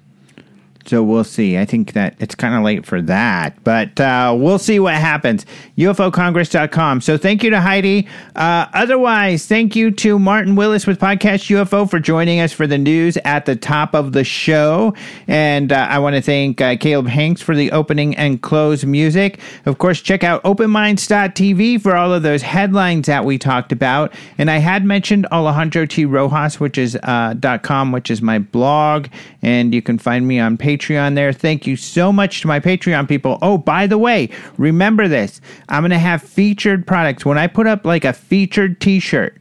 [0.91, 1.57] So we'll see.
[1.57, 5.47] I think that it's kind of late for that, but uh, we'll see what happens.
[5.79, 7.01] UFOCongress.com.
[7.01, 8.09] So thank you to Heidi.
[8.35, 12.77] Uh, otherwise, thank you to Martin Willis with Podcast UFO for joining us for the
[12.77, 14.93] news at the top of the show.
[15.29, 19.39] And uh, I want to thank uh, Caleb Hanks for the opening and close music.
[19.67, 24.13] Of course, check out openminds.tv for all of those headlines that we talked about.
[24.39, 26.05] And I had mentioned Alejandro T.
[26.05, 29.07] Rojas, which is uh, .com, which is my blog,
[29.41, 31.33] and you can find me on Patreon there.
[31.33, 33.39] Thank you so much to my Patreon people.
[33.43, 35.41] Oh, by the way, remember this.
[35.69, 37.25] I'm going to have featured products.
[37.25, 39.41] When I put up like a featured t-shirt,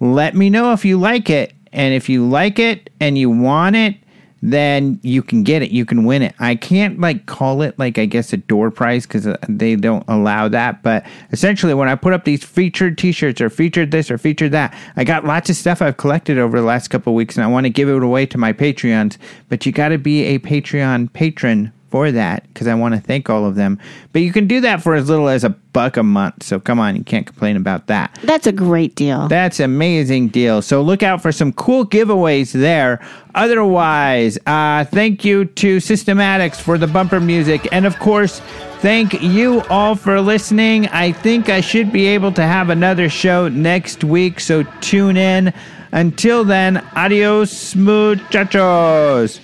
[0.00, 1.52] let me know if you like it.
[1.72, 3.96] And if you like it and you want it,
[4.42, 5.70] then you can get it.
[5.70, 6.34] You can win it.
[6.38, 10.04] I can't like call it like I guess a door prize because uh, they don't
[10.08, 10.82] allow that.
[10.82, 14.76] But essentially, when I put up these featured T-shirts or featured this or featured that,
[14.96, 17.64] I got lots of stuff I've collected over the last couple weeks, and I want
[17.64, 19.16] to give it away to my Patreons.
[19.48, 23.30] But you got to be a Patreon patron for that because I want to thank
[23.30, 23.78] all of them.
[24.12, 26.42] But you can do that for as little as a buck a month.
[26.42, 28.18] So come on, you can't complain about that.
[28.22, 29.28] That's a great deal.
[29.28, 30.62] That's amazing deal.
[30.62, 33.00] So look out for some cool giveaways there.
[33.34, 38.40] Otherwise, uh, thank you to Systematics for the bumper music, and of course.
[38.80, 40.86] Thank you all for listening.
[40.88, 45.52] I think I should be able to have another show next week, so tune in.
[45.90, 49.40] Until then, adios, muchachos.